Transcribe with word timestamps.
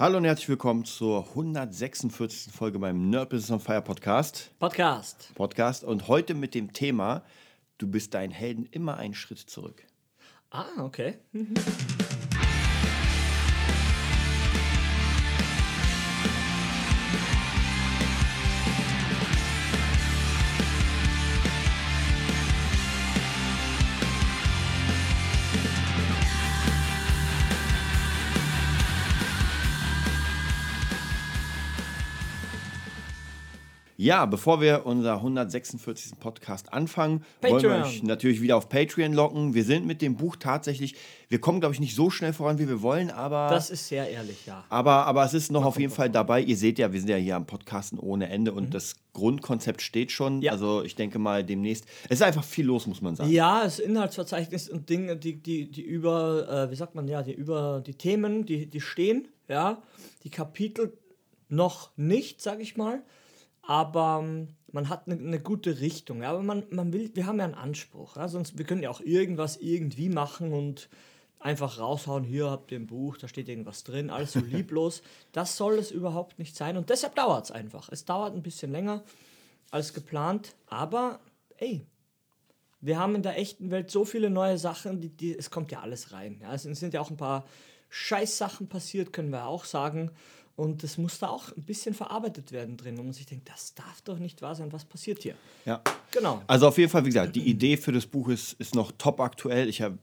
Hallo 0.00 0.16
und 0.16 0.24
herzlich 0.24 0.48
willkommen 0.48 0.86
zur 0.86 1.28
146. 1.28 2.50
Folge 2.50 2.78
beim 2.78 3.10
Nerd 3.10 3.28
Business 3.28 3.50
on 3.50 3.60
Fire 3.60 3.82
Podcast. 3.82 4.50
Podcast. 4.58 5.30
Podcast 5.34 5.84
und 5.84 6.08
heute 6.08 6.32
mit 6.32 6.54
dem 6.54 6.72
Thema 6.72 7.22
Du 7.76 7.86
bist 7.86 8.14
deinen 8.14 8.30
Helden 8.30 8.64
immer 8.70 8.96
einen 8.96 9.12
Schritt 9.12 9.40
zurück. 9.40 9.84
Ah, 10.48 10.64
okay. 10.78 11.18
Ja, 34.00 34.24
bevor 34.24 34.62
wir 34.62 34.86
unser 34.86 35.16
146. 35.16 36.12
Podcast 36.18 36.72
anfangen, 36.72 37.22
wollen 37.42 37.60
wir 37.62 37.68
Patreon. 37.68 37.82
euch 37.82 38.02
natürlich 38.02 38.40
wieder 38.40 38.56
auf 38.56 38.70
Patreon 38.70 39.12
locken. 39.12 39.52
Wir 39.52 39.62
sind 39.62 39.84
mit 39.86 40.00
dem 40.00 40.16
Buch 40.16 40.36
tatsächlich, 40.36 40.94
wir 41.28 41.38
kommen, 41.38 41.60
glaube 41.60 41.74
ich, 41.74 41.80
nicht 41.80 41.94
so 41.94 42.08
schnell 42.08 42.32
voran, 42.32 42.58
wie 42.58 42.66
wir 42.66 42.80
wollen, 42.80 43.10
aber, 43.10 43.50
Das 43.50 43.68
ist 43.68 43.88
sehr 43.88 44.08
ehrlich, 44.08 44.46
ja. 44.46 44.64
aber, 44.70 45.04
aber 45.04 45.22
es 45.26 45.34
ist 45.34 45.52
noch 45.52 45.66
auf 45.66 45.78
jeden 45.78 45.92
Fall 45.92 46.08
dabei. 46.08 46.40
Ihr 46.40 46.56
seht 46.56 46.78
ja, 46.78 46.90
wir 46.94 46.98
sind 46.98 47.10
ja 47.10 47.16
hier 47.18 47.36
am 47.36 47.44
Podcasten 47.44 47.98
ohne 47.98 48.30
Ende 48.30 48.52
Mhm. 48.52 48.56
und 48.56 48.72
das 48.74 48.94
Grundkonzept 49.12 49.82
steht 49.82 50.12
schon. 50.12 50.40
Ja. 50.40 50.52
Also 50.52 50.82
ich 50.82 50.94
denke 50.94 51.18
mal 51.18 51.44
demnächst. 51.44 51.84
Es 52.04 52.20
ist 52.20 52.22
einfach 52.22 52.44
viel 52.44 52.64
los, 52.64 52.86
muss 52.86 53.02
man 53.02 53.16
sagen. 53.16 53.30
Ja, 53.30 53.64
das 53.64 53.78
Inhaltsverzeichnis 53.80 54.70
und 54.70 54.88
Dinge, 54.88 55.18
die, 55.18 55.34
die, 55.42 55.70
die 55.70 55.82
über, 55.82 56.48
äh, 56.48 56.70
wie 56.70 56.76
sagt 56.76 56.94
man, 56.94 57.06
ja, 57.06 57.22
die 57.22 57.34
über 57.34 57.82
die 57.86 57.92
Themen, 57.92 58.46
die, 58.46 58.64
die 58.64 58.80
stehen, 58.80 59.28
ja, 59.46 59.82
die 60.24 60.30
Kapitel 60.30 60.96
noch 61.50 61.90
nicht, 61.98 62.40
sag 62.40 62.60
ich 62.62 62.78
mal, 62.78 63.02
aber 63.62 64.20
ähm, 64.22 64.48
man 64.72 64.88
hat 64.88 65.06
eine, 65.06 65.16
eine 65.16 65.40
gute 65.40 65.80
Richtung, 65.80 66.22
ja, 66.22 66.30
aber 66.30 66.42
man, 66.42 66.64
man 66.70 66.92
will, 66.92 67.10
wir 67.14 67.26
haben 67.26 67.38
ja 67.38 67.44
einen 67.44 67.54
Anspruch, 67.54 68.16
ja, 68.16 68.28
sonst, 68.28 68.58
wir 68.58 68.64
können 68.64 68.82
ja 68.82 68.90
auch 68.90 69.00
irgendwas 69.00 69.56
irgendwie 69.56 70.08
machen 70.08 70.52
und 70.52 70.88
einfach 71.38 71.78
raushauen, 71.78 72.24
hier 72.24 72.50
habt 72.50 72.70
ihr 72.72 72.78
ein 72.78 72.86
Buch, 72.86 73.16
da 73.16 73.26
steht 73.26 73.48
irgendwas 73.48 73.84
drin, 73.84 74.10
alles 74.10 74.32
so 74.32 74.40
lieblos, 74.44 75.02
das 75.32 75.56
soll 75.56 75.78
es 75.78 75.90
überhaupt 75.90 76.38
nicht 76.38 76.56
sein 76.56 76.76
und 76.76 76.90
deshalb 76.90 77.14
dauert 77.14 77.46
es 77.46 77.50
einfach, 77.50 77.88
es 77.90 78.04
dauert 78.04 78.34
ein 78.34 78.42
bisschen 78.42 78.70
länger 78.70 79.02
als 79.70 79.94
geplant, 79.94 80.54
aber 80.66 81.20
ey, 81.58 81.86
wir 82.80 82.98
haben 82.98 83.14
in 83.14 83.22
der 83.22 83.38
echten 83.38 83.70
Welt 83.70 83.90
so 83.90 84.04
viele 84.04 84.30
neue 84.30 84.58
Sachen, 84.58 85.00
die, 85.00 85.10
die, 85.10 85.36
es 85.36 85.50
kommt 85.50 85.70
ja 85.70 85.80
alles 85.80 86.12
rein. 86.12 86.38
Ja, 86.40 86.54
es 86.54 86.62
sind 86.62 86.94
ja 86.94 87.00
auch 87.00 87.10
ein 87.10 87.16
paar 87.16 87.44
Scheißsachen 87.90 88.68
passiert, 88.68 89.12
können 89.12 89.30
wir 89.30 89.46
auch 89.46 89.64
sagen. 89.64 90.10
Und 90.56 90.84
es 90.84 90.98
muss 90.98 91.18
da 91.18 91.28
auch 91.28 91.56
ein 91.56 91.62
bisschen 91.62 91.94
verarbeitet 91.94 92.52
werden 92.52 92.76
drin, 92.76 92.98
wo 92.98 93.02
man 93.02 93.12
sich 93.14 93.24
denkt, 93.26 93.48
das 93.48 93.74
darf 93.74 94.02
doch 94.02 94.18
nicht 94.18 94.42
wahr 94.42 94.54
sein, 94.54 94.70
was 94.72 94.84
passiert 94.84 95.22
hier? 95.22 95.34
Ja. 95.64 95.80
Genau. 96.10 96.42
Also 96.46 96.68
auf 96.68 96.76
jeden 96.76 96.90
Fall, 96.90 97.02
wie 97.04 97.08
gesagt, 97.08 97.34
die 97.34 97.48
Idee 97.48 97.76
für 97.78 97.92
das 97.92 98.04
Buch 98.06 98.28
ist, 98.28 98.52
ist 98.54 98.74
noch 98.74 98.92
top 98.98 99.20
aktuell. 99.20 99.68
Ich 99.68 99.80
habe, 99.80 99.96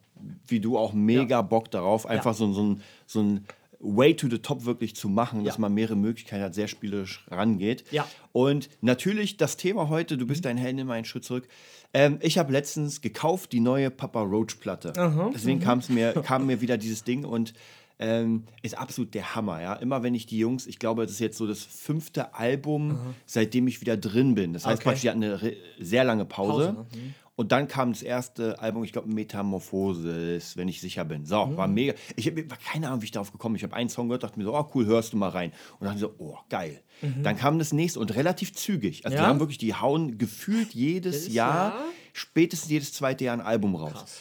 wie 0.48 0.59
du, 0.59 0.78
auch 0.78 0.94
mega 0.94 1.44
Bock 1.44 1.70
darauf, 1.70 2.08
einfach 2.08 2.34
so, 2.34 2.45
ein- 2.48 2.53
so, 2.53 2.64
ein, 2.64 2.81
so 3.06 3.22
ein 3.22 3.45
Way 3.80 4.16
to 4.16 4.28
the 4.28 4.40
Top 4.40 4.66
wirklich 4.66 4.95
zu 4.95 5.08
machen, 5.09 5.44
dass 5.44 5.58
Ja. 5.58 5.62
man 5.62 5.75
mehrere 5.75 5.95
Möglichkeiten 5.95 6.42
hat, 6.42 6.56
sehr 6.56 6.68
spielerisch 6.68 7.23
rangeht. 7.30 7.84
Ja. 7.92 8.08
Und 8.31 8.70
natürlich 8.81 9.38
das 9.38 9.56
Thema 9.58 9.90
heute, 9.90 10.18
du 10.18 10.25
bist 10.25 10.45
dein 10.45 10.58
Helden 10.58 10.80
immer 10.80 10.94
einen 10.94 11.06
Schritt 11.06 11.23
zurück. 11.25 11.48
Ähm, 11.94 12.18
ich 12.23 12.40
habe 12.40 12.52
letztens 12.52 13.02
gekauft 13.02 13.52
die 13.52 13.59
neue 13.59 13.92
Papa 13.92 14.22
Roach 14.22 14.59
Platte. 14.59 14.94
Deswegen 15.36 15.59
kam's 15.59 15.90
mir, 15.90 16.14
kam 16.23 16.48
mir 16.48 16.59
wieder 16.62 16.78
dieses 16.80 17.03
Ding 17.03 17.23
und 17.23 17.53
ähm, 18.00 18.44
ist 18.62 18.78
absolut 18.78 19.14
der 19.14 19.34
Hammer, 19.36 19.62
ja. 19.62 19.73
Immer 19.73 20.03
wenn 20.03 20.14
ich 20.14 20.26
die 20.28 20.38
Jungs, 20.38 20.67
ich 20.67 20.78
glaube, 20.80 21.03
das 21.03 21.14
ist 21.14 21.20
jetzt 21.20 21.38
so 21.38 21.48
das 21.48 21.64
fünfte 21.64 22.36
Album, 22.36 22.98
seitdem 23.26 23.67
ich 23.67 23.81
wieder 23.81 23.98
drin 23.98 24.36
bin. 24.36 24.53
Das 24.53 24.66
heißt 24.66 24.78
Okay. 24.80 24.84
praktisch, 24.84 25.02
die 25.02 25.09
hatten 25.09 25.23
eine 25.23 25.53
sehr 25.80 26.03
lange 26.03 26.25
Pause. 26.25 26.73
Pause, 26.73 26.98
ne? 27.00 27.14
Und 27.36 27.52
dann 27.52 27.68
kam 27.68 27.91
das 27.94 28.02
erste 28.02 28.59
Album, 28.59 28.84
ich 28.84 28.91
glaube, 28.91 29.09
Metamorphosis, 29.13 30.57
wenn 30.57 30.68
ich 30.68 30.81
sicher 30.81 31.06
bin. 31.06 31.25
So, 31.25 31.56
war 31.56 31.68
mega. 31.68 31.94
Ich 32.16 32.25
habe 32.28 32.44
keine 32.46 32.88
Ahnung, 32.88 33.02
wie 33.02 33.06
ich 33.06 33.12
darauf 33.12 33.31
gekommen 33.31 33.53
bin. 33.53 33.57
Ich 33.57 33.63
habe 33.63 33.75
einen 33.75 33.90
Song 33.90 34.07
gehört, 34.07 34.24
dachte 34.24 34.40
mir 34.40 34.46
so, 34.46 34.56
oh 34.56 34.68
cool, 34.74 34.86
hörst 34.86 35.13
du 35.13 35.18
mal 35.18 35.30
rein. 35.30 35.52
Und 35.80 35.86
dachte 35.86 36.00
so, 36.00 36.13
oh, 36.18 36.38
geil. 36.50 36.81
Dann 37.24 37.38
kam 37.38 37.59
das 37.59 37.74
nächste 37.74 38.00
und 38.00 38.16
relativ 38.16 38.53
zügig. 38.53 39.06
Also 39.06 39.16
die 39.18 39.22
Ja? 39.24 39.30
haben 39.30 39.40
wirklich, 39.40 39.59
die 39.59 39.75
hauen 39.75 40.18
gefühlt 40.18 40.74
jedes 40.74 41.22
Jedes 41.25 41.34
Jahr, 41.36 41.69
Jahr? 41.75 41.86
spätestens 42.13 42.72
jedes 42.72 42.94
zweite 42.94 43.25
Jahr 43.25 43.34
ein 43.38 43.41
Album 43.41 43.75
raus. 43.75 43.91
Krass. 43.94 44.19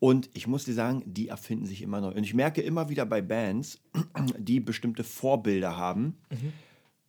Und 0.00 0.30
ich 0.32 0.46
muss 0.46 0.64
dir 0.64 0.74
sagen, 0.74 1.02
die 1.06 1.28
erfinden 1.28 1.66
sich 1.66 1.82
immer 1.82 2.00
neu. 2.00 2.10
Und 2.10 2.22
ich 2.24 2.34
merke 2.34 2.60
immer 2.62 2.88
wieder 2.88 3.04
bei 3.04 3.20
Bands, 3.20 3.80
die 4.38 4.60
bestimmte 4.60 5.02
Vorbilder 5.04 5.76
haben. 5.76 6.18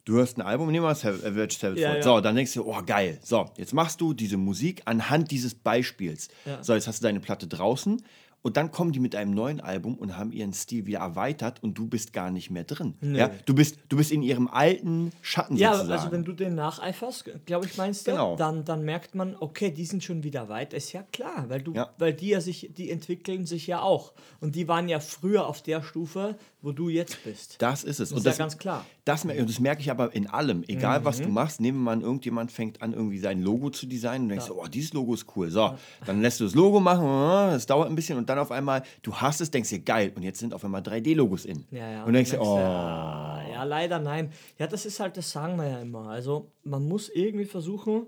Du 0.06 0.14
hörst 0.16 0.38
ein 0.38 0.42
Album, 0.42 0.68
nehmen 0.72 0.84
wir 0.84 0.90
mal 0.90 0.96
Sav- 0.96 1.24
Avenged 1.24 1.60
Sevenfold. 1.60 1.78
Ja, 1.80 1.96
ja. 1.98 2.02
So, 2.02 2.20
dann 2.20 2.36
denkst 2.36 2.54
du, 2.54 2.66
oh 2.66 2.82
geil. 2.84 3.20
So, 3.22 3.52
jetzt 3.58 3.74
machst 3.74 4.02
du 4.02 4.14
diese 4.14 4.38
Musik 4.38 4.82
anhand 4.86 5.30
dieses 5.30 5.54
Beispiels. 5.54 6.30
Ja. 6.46 6.64
So, 6.64 6.74
jetzt 6.74 6.88
hast 6.88 7.00
du 7.02 7.04
deine 7.04 7.20
Platte 7.20 7.46
draußen 7.48 8.02
und 8.42 8.56
dann 8.58 8.72
kommen 8.72 8.92
die 8.92 9.00
mit 9.00 9.16
einem 9.16 9.32
neuen 9.32 9.60
Album 9.60 9.96
und 9.96 10.18
haben 10.18 10.32
ihren 10.32 10.54
Stil 10.54 10.86
wieder 10.86 11.00
erweitert 11.00 11.62
und 11.62 11.78
du 11.78 11.88
bist 11.88 12.14
gar 12.14 12.32
nicht 12.32 12.50
mehr 12.50 12.64
drin. 12.64 12.94
Ja, 13.02 13.30
du 13.46 13.54
bist, 13.54 13.78
du 13.90 13.98
bist 13.98 14.12
in 14.12 14.22
ihrem 14.22 14.48
alten 14.48 15.12
Schatten 15.22 15.56
Ja, 15.58 15.74
sozusagen. 15.74 15.92
also 16.00 16.12
wenn 16.12 16.24
du 16.24 16.32
den 16.34 16.56
nacheiferst, 16.56 17.30
glaube 17.46 17.66
ich, 17.66 17.78
meinst 17.78 18.08
du, 18.08 18.12
Genau. 18.12 18.36
dann, 18.36 18.64
dann 18.66 18.84
merkt 18.84 19.14
man, 19.16 19.36
okay, 19.40 19.72
die 19.72 19.86
sind 19.86 20.04
schon 20.04 20.24
wieder 20.24 20.48
weit. 20.50 20.74
Ist 20.74 20.94
ja 20.94 21.04
klar, 21.12 21.46
weil 21.50 21.62
du, 21.62 21.74
Ja. 21.74 21.90
weil 21.98 22.14
die 22.14 22.30
ja 22.30 22.42
sich, 22.42 22.72
die 22.78 22.90
entwickeln 22.92 23.46
sich 23.46 23.68
ja 23.68 23.82
auch. 23.82 24.14
Und 24.40 24.56
die 24.56 24.68
waren 24.68 24.88
ja 24.88 25.00
früher 25.00 25.46
auf 25.48 25.62
der 25.62 25.82
Stufe, 25.84 26.36
wo 26.62 26.72
du 26.72 26.90
jetzt 26.90 27.24
bist. 27.24 27.56
Das 27.60 27.84
ist 27.84 28.00
es. 28.00 28.10
Das 28.10 28.20
ist 28.20 28.26
ja 28.26 28.32
ganz 28.34 28.58
klar. 28.58 28.86
Das, 29.06 29.24
und 29.26 29.32
das 29.50 29.60
merke 29.60 29.82
ich 29.82 29.90
aber 29.90 30.14
in 30.14 30.28
allem. 30.28 30.64
Egal, 30.68 31.04
was 31.06 31.20
Mhm. 31.20 31.24
du 31.24 31.30
machst, 31.30 31.62
nehmen 31.62 31.80
wir 31.80 31.84
mal 31.86 31.92
an, 31.94 32.02
irgendjemand 32.02 32.52
fängt 32.52 32.82
an, 32.82 32.94
irgendwie 32.94 33.18
sein 33.18 33.42
Logo 33.42 33.70
zu 33.70 33.86
designen 33.88 34.24
und 34.24 34.30
denkst, 34.30 34.52
oh, 34.52 34.68
dieses 34.68 34.94
Logo 34.94 35.14
ist 35.14 35.26
cool. 35.36 35.50
So, 35.50 35.74
dann 36.06 36.22
lässt 36.22 36.40
du 36.40 36.44
das 36.44 36.54
Logo 36.56 36.80
machen, 36.80 37.06
das 37.52 37.66
dauert 37.66 37.90
ein 37.90 37.96
bisschen 37.96 38.18
und 38.18 38.29
dann 38.30 38.40
auf 38.40 38.52
einmal, 38.52 38.84
du 39.02 39.16
hast 39.16 39.42
es, 39.42 39.52
denkst 39.52 39.70
dir, 39.70 39.80
geil, 39.80 40.12
und 40.16 40.24
jetzt 40.24 40.40
sind 40.40 40.54
auf 40.54 40.64
einmal 40.64 40.82
3D-Logos 40.82 41.46
in. 41.46 41.66
Ja, 41.72 41.90
ja. 41.92 42.04
und 42.06 42.14
denkst 42.14 42.32
dir, 42.32 42.42
oh. 42.42 42.58
ja, 42.58 43.44
ja, 43.52 43.64
leider 43.64 44.00
nein. 44.00 44.32
Ja, 44.58 44.68
das 44.68 44.86
ist 44.86 45.00
halt, 45.00 45.18
das 45.18 45.32
sagen 45.32 45.58
wir 45.58 45.68
ja 45.68 45.80
immer. 45.80 46.08
Also 46.10 46.52
man 46.64 46.88
muss 46.88 47.10
irgendwie 47.10 47.46
versuchen, 47.46 48.08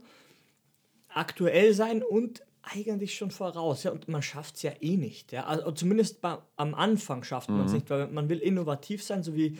aktuell 1.09 1.73
sein 1.73 2.03
und 2.03 2.41
eigentlich 2.63 3.15
schon 3.15 3.31
voraus. 3.31 3.83
Ja, 3.83 3.91
und 3.91 4.07
man 4.07 4.21
schafft 4.21 4.55
es 4.55 4.61
ja 4.61 4.71
eh 4.81 4.95
nicht. 4.97 5.31
Ja? 5.31 5.45
Also 5.45 5.71
zumindest 5.71 6.21
bei, 6.21 6.37
am 6.57 6.75
Anfang 6.75 7.23
schafft 7.23 7.49
man 7.49 7.61
Mhm. 7.61 7.65
es 7.65 7.71
nicht, 7.73 7.89
weil 7.89 8.07
man 8.07 8.29
will 8.29 8.39
innovativ 8.39 9.03
sein, 9.03 9.23
so 9.23 9.35
wie 9.35 9.57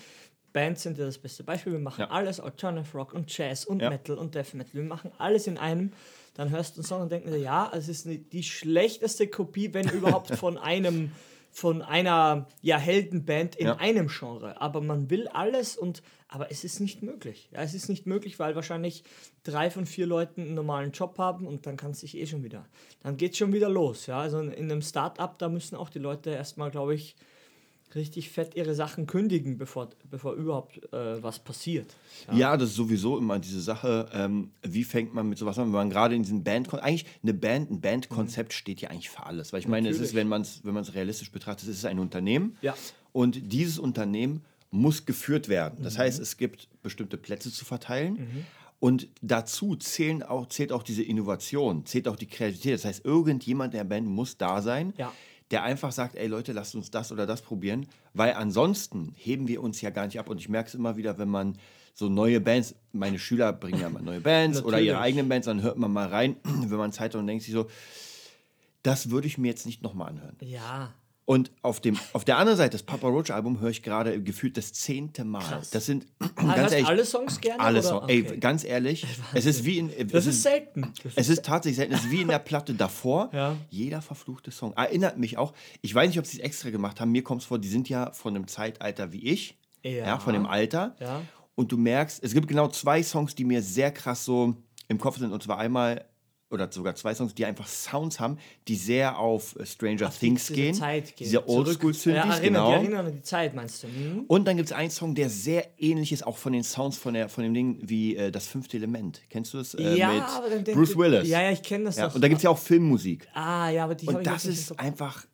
Bands 0.54 0.84
sind 0.84 0.98
ja 0.98 1.06
das 1.06 1.18
beste 1.18 1.44
Beispiel. 1.44 1.74
Wir 1.74 1.80
machen 1.80 2.02
Ja. 2.02 2.10
alles, 2.10 2.40
Alternative 2.40 2.98
Rock 2.98 3.14
und 3.14 3.36
Jazz 3.36 3.66
und 3.66 3.82
Ja. 3.82 3.90
Metal 3.90 4.18
und 4.18 4.36
Death 4.36 4.54
Metal. 4.54 4.74
Wir 4.74 4.84
machen 4.84 5.12
alles 5.18 5.48
in 5.48 5.58
einem. 5.58 5.94
Dann 6.34 6.50
hörst 6.50 6.76
du 6.76 6.82
einen 6.82 6.88
Song 6.88 7.02
und 7.02 7.12
denkst 7.12 7.28
dir, 7.30 7.38
ja, 7.38 7.72
es 7.74 7.88
ist 7.90 8.08
die 8.08 8.44
schlechteste 8.44 9.28
Kopie, 9.28 9.74
wenn 9.74 9.88
überhaupt 9.90 10.36
von 10.36 10.58
einem 10.58 11.12
von 11.54 11.82
einer 11.82 12.48
ja, 12.62 12.78
Heldenband 12.78 13.58
in 13.58 13.68
Ja. 13.68 13.76
einem 13.76 14.08
Genre. 14.08 14.62
Aber 14.62 14.80
man 14.80 15.10
will 15.10 15.28
alles 15.28 15.76
und 15.78 16.02
aber 16.30 16.50
es 16.50 16.64
ist 16.64 16.80
nicht 16.80 17.04
möglich. 17.04 17.50
Ja, 17.52 17.62
es 17.62 17.74
ist 17.74 17.90
nicht 17.90 18.06
möglich, 18.06 18.40
weil 18.40 18.56
wahrscheinlich 18.56 19.04
drei 19.44 19.70
von 19.70 19.86
vier 19.86 20.06
Leuten 20.08 20.40
einen 20.44 20.54
normalen 20.54 20.94
Job 20.94 21.18
haben 21.18 21.46
und 21.46 21.66
dann 21.66 21.76
kann 21.76 21.92
es 21.92 22.00
sich 22.00 22.16
eh 22.16 22.26
schon 22.26 22.42
wieder. 22.46 22.66
Dann 23.04 23.18
geht 23.18 23.36
schon 23.36 23.52
wieder 23.52 23.68
los. 23.68 24.06
Ja, 24.06 24.22
also 24.22 24.40
in 24.40 24.54
einem 24.72 24.82
Start-up, 24.82 25.40
da 25.40 25.50
müssen 25.50 25.76
auch 25.76 25.90
die 25.90 26.00
Leute 26.00 26.30
erstmal, 26.30 26.72
glaube 26.72 26.96
ich, 26.96 27.18
richtig 27.96 28.30
fett 28.30 28.56
ihre 28.56 28.74
Sachen 28.76 29.08
kündigen, 29.08 29.58
bevor, 29.58 29.90
bevor 30.10 30.34
überhaupt 30.34 30.78
äh, 30.94 31.22
was 31.22 31.40
passiert. 31.40 31.96
Ja. 32.32 32.56
das 32.58 32.70
ist 32.70 32.76
sowieso 32.76 33.18
immer 33.18 33.40
diese 33.40 33.62
Sache, 33.62 34.10
ähm, 34.14 34.52
wie 34.64 34.84
fängt 34.84 35.14
man 35.14 35.28
mit 35.30 35.38
sowas 35.38 35.58
an, 35.58 35.66
wenn 35.66 35.72
man 35.72 35.90
gerade 35.90 36.16
in 36.16 36.24
diesen 36.24 36.44
Band, 36.44 36.74
eigentlich 36.74 37.06
eine 37.24 37.34
Band, 37.34 37.72
ein 37.72 37.82
Bandkonzept 37.82 38.54
steht 38.54 38.82
ja 38.82 38.90
eigentlich 38.90 39.10
für 39.10 39.26
alles, 39.26 39.54
weil 39.54 39.60
ich 39.60 39.68
meine, 39.68 39.90
es 39.90 40.00
ist, 40.00 40.14
wenn 40.14 40.28
man 40.28 40.42
es 40.42 40.62
wenn 40.64 40.76
realistisch 40.78 41.32
betrachtet, 41.32 41.70
es 41.70 41.78
ist 41.78 41.86
ein 41.86 42.00
Unternehmen 42.00 42.58
Ja. 42.62 42.76
und 43.12 43.52
dieses 43.52 43.80
Unternehmen 43.80 44.42
muss 44.72 45.06
geführt 45.06 45.50
werden. 45.50 45.84
Das 45.84 45.98
heißt, 45.98 46.20
es 46.20 46.38
gibt 46.38 46.70
bestimmte 46.82 47.18
Plätze 47.18 47.52
zu 47.52 47.66
verteilen. 47.66 48.46
Und 48.80 49.10
dazu 49.22 49.76
zählen 49.76 50.24
auch, 50.24 50.48
zählt 50.48 50.72
auch 50.72 50.82
diese 50.82 51.04
Innovation, 51.04 51.86
zählt 51.86 52.08
auch 52.08 52.16
die 52.16 52.26
Kreativität. 52.26 52.74
Das 52.74 52.86
heißt, 52.86 53.06
irgendjemand 53.06 53.74
in 53.76 53.78
der 53.78 53.84
Band 53.84 54.08
muss 54.08 54.38
da 54.38 54.60
sein, 54.62 54.94
Ja. 54.98 55.14
Der 55.52 55.64
einfach 55.64 55.92
sagt, 55.92 56.16
ey 56.16 56.28
Leute, 56.28 56.54
lasst 56.54 56.76
uns 56.76 56.92
das 56.92 57.12
oder 57.12 57.26
das 57.26 57.42
probieren, 57.42 57.88
weil 58.14 58.34
ansonsten 58.34 59.14
heben 59.18 59.48
wir 59.48 59.62
uns 59.62 59.82
ja 59.82 59.90
gar 59.90 60.06
nicht 60.06 60.20
ab. 60.20 60.30
Und 60.30 60.40
ich 60.40 60.50
merke 60.50 60.70
es 60.70 60.76
immer 60.76 60.98
wieder, 60.98 61.18
wenn 61.18 61.30
man 61.30 61.58
so 61.94 62.10
neue 62.10 62.40
Bands, 62.40 62.76
meine 62.94 63.20
Schüler 63.20 63.52
bringen 63.52 63.80
ja 63.80 63.90
mal 63.90 64.02
neue 64.02 64.22
Bands 64.22 64.64
oder 64.64 64.80
ihre 64.80 65.00
eigenen 65.00 65.28
Bands, 65.28 65.46
dann 65.46 65.62
hört 65.62 65.78
man 65.78 65.92
mal 65.92 66.08
rein, 66.08 66.38
wenn 66.44 66.78
man 66.78 66.92
Zeit 66.92 67.14
hat 67.14 67.20
und 67.20 67.28
denkt 67.28 67.44
sich 67.44 67.54
so, 67.54 67.68
das 68.82 69.12
würde 69.12 69.28
ich 69.28 69.38
mir 69.38 69.50
jetzt 69.50 69.66
nicht 69.66 69.84
nochmal 69.84 70.10
anhören. 70.10 70.38
Ja. 70.42 70.94
Und 71.32 71.50
auf, 71.62 71.80
dem, 71.80 71.98
auf 72.12 72.26
der 72.26 72.38
anderen 72.38 72.58
Seite, 72.58 72.72
das 72.72 72.84
Papa 72.84 73.08
Roach 73.08 73.32
Album 73.32 73.62
höre 73.62 73.70
ich 73.70 73.84
gerade 73.84 74.22
gefühlt 74.22 74.58
das 74.58 74.74
zehnte 74.74 75.24
Mal. 75.24 75.40
Krass. 75.40 75.70
Das 75.70 75.86
sind 75.86 76.06
Ah, 76.20 76.28
ganz 76.36 76.58
hörst 76.58 76.74
ehrlich, 76.74 76.88
alle 76.90 77.06
Songs 77.06 77.40
gerne? 77.40 77.60
alle? 77.62 77.82
Songs. 77.82 78.04
Okay. 78.04 78.26
Ey, 78.30 78.38
ganz 78.38 78.64
ehrlich, 78.66 79.06
es 79.34 79.46
ist 79.46 79.64
wie 79.64 79.78
in, 79.78 79.92
Das 80.10 80.26
ist 80.26 80.44
selten. 80.44 80.92
Es 81.16 81.30
ist 81.30 81.46
tatsächlich 81.46 81.78
selten. 81.78 81.94
Es 81.94 82.02
ist 82.04 82.12
wie 82.12 82.22
in 82.22 82.28
der 82.28 82.40
Platte 82.40 82.74
davor. 82.74 83.30
Ja. 83.32 83.56
Jeder 83.70 84.02
verfluchte 84.02 84.52
Song. 84.52 84.74
Erinnert 84.74 85.18
mich 85.18 85.38
auch. 85.38 85.54
Ich 85.82 85.96
weiß 85.96 86.10
nicht, 86.10 86.20
ob 86.20 86.26
sie 86.26 86.38
es 86.40 86.44
extra 86.44 86.70
gemacht 86.70 87.00
haben. 87.00 87.12
Mir 87.12 87.24
kommt 87.24 87.42
es 87.42 87.48
vor, 87.48 87.60
die 87.60 87.70
sind 87.70 87.88
ja 87.88 88.12
von 88.12 88.36
einem 88.36 88.48
Zeitalter 88.48 89.14
wie 89.14 89.24
ich. 89.30 89.58
ja. 89.84 89.92
Ja. 89.92 90.20
von 90.20 90.34
dem 90.34 90.46
Alter. 90.46 90.96
Ja. 91.00 91.22
Und 91.56 91.72
du 91.72 91.78
merkst, 91.78 92.22
es 92.24 92.34
gibt 92.34 92.48
genau 92.50 92.68
zwei 92.68 93.02
Songs, 93.04 93.36
die 93.36 93.46
mir 93.46 93.62
sehr 93.62 93.92
krass 93.92 94.26
so 94.26 94.56
im 94.90 94.98
Kopf 94.98 95.18
sind. 95.18 95.32
Und 95.32 95.42
zwar 95.44 95.60
einmal, 95.60 96.04
oder 96.52 96.72
sogar 96.72 96.96
zwei 96.96 97.16
Songs, 97.16 97.34
die 97.34 97.46
einfach 97.46 97.68
Sounds 97.68 98.20
haben, 98.20 98.38
die 98.68 98.76
sehr 98.76 99.18
auf 99.18 99.56
äh, 99.60 99.66
Stranger 99.66 100.08
Auf 100.10 100.20
Things 100.20 100.48
diese 100.48 100.54
gehen. 100.54 100.74
Zeit 100.74 101.06
gehen. 101.16 101.26
Diese 101.26 101.38
Zurück- 101.46 101.68
Oldschool-Synthes, 101.68 102.26
ja, 102.36 102.40
genau. 102.40 102.70
Die 102.70 102.74
erinnern 102.86 103.06
an 103.08 103.14
die 103.14 103.22
Zeit, 103.22 103.56
meinst 103.56 103.84
du? 103.84 103.88
Hm? 103.88 104.26
Und 104.28 104.46
dann 104.48 104.58
gibt 104.58 104.68
es 104.70 104.74
einen 104.74 104.92
Song, 104.92 105.16
der 105.16 105.30
sehr 105.30 105.68
ähnlich 105.80 106.12
ist, 106.12 106.26
auch 106.28 106.38
von 106.38 106.54
den 106.54 106.64
Sounds 106.64 106.98
von, 106.98 107.14
der, 107.14 107.30
von 107.30 107.44
dem 107.44 107.54
Ding 107.54 107.78
wie 107.82 108.16
äh, 108.16 108.32
Das 108.32 108.48
fünfte 108.48 108.78
Element. 108.78 109.22
Kennst 109.30 109.54
du 109.54 109.60
das? 109.60 109.74
Äh, 109.76 109.96
ja, 109.98 110.12
mit 110.12 110.24
aber 110.24 110.50
dann 110.50 110.64
Bruce 110.76 110.98
Willis. 110.98 111.28
Ja, 111.30 111.42
ja, 111.42 111.52
ich 111.52 111.64
kenne 111.64 111.86
das 111.86 111.96
Ja, 111.98 112.08
doch. 112.08 112.16
und 112.16 112.22
da 112.22 112.28
gibt 112.28 112.40
es 112.40 112.44
ja 112.44 112.50
auch 112.50 112.58
Filmmusik. 112.60 113.28
Ah, 113.34 113.70
ja, 113.70 113.84
aber 113.86 113.96
die 113.96 114.08
Und 114.08 114.26
das 114.28 114.46
ist 114.46 114.78
einfach 114.80 115.26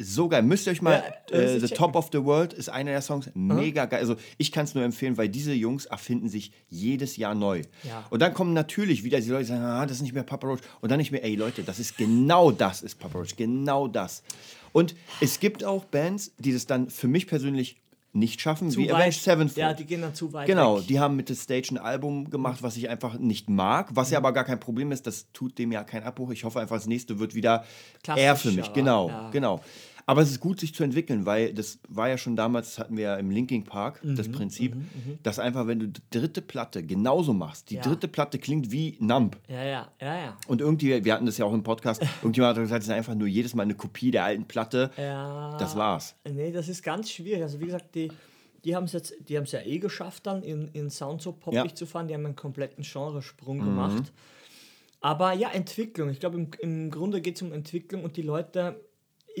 so 0.00 0.28
geil. 0.28 0.42
Müsst 0.42 0.66
ihr 0.66 0.72
euch 0.72 0.82
mal, 0.82 1.02
Ja, 1.30 1.36
äh, 1.36 1.56
äh, 1.56 1.58
The 1.60 1.66
ich 1.66 1.70
Top 1.72 1.88
checken. 1.92 1.96
of 1.98 2.08
the 2.12 2.24
World 2.24 2.52
ist 2.52 2.68
einer 2.68 2.90
der 2.92 3.02
Songs, 3.02 3.30
mega 3.34 3.84
geil. 3.86 4.00
Also 4.00 4.16
ich 4.38 4.50
kann 4.52 4.64
es 4.64 4.74
nur 4.74 4.82
empfehlen, 4.84 5.16
weil 5.16 5.28
diese 5.28 5.52
Jungs 5.52 5.86
erfinden 5.86 6.28
sich 6.28 6.52
jedes 6.68 7.16
Jahr 7.16 7.34
neu. 7.34 7.62
Ja. 7.84 8.04
Und 8.10 8.20
dann 8.22 8.34
kommen 8.34 8.52
natürlich 8.54 9.04
wieder 9.04 9.20
die 9.20 9.28
Leute, 9.28 9.44
die 9.44 9.48
sagen, 9.50 9.62
ah, 9.62 9.84
das 9.86 9.98
ist 9.98 10.02
nicht 10.02 10.14
mehr 10.14 10.22
Papa 10.24 10.46
Roach. 10.46 10.60
Und 10.80 10.90
dann 10.90 10.98
nicht 10.98 11.12
mehr, 11.12 11.24
ey 11.24 11.34
Leute, 11.36 11.62
das 11.62 11.78
ist 11.78 11.96
genau 11.96 12.50
das 12.50 12.82
ist 12.82 12.98
Papa 12.98 13.18
Roach, 13.18 13.36
genau 13.36 13.88
das. 13.88 14.22
Und 14.72 14.94
es 15.20 15.40
gibt 15.40 15.64
auch 15.64 15.84
Bands, 15.84 16.32
die 16.38 16.52
das 16.52 16.66
dann 16.66 16.90
für 16.90 17.08
mich 17.08 17.26
persönlich 17.26 17.76
nicht 18.12 18.40
schaffen, 18.40 18.70
Zu 18.72 18.80
wie 18.80 18.88
weit. 18.88 18.94
Avenged 18.96 19.22
Sevenfold. 19.22 19.56
Ja, 19.56 19.72
die 19.72 19.84
gehen 19.84 20.00
dann 20.00 20.16
zu 20.16 20.32
weit 20.32 20.46
Genau, 20.48 20.78
weg. 20.80 20.86
die 20.88 20.98
haben 20.98 21.14
mit 21.14 21.28
The 21.28 21.36
Stage 21.36 21.68
ein 21.70 21.78
Album 21.78 22.28
gemacht, 22.28 22.60
was 22.60 22.76
ich 22.76 22.88
einfach 22.88 23.16
nicht 23.18 23.48
mag, 23.48 23.88
was 23.94 24.10
ja 24.10 24.18
aber 24.18 24.32
gar 24.32 24.42
kein 24.42 24.58
Problem 24.58 24.90
ist, 24.90 25.06
das 25.06 25.26
tut 25.32 25.56
dem 25.58 25.70
ja 25.70 25.84
keinen 25.84 26.02
Abbruch. 26.02 26.30
Ich 26.32 26.42
hoffe 26.42 26.58
einfach, 26.58 26.74
das 26.74 26.86
nächste 26.88 27.20
wird 27.20 27.36
wieder 27.36 27.64
eher 28.16 28.34
für 28.34 28.50
mich. 28.50 28.72
Genau, 28.72 29.08
ja. 29.10 29.30
genau. 29.30 29.60
Aber 30.06 30.22
es 30.22 30.30
ist 30.30 30.40
gut, 30.40 30.58
sich 30.60 30.74
zu 30.74 30.82
entwickeln, 30.82 31.26
weil 31.26 31.52
das 31.54 31.78
war 31.88 32.08
ja 32.08 32.18
schon 32.18 32.34
damals, 32.36 32.68
das 32.70 32.78
hatten 32.78 32.96
wir 32.96 33.04
ja 33.04 33.16
im 33.16 33.30
Linking 33.30 33.64
Park, 33.64 34.00
das 34.02 34.28
Mhm, 34.28 34.32
Prinzip, 34.32 34.76
dass 35.22 35.38
einfach, 35.38 35.66
wenn 35.66 35.78
du 35.80 35.88
die 35.88 36.00
dritte 36.10 36.42
Platte 36.42 36.82
genauso 36.84 37.32
machst, 37.32 37.70
die 37.70 37.76
Ja. 37.76 37.82
dritte 37.82 38.08
Platte 38.08 38.38
klingt 38.38 38.70
wie 38.72 38.96
Nump. 39.00 39.38
Ja, 39.48 39.62
ja, 39.64 39.92
ja, 40.00 40.16
ja. 40.16 40.36
Und 40.48 40.60
irgendwie, 40.60 41.04
wir 41.04 41.12
hatten 41.14 41.26
das 41.26 41.38
ja 41.38 41.44
auch 41.44 41.52
im 41.52 41.62
Podcast, 41.62 42.02
irgendjemand 42.22 42.56
hat 42.56 42.62
gesagt, 42.64 42.82
es 42.82 42.88
ist 42.88 42.94
einfach 42.94 43.14
nur 43.14 43.28
jedes 43.28 43.54
Mal 43.54 43.62
eine 43.64 43.74
Kopie 43.74 44.10
der 44.10 44.24
alten 44.24 44.44
Platte. 44.46 44.90
Ja. 44.96 45.56
Das 45.58 45.76
war's. 45.76 46.14
Nee, 46.28 46.50
das 46.52 46.68
ist 46.68 46.82
ganz 46.82 47.10
schwierig. 47.10 47.42
Also 47.42 47.60
wie 47.60 47.66
gesagt, 47.66 47.94
die, 47.94 48.10
die 48.64 48.74
haben 48.74 48.84
es 48.84 48.92
jetzt, 48.92 49.14
die 49.28 49.36
haben 49.36 49.44
es 49.44 49.52
ja 49.52 49.60
eh 49.60 49.78
geschafft, 49.78 50.26
dann 50.26 50.42
in, 50.42 50.68
in 50.72 50.90
Sound 50.90 51.22
so 51.22 51.32
poppig 51.32 51.56
Ja. 51.56 51.64
Mhm. 51.64 51.76
zu 51.76 51.86
fahren. 51.86 52.08
Die 52.08 52.14
haben 52.14 52.26
einen 52.26 52.36
kompletten 52.36 52.82
Genresprung 52.84 53.58
gemacht. 53.60 54.12
Aber 55.00 55.32
ja, 55.32 55.50
Entwicklung. 55.50 56.10
Ich 56.10 56.20
glaube, 56.20 56.36
im, 56.38 56.50
im 56.60 56.90
Grunde 56.90 57.20
geht 57.20 57.36
es 57.36 57.42
um 57.42 57.52
Entwicklung 57.52 58.04
und 58.04 58.16
die 58.16 58.22
Leute, 58.22 58.80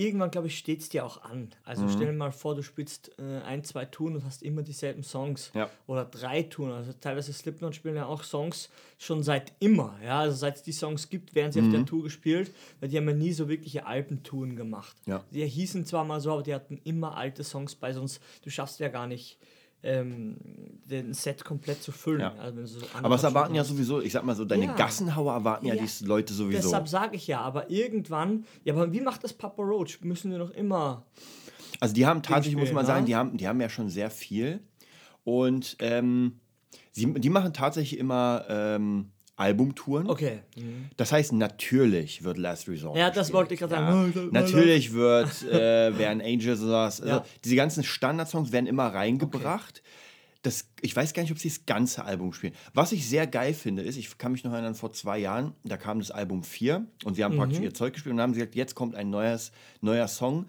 irgendwann, 0.00 0.30
glaube 0.30 0.46
ich, 0.46 0.56
steht 0.58 0.80
es 0.80 0.88
dir 0.88 1.04
auch 1.04 1.22
an. 1.22 1.50
Also 1.64 1.84
Mhm. 1.84 1.88
stell 1.90 2.06
dir 2.06 2.12
mal 2.12 2.32
vor, 2.32 2.54
du 2.54 2.62
spielst 2.62 3.12
äh, 3.18 3.40
ein, 3.44 3.62
zwei 3.64 3.84
Touren 3.84 4.16
und 4.16 4.24
hast 4.24 4.42
immer 4.42 4.62
dieselben 4.62 5.02
Songs. 5.02 5.50
Ja. 5.54 5.68
Oder 5.86 6.04
drei 6.04 6.42
Touren. 6.44 6.72
Also 6.72 6.92
teilweise 7.00 7.32
Slipknot 7.32 7.74
spielen 7.74 7.96
ja 7.96 8.06
auch 8.06 8.22
Songs 8.24 8.70
schon 8.98 9.22
seit 9.22 9.52
immer. 9.60 9.98
Ja, 10.04 10.20
also 10.20 10.36
seit 10.36 10.56
es 10.56 10.62
die 10.62 10.72
Songs 10.72 11.08
gibt, 11.08 11.34
werden 11.34 11.52
sie 11.52 11.60
auf 11.60 11.66
Mhm. 11.66 11.72
der 11.72 11.84
Tour 11.86 12.02
gespielt, 12.02 12.52
weil 12.80 12.88
die 12.88 12.96
haben 12.96 13.08
ja 13.08 13.14
nie 13.14 13.32
so 13.32 13.48
wirkliche 13.48 13.86
Albentouren 13.86 14.56
gemacht. 14.56 14.96
Ja. 15.06 15.22
Die 15.30 15.46
hießen 15.46 15.84
zwar 15.86 16.04
mal 16.04 16.20
so, 16.20 16.32
aber 16.32 16.42
die 16.42 16.54
hatten 16.54 16.80
immer 16.84 17.16
alte 17.16 17.44
Songs 17.44 17.74
bei, 17.74 17.92
sonst 17.92 18.20
du 18.42 18.50
schaffst 18.50 18.80
ja 18.80 18.88
gar 18.88 19.06
nicht 19.06 19.38
ähm, 19.82 20.36
den 20.84 21.14
Set 21.14 21.44
komplett 21.44 21.82
zu 21.82 21.92
füllen. 21.92 22.20
Ja. 22.20 22.34
Also 22.34 22.66
so 22.66 22.86
Aber 23.02 23.14
es 23.14 23.22
erwarten 23.22 23.54
ja 23.54 23.64
sowieso, 23.64 24.00
ich 24.00 24.12
sag 24.12 24.24
mal 24.24 24.34
so, 24.34 24.44
deine 24.44 24.66
Ja. 24.66 24.74
Gassenhauer 24.74 25.32
erwarten 25.32 25.66
ja, 25.66 25.74
Ja. 25.74 25.82
die 25.82 26.04
Leute 26.04 26.34
sowieso. 26.34 26.62
Deshalb 26.62 26.88
sage 26.88 27.16
ich 27.16 27.26
ja, 27.26 27.40
aber 27.40 27.70
irgendwann, 27.70 28.44
ja, 28.64 28.74
aber 28.74 28.92
wie 28.92 29.00
macht 29.00 29.24
das 29.24 29.32
Papa 29.32 29.62
Roach? 29.62 30.00
Müssen 30.02 30.30
wir 30.30 30.38
noch 30.38 30.50
immer. 30.50 31.04
Also 31.80 31.94
die 31.94 32.06
haben 32.06 32.22
tatsächlich, 32.22 32.60
muss 32.60 32.72
man 32.72 32.82
ne? 32.82 32.86
sagen, 32.86 33.06
die 33.06 33.16
haben, 33.16 33.36
die 33.36 33.48
haben 33.48 33.60
ja 33.60 33.68
schon 33.68 33.88
sehr 33.88 34.10
viel. 34.10 34.60
Und 35.24 35.76
ähm, 35.80 36.40
sie, 36.90 37.12
die 37.14 37.30
machen 37.30 37.52
tatsächlich 37.52 37.98
immer 37.98 38.44
ähm, 38.48 39.12
Albumtouren. 39.40 40.08
Okay. 40.08 40.40
Das 40.96 41.12
heißt, 41.12 41.32
natürlich 41.32 42.22
wird 42.24 42.36
Last 42.38 42.68
Resort. 42.68 42.96
Ja, 42.96 43.06
das 43.08 43.16
gespielt. 43.28 43.34
wollte 43.34 43.54
ich 43.54 43.60
gerade 43.60 43.74
Ja. 43.74 43.90
sagen. 43.92 44.12
Oh, 44.16 44.28
Natürlich 44.32 44.92
wird, 44.92 45.42
äh, 45.50 45.96
werden 45.98 46.20
Angels 46.20 46.60
oder 46.62 46.84
was. 46.84 47.00
Also 47.00 47.14
Ja. 47.14 47.24
diese 47.44 47.56
ganzen 47.56 47.82
Standardsongs 47.82 48.52
werden 48.52 48.66
immer 48.66 48.86
reingebracht. 48.94 49.82
Das, 50.42 50.68
ich 50.80 50.94
weiß 50.96 51.12
gar 51.12 51.22
nicht, 51.22 51.32
ob 51.32 51.38
sie 51.38 51.48
das 51.48 51.66
ganze 51.66 52.04
Album 52.04 52.32
spielen. 52.32 52.54
Was 52.72 52.92
ich 52.92 53.06
sehr 53.06 53.26
geil 53.26 53.52
finde, 53.52 53.82
ist, 53.82 53.96
ich 53.96 54.16
kann 54.16 54.32
mich 54.32 54.42
noch 54.44 54.52
erinnern, 54.52 54.74
vor 54.74 54.90
zwei 54.92 55.18
Jahren, 55.18 55.52
da 55.64 55.76
kam 55.76 55.98
das 55.98 56.10
Album 56.10 56.42
4 56.44 56.86
und 57.04 57.14
sie 57.16 57.24
haben 57.24 57.34
Mhm. 57.34 57.38
praktisch 57.38 57.60
ihr 57.60 57.74
Zeug 57.74 57.92
gespielt 57.92 58.14
und 58.14 58.20
haben 58.22 58.32
gesagt, 58.32 58.54
jetzt 58.54 58.74
kommt 58.74 58.94
ein 58.94 59.10
neues, 59.10 59.52
neuer 59.82 60.08
Song, 60.08 60.46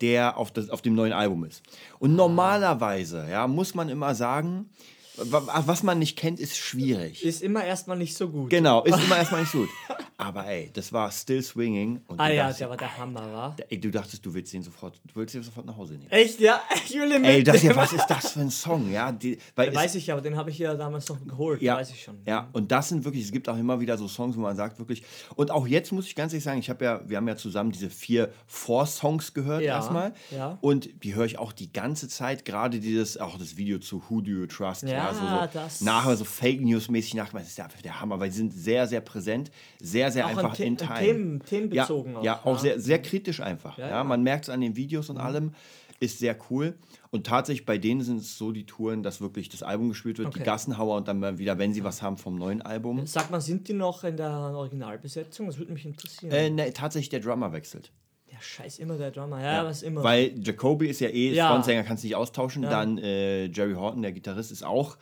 der 0.00 0.38
auf, 0.38 0.50
das, 0.50 0.70
auf 0.70 0.80
dem 0.82 0.94
neuen 0.94 1.12
Album 1.12 1.44
ist. 1.44 1.62
Und 1.98 2.16
normalerweise, 2.16 3.26
ja, 3.30 3.46
muss 3.46 3.74
man 3.74 3.88
immer 3.90 4.14
sagen, 4.14 4.70
was 5.16 5.82
man 5.82 5.98
nicht 5.98 6.16
kennt, 6.16 6.40
ist 6.40 6.56
schwierig. 6.56 7.24
Ist 7.24 7.42
immer 7.42 7.64
erstmal 7.64 7.96
nicht 7.96 8.16
so 8.16 8.28
gut. 8.28 8.50
Genau, 8.50 8.82
ist 8.84 8.98
immer 9.02 9.16
erstmal 9.18 9.42
nicht 9.42 9.52
gut. 9.52 9.68
Aber 10.16 10.46
ey, 10.46 10.70
das 10.72 10.92
war 10.92 11.10
Still 11.10 11.42
Swinging. 11.42 12.00
Und 12.06 12.20
Ah 12.20 12.28
ja, 12.30 12.42
dachtest, 12.44 12.60
der 12.60 12.70
war 12.70 12.76
der 12.76 12.98
Hammer, 12.98 13.32
war. 13.32 13.56
ey, 13.68 13.80
du 13.80 13.90
dachtest, 13.90 14.24
du 14.24 14.32
willst 14.34 14.52
den 14.52 14.62
sofort, 14.62 15.00
du 15.04 15.14
willst 15.16 15.34
den 15.34 15.42
sofort 15.42 15.66
nach 15.66 15.76
Hause 15.76 15.94
nehmen. 15.94 16.10
Echt, 16.10 16.40
ja? 16.40 16.60
Ich 16.86 16.94
will 16.94 17.08
den 17.08 17.24
Ey, 17.24 17.42
das 17.42 17.60
hier, 17.60 17.74
was 17.76 17.92
ist 17.92 18.06
das 18.06 18.32
für 18.32 18.40
ein 18.40 18.50
Song? 18.50 18.90
Ja, 18.92 19.10
die, 19.12 19.38
weil 19.56 19.68
es, 19.70 19.74
Weiß 19.74 19.94
ich 19.96 20.06
ja, 20.06 20.14
aber 20.14 20.22
den 20.22 20.36
habe 20.36 20.50
ich 20.50 20.58
ja 20.58 20.74
damals 20.74 21.08
noch 21.08 21.24
geholt. 21.26 21.60
ja, 21.62 21.76
Weiß 21.76 21.90
ich 21.90 22.02
schon. 22.02 22.18
Ja, 22.26 22.48
und 22.52 22.70
das 22.70 22.88
sind 22.88 23.04
wirklich, 23.04 23.24
es 23.24 23.32
gibt 23.32 23.48
auch 23.48 23.56
immer 23.58 23.80
wieder 23.80 23.96
so 23.98 24.06
Songs, 24.08 24.36
wo 24.36 24.40
man 24.40 24.56
sagt 24.56 24.78
wirklich, 24.78 25.02
und 25.36 25.50
auch 25.50 25.66
jetzt 25.66 25.92
muss 25.92 26.06
ich 26.06 26.14
ganz 26.14 26.32
ehrlich 26.32 26.44
sagen, 26.44 26.58
ich 26.60 26.70
habe 26.70 26.84
ja, 26.84 27.00
wir 27.08 27.16
haben 27.16 27.26
ja 27.28 27.36
zusammen 27.36 27.72
diese 27.72 27.90
vier 27.90 28.32
Four-Songs 28.46 29.34
gehört 29.34 29.62
Ja, 29.62 29.76
erstmal. 29.76 30.12
ja. 30.30 30.58
Und 30.60 30.88
die 31.04 31.14
höre 31.14 31.24
ich 31.26 31.38
auch 31.38 31.52
die 31.52 31.72
ganze 31.72 32.08
Zeit, 32.08 32.44
gerade 32.44 32.80
dieses, 32.80 33.16
auch 33.18 33.38
das 33.38 33.56
Video 33.56 33.78
zu 33.78 34.02
Who 34.08 34.20
Do 34.20 34.30
You 34.30 34.46
Trust, 34.46 34.82
Ja, 34.84 35.03
so, 35.12 35.20
so 35.20 35.48
das- 35.52 35.80
nachher 35.80 36.16
so 36.16 36.24
Fake 36.24 36.60
News-mäßig 36.62 37.14
nachgemacht, 37.14 37.42
das 37.44 37.50
ist 37.50 37.58
ja 37.58 37.64
einfach 37.64 37.82
der 37.82 38.00
Hammer, 38.00 38.20
weil 38.20 38.30
die 38.30 38.36
sind 38.36 38.52
sehr, 38.54 38.86
sehr 38.86 39.00
präsent, 39.00 39.50
sehr, 39.80 40.10
sehr 40.12 40.24
Auch 40.26 40.30
einfach 40.30 40.58
in 40.60 40.76
time. 40.76 40.94
Themen- 40.98 41.42
themenbezogen 41.42 42.12
ja, 42.14 42.18
auch, 42.18 42.24
Ja, 42.24 42.40
auch 42.44 42.54
ja. 42.56 42.58
sehr, 42.58 42.80
sehr 42.80 43.02
kritisch 43.02 43.40
einfach. 43.40 43.76
Ja, 43.76 43.84
Ja, 43.88 43.90
ja. 43.96 44.04
Man 44.04 44.22
merkt 44.22 44.44
es 44.44 44.50
an 44.50 44.60
den 44.60 44.76
Videos 44.76 45.10
und 45.10 45.18
allem, 45.18 45.52
ist 46.00 46.18
sehr 46.18 46.36
cool. 46.50 46.74
Und 47.10 47.26
tatsächlich 47.26 47.64
bei 47.64 47.78
denen 47.78 48.00
sind 48.02 48.18
es 48.18 48.36
so 48.36 48.50
die 48.50 48.66
Touren, 48.66 49.02
dass 49.02 49.20
wirklich 49.20 49.48
das 49.48 49.62
Album 49.62 49.88
gespielt 49.90 50.18
wird, 50.18 50.34
die 50.34 50.38
Okay. 50.40 50.44
Gassenhauer 50.44 50.96
und 50.96 51.06
dann 51.08 51.38
wieder, 51.38 51.56
wenn 51.58 51.72
sie 51.72 51.84
was 51.84 52.02
haben 52.02 52.18
vom 52.18 52.36
neuen 52.36 52.62
Album. 52.62 53.06
Sag 53.06 53.30
mal, 53.30 53.40
sind 53.40 53.68
die 53.68 53.72
noch 53.74 54.02
in 54.04 54.16
der 54.16 54.28
Originalbesetzung? 54.30 55.46
Das 55.46 55.56
würde 55.58 55.72
mich 55.72 55.86
interessieren. 55.86 56.32
Äh, 56.32 56.50
ne, 56.50 56.72
tatsächlich 56.72 57.10
der 57.10 57.20
Drummer 57.20 57.52
wechselt. 57.52 57.92
Ja, 58.34 58.40
scheiß, 58.40 58.78
immer 58.80 58.98
der 58.98 59.10
Drummer. 59.10 59.42
Ja, 59.42 59.64
was 59.64 59.82
immer. 59.82 60.02
Weil 60.02 60.32
Jacoby 60.42 60.88
ist 60.88 61.00
ja 61.00 61.08
eh 61.08 61.32
Ja. 61.32 61.50
Frontsänger, 61.50 61.82
kannst 61.84 62.02
du 62.02 62.08
nicht 62.08 62.16
austauschen. 62.16 62.62
Dann 62.62 62.98
äh, 62.98 63.46
Jerry 63.46 63.74
Horton, 63.74 64.02
der 64.02 64.12
Gitarrist, 64.12 64.50
ist 64.52 64.64
auch 64.64 64.96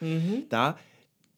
da. 0.48 0.76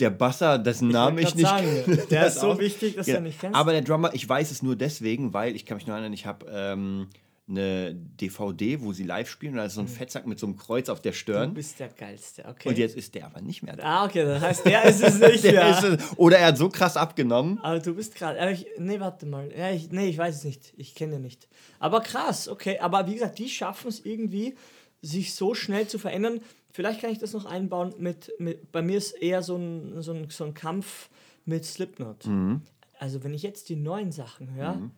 Der 0.01 0.11
Basser, 0.11 0.59
dessen 0.59 0.89
Namen 0.89 1.19
ich 1.19 1.37
nicht 1.37 1.47
sagen, 1.47 1.67
der 2.11 2.27
ist 2.27 2.41
so 2.41 2.53
auch- 2.53 2.59
wichtig, 2.59 2.97
dass 2.97 3.07
du 3.07 3.17
ihn 3.17 3.23
nicht 3.23 3.41
kennst. 3.41 3.57
Aber 3.57 3.71
der 3.71 3.83
Drummer, 3.83 4.13
ich 4.13 4.29
weiß 4.29 4.51
es 4.51 4.61
nur 4.61 4.75
deswegen, 4.75 5.33
weil 5.33 5.55
ich 5.55 5.67
kann 5.67 5.77
mich 5.77 5.87
noch 5.87 5.95
erinnern, 5.95 6.13
ich 6.13 6.27
habe 6.27 6.47
ähm, 6.53 7.07
eine 7.47 7.95
DVD, 7.95 8.81
wo 8.81 8.93
sie 8.95 9.03
live 9.05 9.29
spielen 9.29 9.53
und 9.53 9.59
da 9.59 9.67
ist 9.67 9.75
so 9.75 9.81
ein 9.83 9.89
Fettsack 9.89 10.27
mit 10.27 10.39
so 10.39 10.47
einem 10.47 10.57
Kreuz 10.57 10.89
auf 10.89 11.01
der 11.03 11.13
du 11.13 11.19
Stirn. 11.19 11.53
bist 11.53 11.79
der 11.79 11.89
Geilste, 11.89 12.47
okay. 12.49 12.71
Und 12.71 12.79
jetzt 12.79 12.97
ist 12.97 13.15
der 13.15 13.27
aber 13.27 13.43
nicht 13.43 13.63
mehr 13.63 13.77
da. 13.77 13.83
ah, 13.85 14.05
okay, 14.07 14.25
das 14.25 14.41
heißt, 14.43 14.65
der 14.65 14.85
ist 14.85 15.03
es 15.03 15.19
nicht 15.21 15.45
mehr. 15.45 15.69
ist 15.71 15.83
es, 15.85 16.19
oder 16.19 16.39
er 16.39 16.47
hat 16.49 16.57
so 16.59 16.71
krass 16.71 16.97
abgenommen. 16.97 17.59
Aber 17.59 17.81
du 17.81 17.95
bist 17.95 18.15
gerade. 18.15 18.41
aber 18.41 18.53
ich- 18.53 18.67
Nee, 18.79 18.99
warte 18.99 19.27
mal. 19.27 19.51
Ja, 19.57 19.71
ich, 19.71 19.91
nee, 19.91 20.07
ich 20.09 20.17
weiß 20.17 20.37
es 20.37 20.45
nicht. 20.45 20.73
Ich 20.79 20.95
kenne 20.95 21.17
ihn 21.17 21.23
nicht. 21.23 21.47
Aber 21.79 22.01
krass, 22.01 22.49
okay. 22.49 22.79
Aber 22.79 23.07
wie 23.09 23.15
gesagt, 23.15 23.39
die 23.39 23.51
schaffen 23.51 23.89
es 23.89 24.05
irgendwie, 24.07 24.55
sich 25.03 25.35
so 25.35 25.55
schnell 25.55 25.87
zu 25.87 25.99
verändern. 25.99 26.41
Vielleicht 26.71 27.03
kann 27.03 27.11
ich 27.11 27.19
das 27.19 27.35
noch 27.35 27.45
einbauen 27.45 27.93
mit. 27.99 28.33
mit 28.39 28.73
bei 28.73 28.81
mir 28.81 28.97
ist 28.97 29.13
eher 29.13 29.43
so 29.43 29.57
ein, 29.57 30.01
so 30.01 30.13
ein, 30.13 30.31
so 30.31 30.45
ein 30.45 30.55
Kampf 30.55 31.11
mit 31.45 31.67
Slipknot. 31.67 32.27
Mhm. 32.27 32.63
Also, 32.99 33.23
wenn 33.23 33.35
ich 33.35 33.43
jetzt 33.43 33.69
die 33.69 33.77
neuen 33.77 34.13
Sachen 34.13 34.55
höre, 34.55 34.91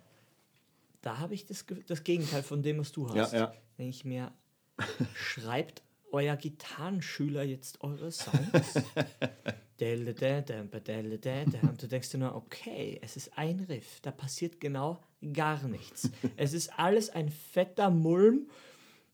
da 1.07 1.19
habe 1.19 1.35
ich 1.35 1.47
das, 1.47 1.65
das 1.87 2.03
Gegenteil 2.03 2.43
von 2.43 2.63
dem, 2.63 2.79
was 2.79 2.91
du 2.91 3.09
hast. 3.09 3.33
Ja, 3.33 3.39
ja. 3.39 3.55
Wenn 3.77 3.89
ich 3.89 4.05
mir. 4.05 4.33
Schreibt 5.15 5.83
euer 6.13 6.37
Gitarrenschüler 6.37 7.43
jetzt 7.45 7.83
eure 7.83 8.11
Songs? 8.11 8.85
Und 11.63 11.83
du 11.83 11.89
denkst 11.89 12.11
dir 12.11 12.19
nur, 12.19 12.35
okay, 12.35 12.99
es 13.03 13.17
ist 13.17 13.39
ein 13.39 13.61
Riff, 13.61 14.01
da 14.01 14.11
passiert 14.11 14.61
genau 14.61 15.01
gar 15.33 15.63
nichts. 15.69 16.11
Es 16.37 16.53
ist 16.53 16.79
alles 16.79 17.11
ein 17.11 17.31
fetter 17.31 17.91
Mulm 17.91 18.49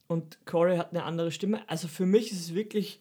und 0.06 0.44
Corey 0.46 0.78
hat 0.78 0.90
eine 0.90 1.04
andere 1.04 1.30
Stimme. 1.30 1.68
Also 1.68 1.88
für 1.88 2.06
mich 2.06 2.32
ist 2.32 2.40
es 2.40 2.54
wirklich, 2.54 3.00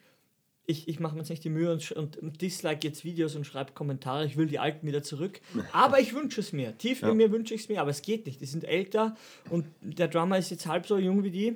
ich, 0.66 0.88
ich 0.88 1.00
mache 1.00 1.14
mir 1.16 1.22
jetzt 1.22 1.30
nicht 1.30 1.44
die 1.44 1.50
Mühe 1.50 1.72
und, 1.72 2.18
und 2.18 2.42
dislike 2.42 2.88
jetzt 2.88 3.04
Videos 3.04 3.36
und 3.36 3.46
schreibe 3.46 3.74
Kommentare, 3.74 4.26
ich 4.26 4.38
will 4.38 4.48
die 4.48 4.60
alten 4.60 4.86
wieder 4.88 5.04
zurück. 5.04 5.42
Aber 5.74 6.00
ich 6.00 6.14
wünsche 6.14 6.40
es 6.40 6.54
mir. 6.54 6.78
Tief 6.78 7.02
in 7.04 7.18
mir 7.18 7.32
wünsche 7.32 7.54
ich 7.54 7.62
es 7.62 7.70
mir, 7.70 7.82
aber 7.82 7.90
es 7.92 8.02
geht 8.02 8.26
nicht. 8.26 8.40
Die 8.42 8.46
sind 8.46 8.64
älter 8.64 9.16
und 9.50 9.66
der 9.82 10.08
Drummer 10.08 10.38
ist 10.38 10.50
jetzt 10.52 10.68
halb 10.68 10.86
so 10.88 10.98
jung 10.98 11.24
wie 11.24 11.32
die. 11.32 11.56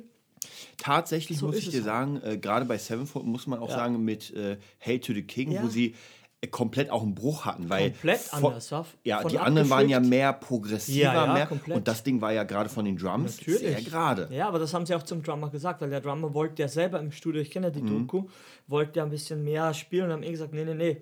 Tatsächlich 0.78 1.38
So 1.40 1.48
muss 1.48 1.58
ich 1.58 1.66
dir 1.70 1.76
halt. 1.76 1.84
sagen, 1.86 2.22
äh, 2.24 2.38
gerade 2.38 2.66
bei 2.66 2.78
Sevenfold 2.78 3.26
muss 3.26 3.48
man 3.48 3.60
auch 3.60 3.70
Ja. 3.70 3.76
sagen, 3.76 4.04
mit 4.04 4.32
äh, 4.36 4.58
Hail 4.86 5.00
to 5.00 5.14
the 5.14 5.24
King, 5.24 5.52
Ja. 5.52 5.64
wo 5.64 5.68
sie 5.68 5.96
komplett 6.48 6.90
auch 6.90 7.04
einen 7.04 7.16
Bruch 7.16 7.46
hatten. 7.46 7.70
Weil 7.70 7.92
Komplett 7.92 8.20
von- 8.20 8.46
anders, 8.46 8.70
ja. 8.70 8.86
Ja, 9.04 9.24
die 9.24 9.38
anderen 9.40 9.70
waren 9.70 9.90
ja 9.90 10.00
mehr 10.00 10.34
progressiver, 10.34 10.98
Ja, 11.14 11.26
ja, 11.26 11.34
mehr. 11.34 11.46
komplett. 11.48 11.78
Und 11.78 11.88
das 11.88 12.04
Ding 12.04 12.22
war 12.22 12.32
ja 12.34 12.44
gerade 12.44 12.70
von 12.70 12.86
den 12.86 12.98
Drums 12.98 13.38
sehr 13.38 13.82
gerade. 13.82 14.28
Ja, 14.32 14.48
aber 14.48 14.60
das 14.60 14.74
haben 14.74 14.86
sie 14.86 14.96
auch 14.96 15.04
zum 15.04 15.24
Drummer 15.24 15.50
gesagt, 15.50 15.82
weil 15.82 15.90
der 15.90 16.02
Drummer 16.02 16.34
wollte 16.34 16.62
ja 16.62 16.68
selber 16.68 17.00
im 17.00 17.12
Studio, 17.12 17.42
ich 17.42 17.52
kenne 17.52 17.68
ja 17.68 17.72
die 17.72 17.82
Mhm. 17.82 18.08
Doku, 18.08 18.28
wollte 18.68 19.00
ja 19.00 19.06
ein 19.06 19.12
bisschen 19.12 19.44
mehr 19.44 19.74
spielen 19.74 20.06
und 20.06 20.12
haben 20.14 20.24
eh 20.24 20.32
gesagt, 20.32 20.54
nee, 20.54 20.66
nee, 20.66 20.74
nee, 20.74 21.02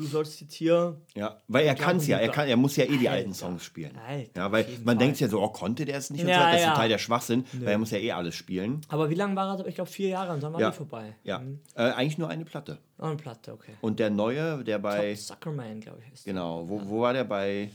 du 0.00 0.06
sollst 0.06 0.40
jetzt 0.40 0.54
hier 0.54 0.96
Ja, 1.14 1.38
weil 1.48 1.66
er 1.66 1.74
kann 1.74 1.98
es 1.98 2.06
ja, 2.06 2.18
er, 2.18 2.28
kann, 2.30 2.48
er 2.48 2.56
muss 2.56 2.76
ja 2.76 2.84
eh 2.84 2.88
die 2.96 3.08
Alter. 3.08 3.12
alten 3.12 3.34
Songs 3.34 3.62
spielen. 3.64 3.96
Alter, 3.96 4.30
ja, 4.36 4.50
weil 4.52 4.66
man 4.84 4.98
denkt 4.98 5.20
ja 5.20 5.28
so, 5.28 5.40
oh, 5.40 5.48
konnte 5.48 5.84
der 5.84 5.96
es 5.98 6.10
nicht? 6.10 6.22
Und 6.22 6.28
Ja, 6.28 6.38
so, 6.38 6.44
das 6.46 6.54
ist 6.56 6.62
ja. 6.62 6.70
total 6.72 6.88
der 6.88 6.98
Schwachsinn, 6.98 7.44
weil 7.60 7.68
er 7.68 7.78
muss 7.78 7.90
ja 7.90 7.98
eh 7.98 8.12
alles 8.12 8.34
spielen. 8.34 8.80
Aber 8.88 9.10
wie 9.10 9.14
lange 9.14 9.36
war 9.36 9.58
er? 9.58 9.66
Ich 9.66 9.74
glaube 9.74 9.90
vier 9.90 10.08
Jahre 10.08 10.32
und 10.32 10.42
dann 10.42 10.52
war 10.52 10.60
Ja. 10.60 10.70
die 10.70 10.76
vorbei. 10.76 11.14
Ja, 11.22 11.38
Mhm. 11.38 11.60
äh, 11.76 11.82
eigentlich 11.82 12.18
nur 12.18 12.28
eine 12.28 12.44
Platte. 12.44 12.78
Oh, 12.98 13.04
eine 13.04 13.16
Platte, 13.16 13.52
okay. 13.52 13.72
Und 13.80 13.98
der 13.98 14.10
neue, 14.10 14.64
der 14.64 14.78
bei, 14.78 15.14
Suckerman, 15.14 15.80
glaube 15.80 16.00
ich, 16.06 16.12
ist. 16.12 16.24
genau, 16.24 16.68
wo, 16.68 16.80
wo 16.84 17.00
war 17.02 17.12
der 17.12 17.24
bei, 17.24 17.70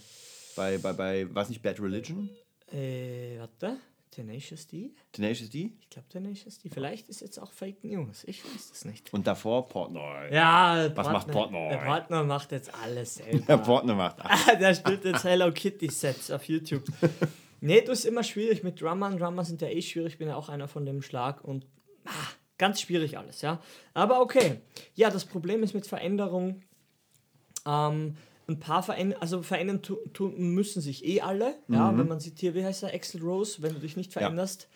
bei, 0.55 0.77
bei, 0.77 0.93
bei, 0.93 1.27
was 1.33 1.49
nicht, 1.49 1.61
Bad 1.61 1.79
Religion? 1.79 2.29
Äh, 2.71 3.37
warte. 3.39 3.77
Tenacious 4.15 4.65
D? 4.65 4.93
Tenacious 5.11 5.49
D? 5.49 5.73
Ich 5.81 5.89
glaube 5.89 6.07
Tenacious 6.07 6.59
D. 6.59 6.69
Vielleicht 6.69 7.09
ist 7.09 7.19
jetzt 7.19 7.37
auch 7.37 7.51
Fake 7.51 7.83
News. 7.83 8.23
Ich 8.23 8.45
weiß 8.45 8.71
es 8.71 8.85
nicht. 8.85 9.13
Und 9.13 9.27
davor 9.27 9.67
Portnoy. 9.67 10.33
Ja, 10.33 10.89
Was 10.95 11.09
macht 11.09 11.27
Portnoy? 11.27 11.69
Der 11.69 11.79
Partner 11.79 12.23
macht 12.23 12.53
jetzt 12.53 12.73
alles 12.73 13.15
selber. 13.15 13.39
Der 13.47 13.57
Portnoy 13.57 13.95
macht. 13.95 14.17
Ah, 14.23 14.55
der 14.55 14.73
spielt 14.73 15.03
jetzt 15.03 15.23
Hello 15.25 15.51
Kitty 15.51 15.89
Sets 15.89 16.31
auf 16.31 16.45
YouTube. 16.45 16.83
nee, 17.61 17.81
du 17.81 17.91
ist 17.91 18.05
immer 18.05 18.23
schwierig 18.23 18.63
mit 18.63 18.79
Drummern. 18.79 19.17
Drummer 19.17 19.43
sind 19.43 19.61
ja 19.61 19.67
eh 19.67 19.81
schwierig. 19.81 20.13
Ich 20.13 20.17
bin 20.17 20.29
ja 20.29 20.35
auch 20.35 20.47
einer 20.47 20.69
von 20.69 20.85
dem 20.85 21.01
Schlag 21.01 21.43
und 21.43 21.65
ah, 22.05 22.11
ganz 22.57 22.79
schwierig 22.79 23.17
alles, 23.17 23.41
ja. 23.41 23.61
Aber 23.93 24.21
okay. 24.21 24.61
Ja, 24.93 25.09
das 25.09 25.25
Problem 25.25 25.61
ist 25.61 25.73
mit 25.73 25.87
Veränderung. 25.87 26.61
Ähm, 27.67 28.15
ein 28.47 28.59
paar 28.59 28.83
verändern, 28.83 29.19
also 29.21 29.41
verändern 29.41 29.81
tu, 29.81 29.95
tun 30.13 30.35
müssen 30.53 30.81
sich 30.81 31.03
eh 31.05 31.21
alle. 31.21 31.55
Ja, 31.67 31.97
wenn 31.97 32.07
man 32.07 32.19
sieht 32.19 32.39
hier, 32.39 32.53
wie 32.55 32.63
heißt 32.63 32.83
der, 32.83 32.93
Axel 32.93 33.21
Rose, 33.21 33.61
wenn 33.61 33.73
du 33.73 33.79
dich 33.79 33.97
nicht 33.97 34.13
veränderst, 34.13 34.67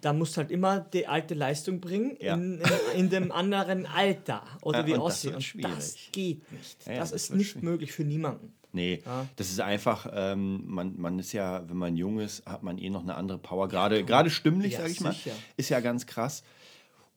da 0.00 0.12
musst 0.12 0.36
du 0.36 0.38
halt 0.38 0.50
immer 0.50 0.80
die 0.80 1.06
alte 1.06 1.34
Leistung 1.34 1.80
bringen 1.80 2.16
Ja. 2.20 2.34
in, 2.34 2.60
in, 2.94 3.00
in 3.00 3.10
dem 3.10 3.30
anderen 3.30 3.86
Alter. 3.86 4.42
Oder 4.62 4.80
Ja, 4.80 4.86
wie 4.86 4.94
und 4.94 5.04
das 5.08 5.24
Und 5.26 5.34
das 5.64 5.96
geht 6.10 6.50
nicht. 6.52 6.86
Ja, 6.86 6.92
ja, 6.94 6.98
das, 7.00 7.10
das 7.12 7.22
ist 7.24 7.34
nicht 7.34 7.50
schwierig. 7.50 7.62
möglich 7.62 7.92
für 7.92 8.04
niemanden. 8.04 8.52
Nee, 8.74 9.02
das 9.36 9.50
ist 9.50 9.60
einfach, 9.60 10.10
ähm, 10.14 10.62
man, 10.66 10.98
man 10.98 11.18
ist 11.18 11.32
ja, 11.34 11.62
wenn 11.68 11.76
man 11.76 11.94
jung 11.94 12.18
ist, 12.20 12.46
hat 12.46 12.62
man 12.62 12.78
eh 12.78 12.88
noch 12.88 13.02
eine 13.02 13.14
andere 13.16 13.36
Power. 13.36 13.68
Gerade, 13.68 14.02
gerade 14.02 14.30
stimmlich, 14.30 14.72
Ja, 14.72 14.78
sage 14.80 14.92
ich 14.92 15.00
mal, 15.02 15.12
sicher. 15.12 15.32
ist 15.58 15.68
ja 15.68 15.80
ganz 15.80 16.06
krass. 16.06 16.42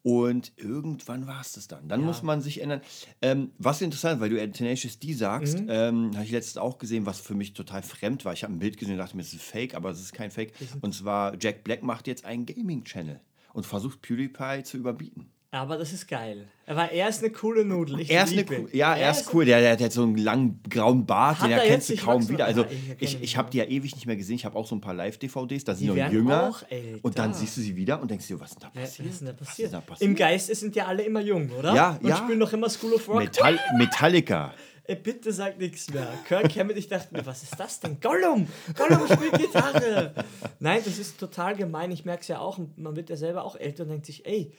Und 0.07 0.53
irgendwann 0.57 1.25
war 1.25 1.41
es 1.41 1.53
das 1.53 1.67
dann. 1.67 1.87
Dann 1.87 2.01
muss 2.01 2.21
man 2.21 2.39
sich 2.39 2.61
ändern. 2.61 2.81
Ähm, 3.23 3.49
was 3.57 3.81
interessant, 3.81 4.21
weil 4.21 4.29
du 4.29 4.51
Tenacious 4.51 4.99
D 4.99 5.13
sagst, 5.13 5.61
Mhm. 5.61 5.67
ähm, 5.67 6.11
habe 6.13 6.23
ich 6.23 6.29
letztens 6.29 6.57
auch 6.57 6.77
gesehen, 6.77 7.07
was 7.07 7.19
für 7.19 7.33
mich 7.33 7.53
total 7.53 7.81
fremd 7.81 8.23
war. 8.23 8.31
Ich 8.33 8.43
habe 8.43 8.53
ein 8.53 8.59
Bild 8.59 8.77
gesehen 8.77 8.93
und 8.93 8.99
dachte 8.99 9.17
mir, 9.17 9.23
das 9.23 9.33
ist 9.33 9.41
Fake, 9.41 9.73
aber 9.73 9.89
es 9.89 9.99
ist 9.99 10.13
kein 10.13 10.29
Fake. 10.29 10.53
Und 10.81 10.93
zwar, 10.93 11.35
Jack 11.41 11.63
Black 11.63 11.81
macht 11.81 12.05
jetzt 12.05 12.23
einen 12.23 12.45
Gaming-Channel 12.45 13.19
und 13.53 13.65
versucht 13.65 14.03
PewDiePie 14.03 14.61
zu 14.63 14.77
überbieten. 14.77 15.31
Aber 15.55 15.77
das 15.77 15.93
ist 15.93 16.07
geil. 16.09 16.47
Aber 16.67 16.91
er 16.91 17.07
ist 17.07 17.19
eine 17.23 17.31
coole 17.31 17.63
Nudel. 17.63 18.01
Ich 18.01 18.09
Er 18.11 18.25
ist 18.25 18.33
eine 18.33 18.45
cool, 18.49 18.67
ja, 18.73 18.93
er 18.93 19.11
ist 19.11 19.33
cool. 19.33 19.45
Der, 19.45 19.61
der 19.61 19.71
hat 19.71 19.79
jetzt 19.79 19.95
so 19.95 20.03
einen 20.03 20.17
langen 20.17 20.59
grauen 20.69 21.05
Bart, 21.05 21.37
Hat 21.39 21.45
den 21.47 21.51
er 21.53 21.63
erkennst 21.63 21.89
du 21.91 21.95
kaum 21.95 22.27
wieder. 22.27 22.43
Also 22.43 22.63
Ah, 22.63 22.67
ich 22.99 23.21
ich, 23.21 23.37
habe 23.37 23.49
die 23.49 23.59
ja 23.59 23.63
ewig 23.63 23.95
nicht 23.95 24.05
mehr 24.05 24.17
gesehen. 24.17 24.35
Ich 24.35 24.43
habe 24.43 24.57
auch 24.57 24.67
so 24.67 24.75
ein 24.75 24.81
paar 24.81 24.93
Live-DVDs, 24.93 25.63
da 25.63 25.73
sind 25.73 25.93
Die 25.95 26.01
noch 26.01 26.11
jünger. 26.11 26.49
auch 26.49 26.63
älter. 26.69 26.99
Und 27.03 27.17
dann 27.17 27.33
siehst 27.33 27.55
du 27.55 27.61
sie 27.61 27.75
wieder 27.75 28.01
und 28.01 28.11
denkst 28.11 28.27
dir, 28.27 28.37
was 28.39 28.51
ist 28.51 28.61
denn 28.61 28.69
da 28.73 28.79
Ja, 28.79 28.83
was 28.83 28.89
passiert? 28.91 29.09
ist 29.09 29.19
denn 29.21 29.27
da 29.27 29.33
passiert? 29.33 29.65
ist 29.67 29.73
da 29.73 29.79
passiert? 29.81 30.09
Im 30.09 30.15
Geiste 30.15 30.55
sind 30.55 30.75
ja 30.75 30.87
alle 30.87 31.03
immer 31.03 31.21
jung, 31.21 31.49
oder? 31.51 31.73
Ja, 31.73 31.99
Und 32.01 32.09
ja. 32.09 32.17
spielen 32.17 32.39
doch 32.41 32.51
immer 32.51 32.69
School 32.69 32.93
of 32.93 33.07
Rock. 33.07 33.19
Metall, 33.19 33.57
Metallica. 33.77 34.53
Ey, 34.87 34.95
bitte 34.97 35.31
sag 35.31 35.57
nichts 35.57 35.89
mehr. 35.91 36.07
Kirk 36.27 36.53
Hammett, 36.57 36.77
ich 36.77 36.87
dachte 36.89 37.11
mir, 37.15 37.25
was 37.25 37.41
ist 37.43 37.57
das 37.59 37.79
denn? 37.79 37.99
Gollum! 38.01 38.45
Gollum 38.77 39.07
spielt 39.07 39.33
Gitarre! 39.39 40.13
Nein, 40.59 40.81
das 40.85 40.99
ist 40.99 41.17
total 41.17 41.55
gemein. 41.55 41.89
Ich 41.91 42.05
merke 42.05 42.21
es 42.21 42.27
ja 42.27 42.37
auch. 42.39 42.57
und 42.59 42.77
Man 42.77 42.95
wird 42.95 43.09
ja 43.09 43.15
selber 43.15 43.45
auch 43.45 43.55
älter 43.55 43.83
und 43.83 43.89
denkt 43.89 44.05
sich, 44.05 44.25
ey, 44.27 44.51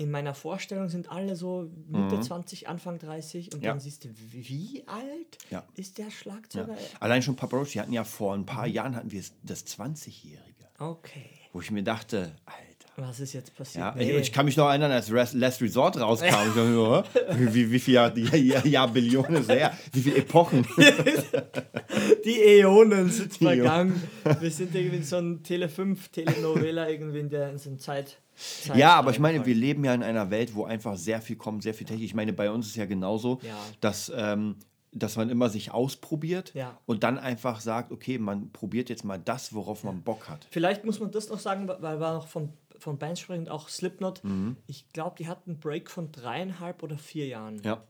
in 0.00 0.10
meiner 0.10 0.32
Vorstellung 0.32 0.88
sind 0.88 1.10
alle 1.12 1.36
so 1.36 1.70
Mitte 1.86 2.18
20, 2.20 2.68
Anfang 2.68 2.98
30 2.98 3.52
und 3.52 3.58
Mhm. 3.58 3.64
Ja. 3.64 3.70
dann 3.72 3.80
siehst 3.80 4.04
du, 4.04 4.08
wie 4.32 4.82
alt 4.86 5.36
Ja. 5.50 5.62
ist 5.74 5.98
der 5.98 6.10
Schlagzeuger? 6.10 6.74
Allein 7.00 7.22
schon 7.22 7.36
Papa 7.36 7.56
Roach, 7.58 7.72
die 7.72 7.80
hatten 7.80 7.92
ja 7.92 8.04
vor 8.04 8.32
ein 8.34 8.46
paar 8.46 8.66
Jahren 8.66 8.96
hatten 8.96 9.10
wir 9.12 9.22
das 9.42 9.66
20-Jährige. 9.66 10.66
Okay. 10.78 11.28
Wo 11.52 11.60
ich 11.60 11.70
mir 11.70 11.82
dachte, 11.82 12.34
Alter. 12.46 12.69
Was 13.00 13.18
ist 13.20 13.32
jetzt 13.32 13.54
passiert? 13.56 13.82
Ja, 13.84 13.94
Nee. 13.96 14.18
ich 14.18 14.30
kann 14.32 14.44
mich 14.44 14.56
noch 14.56 14.68
erinnern, 14.68 14.92
als 14.92 15.10
Res- 15.10 15.32
Last 15.32 15.62
Resort 15.62 15.98
rauskam. 15.98 16.26
Ich 16.26 16.32
dachte 16.32 17.04
hä? 17.34 17.34
wie, 17.52 17.70
wie, 17.72 17.78
viel 17.78 17.94
Jahr, 17.94 18.16
ja, 18.16 18.36
ja, 18.36 18.64
ja, 18.66 18.86
Billionen 18.86 19.36
ist 19.36 19.48
her? 19.50 19.72
Wie 19.92 20.00
viele 20.02 20.16
Epochen? 20.18 20.66
Die 22.24 22.40
Äonen 22.42 23.10
sind 23.10 23.40
Die 23.40 23.44
vergangen. 23.44 24.02
Wir 24.40 24.50
sind 24.50 24.74
irgendwie 24.74 24.96
in 24.98 25.02
so 25.04 25.16
einem 25.16 25.42
Tele 25.42 25.68
5 25.68 26.08
Telenovela 26.08 26.88
irgendwie 26.88 27.20
in 27.20 27.30
der 27.30 27.50
in 27.50 27.58
so 27.58 27.74
Zeit. 27.76 28.18
Zeit 28.36 28.76
Ja, 28.76 28.94
aber 28.94 29.10
ich 29.10 29.18
meine, 29.18 29.44
wir 29.44 29.54
leben 29.54 29.84
ja 29.84 29.94
in 29.94 30.02
einer 30.02 30.30
Welt, 30.30 30.54
wo 30.54 30.64
einfach 30.64 30.96
sehr 30.96 31.20
viel 31.20 31.36
kommt, 31.36 31.62
sehr 31.62 31.74
viel 31.74 31.86
Technik. 31.86 32.04
Ich 32.04 32.14
meine, 32.14 32.32
bei 32.32 32.50
uns 32.50 32.66
ist 32.68 32.76
ja 32.76 32.86
genauso, 32.86 33.38
Ja. 33.42 33.54
dass, 33.80 34.10
ähm, 34.14 34.56
dass 34.92 35.16
man 35.16 35.30
immer 35.30 35.48
sich 35.48 35.72
ausprobiert 35.72 36.52
Ja. 36.54 36.76
und 36.86 37.02
dann 37.04 37.18
einfach 37.18 37.60
sagt, 37.60 37.92
okay, 37.92 38.18
man 38.18 38.50
probiert 38.50 38.88
jetzt 38.90 39.04
mal 39.04 39.18
das, 39.18 39.54
worauf 39.54 39.84
man 39.84 40.02
Bock 40.02 40.28
hat. 40.28 40.46
Vielleicht 40.50 40.84
muss 40.84 41.00
man 41.00 41.10
das 41.10 41.28
noch 41.28 41.38
sagen, 41.38 41.68
weil 41.68 42.00
wir 42.00 42.14
noch 42.14 42.26
von, 42.28 42.50
von 42.80 42.98
Bands 42.98 43.20
sprechen, 43.20 43.48
auch 43.48 43.68
Slipknot. 43.68 44.24
Mhm. 44.24 44.56
Ich 44.66 44.88
glaube, 44.92 45.16
die 45.18 45.28
hatten 45.28 45.50
einen 45.50 45.60
Break 45.60 45.90
von 45.90 46.10
dreieinhalb 46.12 46.82
oder 46.82 46.98
vier 46.98 47.26
Jahren. 47.26 47.62
Ja. 47.62 47.86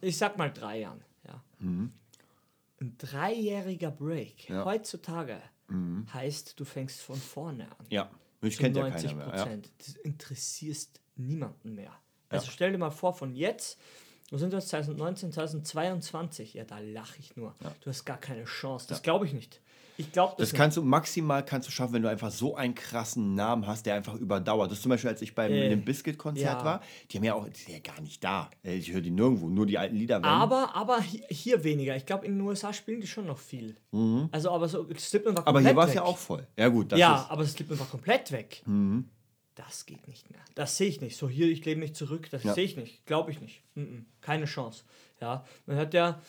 Ich 0.00 0.18
sag 0.18 0.38
mal 0.38 0.52
drei 0.52 0.80
Jahren. 0.80 1.02
Ja. 1.26 1.42
Ein 1.60 1.92
dreijähriger 2.98 3.90
Break 3.90 4.48
Ja. 4.48 4.64
heutzutage 4.64 5.40
heißt, 6.12 6.58
du 6.60 6.64
fängst 6.64 7.00
von 7.00 7.16
vorne 7.16 7.64
an. 7.64 7.86
Ja. 7.88 8.10
Mich 8.40 8.56
Zu 8.56 8.62
kennt 8.62 8.76
ja 8.76 8.82
90 8.82 9.10
keiner 9.10 9.16
mehr. 9.16 9.26
Ja. 9.34 9.42
Prozent. 9.44 9.72
Das 9.78 9.88
interessierst 9.96 11.00
niemanden 11.16 11.74
mehr. 11.74 11.92
Also 12.28 12.50
stell 12.50 12.72
dir 12.72 12.78
mal 12.78 12.90
vor, 12.90 13.14
von 13.14 13.34
jetzt, 13.34 13.78
wo 14.30 14.36
sind 14.36 14.52
wir 14.52 14.58
jetzt, 14.58 14.68
2019, 14.68 15.32
2022, 15.32 16.54
ja, 16.54 16.64
da 16.64 16.78
lache 16.78 17.18
ich 17.18 17.36
nur. 17.36 17.54
Du 17.80 17.90
hast 17.90 18.04
gar 18.04 18.18
keine 18.18 18.44
Chance. 18.44 18.86
Das 18.88 19.02
glaube 19.02 19.26
ich 19.26 19.32
nicht. 19.32 19.60
Ich 19.96 20.10
glaube 20.10 20.34
das, 20.38 20.50
Das 20.50 20.56
kannst 20.58 20.76
du 20.76 20.82
maximal 20.82 21.44
kannst 21.44 21.68
du 21.68 21.72
schaffen, 21.72 21.92
wenn 21.94 22.02
du 22.02 22.08
einfach 22.10 22.30
so 22.32 22.56
einen 22.56 22.74
krassen 22.74 23.34
Namen 23.34 23.66
hast, 23.66 23.86
der 23.86 23.94
einfach 23.94 24.14
überdauert. 24.14 24.70
Das 24.70 24.78
ist 24.78 24.82
zum 24.82 24.90
Beispiel, 24.90 25.10
als 25.10 25.22
ich 25.22 25.34
beim 25.34 25.52
Äh, 25.52 25.68
dem 25.68 25.84
Biscuit-Konzert 25.84 26.58
ja. 26.60 26.64
war, 26.64 26.80
die 27.10 27.16
haben 27.18 27.24
ja 27.24 27.34
auch, 27.34 27.48
die 27.48 27.60
sind 27.60 27.72
ja 27.74 27.78
gar 27.78 28.00
nicht 28.00 28.22
da. 28.24 28.50
Äh, 28.64 28.74
Ich 28.76 28.92
höre 28.92 29.00
die 29.00 29.10
nirgendwo, 29.12 29.48
nur 29.48 29.66
die 29.66 29.78
alten 29.78 29.94
Lieder. 29.96 30.22
Aber, 30.24 30.74
aber 30.74 30.98
hi- 30.98 31.22
hier 31.30 31.62
weniger. 31.62 31.94
Ich 31.96 32.06
glaube, 32.06 32.26
in 32.26 32.32
den 32.38 32.40
USA 32.40 32.72
spielen 32.72 33.00
die 33.00 33.06
schon 33.06 33.26
noch 33.26 33.38
viel. 33.38 33.76
Also, 34.32 34.50
aber 34.50 34.68
so, 34.68 34.86
Slipknot 34.98 35.36
war 35.36 35.42
Mhm. 35.42 35.46
aber 35.48 35.58
komplett 35.58 35.72
hier 35.72 35.76
war 35.76 35.88
es 35.88 35.94
ja 35.94 36.02
auch 36.02 36.18
voll. 36.18 36.46
Ja, 36.58 36.68
gut, 36.68 36.90
ja, 36.92 37.14
ist. 37.16 37.24
Mhm. 37.26 37.30
aber 37.30 37.46
Slipknot 37.46 37.78
war 37.78 37.86
komplett 37.86 38.32
weg. 38.32 38.62
Das 39.54 39.86
geht 39.86 40.08
nicht 40.08 40.28
mehr. 40.32 40.40
Das 40.56 40.76
sehe 40.76 40.88
ich 40.88 41.00
nicht. 41.00 41.16
So 41.16 41.28
hier, 41.28 41.46
ich 41.46 41.64
lebe 41.64 41.78
mich 41.78 41.94
zurück, 41.94 42.28
das 42.30 42.42
Ja. 42.42 42.54
sehe 42.54 42.64
ich 42.64 42.76
nicht. 42.76 43.06
Glaube 43.06 43.30
ich 43.30 43.40
nicht. 43.40 43.62
Mhm. 43.76 44.06
Keine 44.20 44.46
Chance. 44.46 44.82
Ja, 45.20 45.44
man 45.66 45.76
hat 45.76 45.94
ja, 45.94 46.20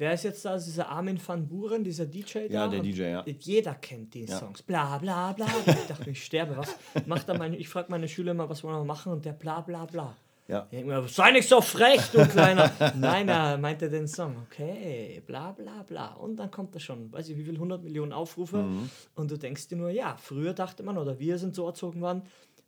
wer 0.00 0.14
ist 0.14 0.24
jetzt 0.24 0.44
da? 0.44 0.56
Dieser 0.56 0.88
Armin 0.88 1.20
van 1.24 1.46
Buren, 1.46 1.84
dieser 1.84 2.06
DJ 2.06 2.48
da? 2.48 2.54
Ja, 2.54 2.68
der 2.68 2.80
DJ, 2.80 3.02
ja. 3.02 3.24
Jeder 3.26 3.74
kennt 3.74 4.14
die 4.14 4.26
Songs. 4.26 4.62
Bla 4.62 4.98
bla 4.98 5.32
bla. 5.32 5.46
Ich 5.66 5.86
dachte, 5.86 6.10
ich 6.10 6.24
sterbe. 6.24 6.56
Was 6.56 6.74
macht 7.06 7.28
da 7.28 7.34
meine, 7.34 7.56
ich 7.56 7.68
frage 7.68 7.90
meine 7.90 8.08
Schüler 8.08 8.32
immer, 8.32 8.48
was 8.48 8.64
wollen 8.64 8.76
wir 8.76 8.84
machen? 8.84 9.12
Und 9.12 9.24
der 9.24 9.32
bla 9.32 9.60
bla 9.60 9.84
bla. 9.84 10.16
Ja. 10.48 10.66
Mir, 10.72 11.06
sei 11.06 11.30
nicht 11.30 11.48
so 11.48 11.60
frech, 11.60 12.10
du 12.12 12.26
Kleiner. 12.26 12.72
Nein, 12.96 13.28
er 13.28 13.56
meinte 13.56 13.88
den 13.88 14.08
Song. 14.08 14.36
Okay, 14.48 15.22
bla 15.24 15.52
bla 15.52 15.84
bla. 15.84 16.14
Und 16.14 16.36
dann 16.36 16.50
kommt 16.50 16.74
er 16.74 16.80
schon, 16.80 17.12
weiß 17.12 17.28
ich 17.28 17.36
wie 17.36 17.44
viel, 17.44 17.54
100 17.54 17.84
Millionen 17.84 18.12
Aufrufe. 18.12 18.56
Mhm. 18.56 18.90
Und 19.14 19.30
du 19.30 19.36
denkst 19.36 19.68
dir 19.68 19.76
nur, 19.76 19.90
ja, 19.90 20.16
früher 20.16 20.52
dachte 20.52 20.82
man, 20.82 20.98
oder 20.98 21.20
wir 21.20 21.38
sind 21.38 21.54
so 21.54 21.66
erzogen 21.66 22.00
worden, 22.00 22.22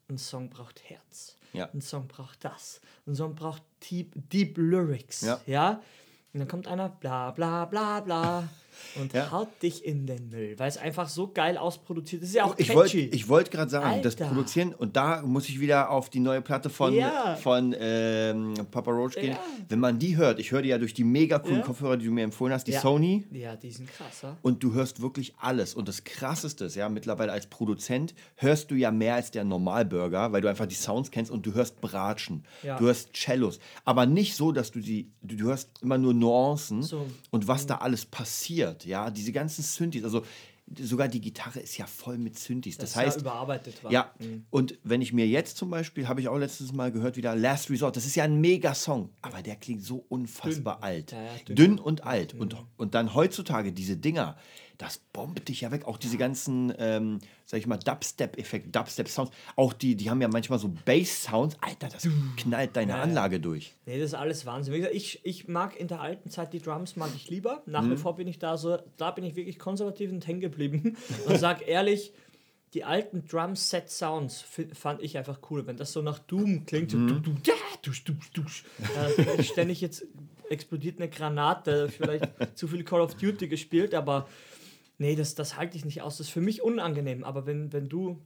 ein 0.08 0.18
Song 0.18 0.48
braucht 0.48 0.88
Herz. 0.88 1.36
Ja. 1.54 1.68
Ein 1.72 1.80
Song 1.80 2.06
braucht 2.06 2.44
das. 2.44 2.80
Ein 3.06 3.16
Song 3.16 3.34
braucht 3.34 3.62
Deep, 3.90 4.12
deep 4.14 4.58
Lyrics. 4.58 5.22
Ja. 5.22 5.40
ja. 5.46 5.82
Und 6.32 6.40
dann 6.40 6.48
kommt 6.48 6.66
einer, 6.66 6.88
bla 6.88 7.30
bla 7.30 7.66
bla 7.66 8.00
bla. 8.00 8.48
Und 9.00 9.12
Ja. 9.12 9.30
haut 9.30 9.48
dich 9.62 9.84
in 9.84 10.06
den 10.06 10.28
Müll, 10.28 10.54
weil 10.58 10.68
es 10.68 10.76
einfach 10.76 11.08
so 11.08 11.28
geil 11.32 11.56
ausproduziert 11.56 12.22
ist. 12.22 12.28
Ist 12.30 12.34
ja 12.34 12.44
auch 12.44 12.54
Ich 12.58 12.66
catchy. 12.68 12.76
wollte 12.76 12.98
ich 12.98 13.28
wollt 13.28 13.50
gerade 13.50 13.70
sagen, 13.70 14.02
das 14.02 14.14
Alter. 14.16 14.26
Produzieren, 14.28 14.74
und 14.74 14.96
da 14.96 15.22
muss 15.22 15.48
ich 15.48 15.60
wieder 15.60 15.90
auf 15.90 16.10
die 16.10 16.20
neue 16.20 16.42
Platte 16.42 16.70
von, 16.70 16.92
Ja. 16.94 17.36
von 17.36 17.74
ähm, 17.78 18.54
Papa 18.70 18.90
Roach 18.90 19.14
gehen. 19.14 19.30
Ja. 19.32 19.38
Wenn 19.68 19.80
man 19.80 19.98
die 19.98 20.16
hört, 20.16 20.38
ich 20.38 20.50
höre 20.52 20.62
die 20.62 20.68
ja 20.70 20.78
durch 20.78 20.94
die 20.94 21.04
mega 21.04 21.38
coolen. 21.38 21.62
Kopfhörer, 21.62 21.96
die 21.96 22.06
du 22.06 22.12
mir 22.12 22.24
empfohlen 22.24 22.52
hast, 22.52 22.66
die. 22.66 22.72
Sony. 22.72 23.24
Ja, 23.30 23.56
die 23.56 23.70
sind 23.70 23.88
krass, 23.92 24.22
ja? 24.22 24.36
Und 24.42 24.62
du 24.62 24.72
hörst 24.74 25.00
wirklich 25.02 25.34
alles. 25.38 25.74
Und 25.74 25.88
das 25.88 26.04
Krasseste 26.04 26.64
ist 26.66 26.74
ja, 26.76 26.88
mittlerweile 26.88 27.32
als 27.32 27.46
Produzent 27.46 28.14
hörst 28.36 28.70
du 28.70 28.74
ja 28.74 28.90
mehr 28.90 29.14
als 29.14 29.30
der 29.30 29.44
Normalbürger, 29.44 30.32
weil 30.32 30.40
du 30.40 30.48
einfach 30.48 30.66
die 30.66 30.74
Sounds 30.74 31.10
kennst 31.10 31.30
und 31.30 31.46
du 31.46 31.54
hörst 31.54 31.80
Bratschen, 31.80 32.44
du 32.62 32.84
hörst 32.86 33.14
Cellos. 33.14 33.58
Aber 33.84 34.06
nicht 34.06 34.34
so, 34.36 34.52
dass 34.52 34.70
du 34.70 34.80
die, 34.80 35.10
du, 35.22 35.36
du 35.36 35.44
hörst 35.46 35.68
immer 35.82 35.98
nur 35.98 36.14
Nuancen 36.14 36.82
So. 36.82 37.06
und 37.30 37.46
was 37.48 37.66
da 37.66 37.76
alles 37.76 38.04
passiert. 38.06 38.71
Ja, 38.84 39.10
diese 39.10 39.32
ganzen 39.32 39.62
Synthes. 39.62 40.04
Also 40.04 40.24
sogar 40.78 41.08
die 41.08 41.20
Gitarre 41.20 41.60
ist 41.60 41.76
ja 41.76 41.86
voll 41.86 42.18
mit 42.18 42.38
Synthes. 42.38 42.76
Das, 42.76 42.92
Das 42.92 42.96
heißt, 42.96 43.16
ja 43.16 43.22
überarbeitet 43.22 43.82
war. 43.84 43.92
ja, 43.92 44.12
und 44.50 44.78
wenn 44.84 45.02
ich 45.02 45.12
mir 45.12 45.26
jetzt 45.26 45.56
zum 45.56 45.70
Beispiel, 45.70 46.08
habe 46.08 46.20
ich 46.20 46.28
auch 46.28 46.38
letztes 46.38 46.72
Mal 46.72 46.92
gehört, 46.92 47.16
wieder 47.16 47.34
Last 47.34 47.70
Resort, 47.70 47.96
das 47.96 48.06
ist 48.06 48.14
ja 48.14 48.24
ein 48.24 48.40
Mega-Song, 48.40 49.10
aber 49.20 49.42
der 49.42 49.56
klingt 49.56 49.82
so 49.82 50.04
unfassbar 50.08 50.82
alt. 50.82 51.12
Ja, 51.12 51.22
ja, 51.22 51.30
dünn. 51.46 51.56
dünn. 51.56 51.78
und 51.78 52.04
alt. 52.04 52.34
Und, 52.34 52.56
und 52.76 52.94
dann 52.94 53.14
heutzutage 53.14 53.72
diese 53.72 53.96
Dinger, 53.96 54.36
das 54.82 54.98
bombt 55.12 55.48
dich 55.48 55.60
ja 55.60 55.70
weg. 55.70 55.86
Auch 55.86 55.96
diese 55.96 56.16
ganzen, 56.18 56.72
ähm, 56.78 57.18
sag 57.46 57.60
ich 57.60 57.66
mal, 57.66 57.76
Dubstep-Effekte, 57.78 58.68
Dubstep-Sounds, 58.70 59.30
auch 59.56 59.72
die, 59.72 59.94
die 59.94 60.10
haben 60.10 60.20
ja 60.20 60.28
manchmal 60.28 60.58
so 60.58 60.72
Bass-Sounds. 60.84 61.56
Alter, 61.60 61.88
das 61.88 62.08
knallt 62.36 62.76
deine 62.76 62.96
Anlage 62.96 63.38
durch. 63.38 63.74
Nee, 63.86 63.98
das 63.98 64.08
ist 64.08 64.14
alles 64.14 64.44
Wahnsinn. 64.44 64.74
Gesagt, 64.74 64.94
ich, 64.94 65.20
ich 65.24 65.46
mag 65.48 65.76
in 65.78 65.86
der 65.88 66.00
alten 66.00 66.30
Zeit 66.30 66.52
die 66.52 66.60
Drums 66.60 66.96
mag 66.96 67.10
ich 67.14 67.30
lieber. 67.30 67.62
Nach 67.66 67.82
Mhm. 67.82 67.92
wie 67.92 67.96
vor 67.96 68.16
bin 68.16 68.26
ich 68.26 68.38
da 68.40 68.56
so, 68.56 68.78
da 68.96 69.10
bin 69.12 69.24
ich 69.24 69.36
wirklich 69.36 69.58
konservativ 69.58 70.10
und 70.10 70.26
hängen 70.26 70.40
geblieben 70.40 70.96
und 71.26 71.38
sag 71.38 71.66
ehrlich, 71.68 72.12
die 72.74 72.84
alten 72.84 73.24
Drum-Set-Sounds 73.26 74.44
fand 74.72 75.02
ich 75.02 75.16
einfach 75.18 75.38
cool. 75.50 75.66
Wenn 75.66 75.76
das 75.76 75.92
so 75.92 76.02
nach 76.02 76.18
Doom 76.18 76.64
klingt, 76.66 76.90
so 76.90 76.96
Mhm. 76.96 77.08
du, 77.08 77.18
du, 77.20 77.30
ja, 77.46 77.54
dusch, 77.82 78.02
dusch, 78.04 78.30
dusch. 78.32 78.64
Äh, 79.36 79.42
ständig 79.42 79.80
jetzt 79.80 80.06
explodiert 80.50 80.98
eine 80.98 81.08
Granate, 81.08 81.88
vielleicht 81.88 82.28
zu 82.54 82.68
viel 82.68 82.84
Call 82.84 83.00
of 83.00 83.14
Duty 83.14 83.48
gespielt, 83.48 83.94
aber 83.94 84.28
nee, 84.98 85.16
das, 85.16 85.34
das 85.34 85.56
halte 85.56 85.76
ich 85.76 85.84
nicht 85.84 86.02
aus. 86.02 86.18
Das 86.18 86.26
ist 86.28 86.32
für 86.32 86.40
mich 86.40 86.62
unangenehm. 86.62 87.24
Aber 87.24 87.46
wenn, 87.46 87.72
wenn 87.72 87.88
du 87.88 88.20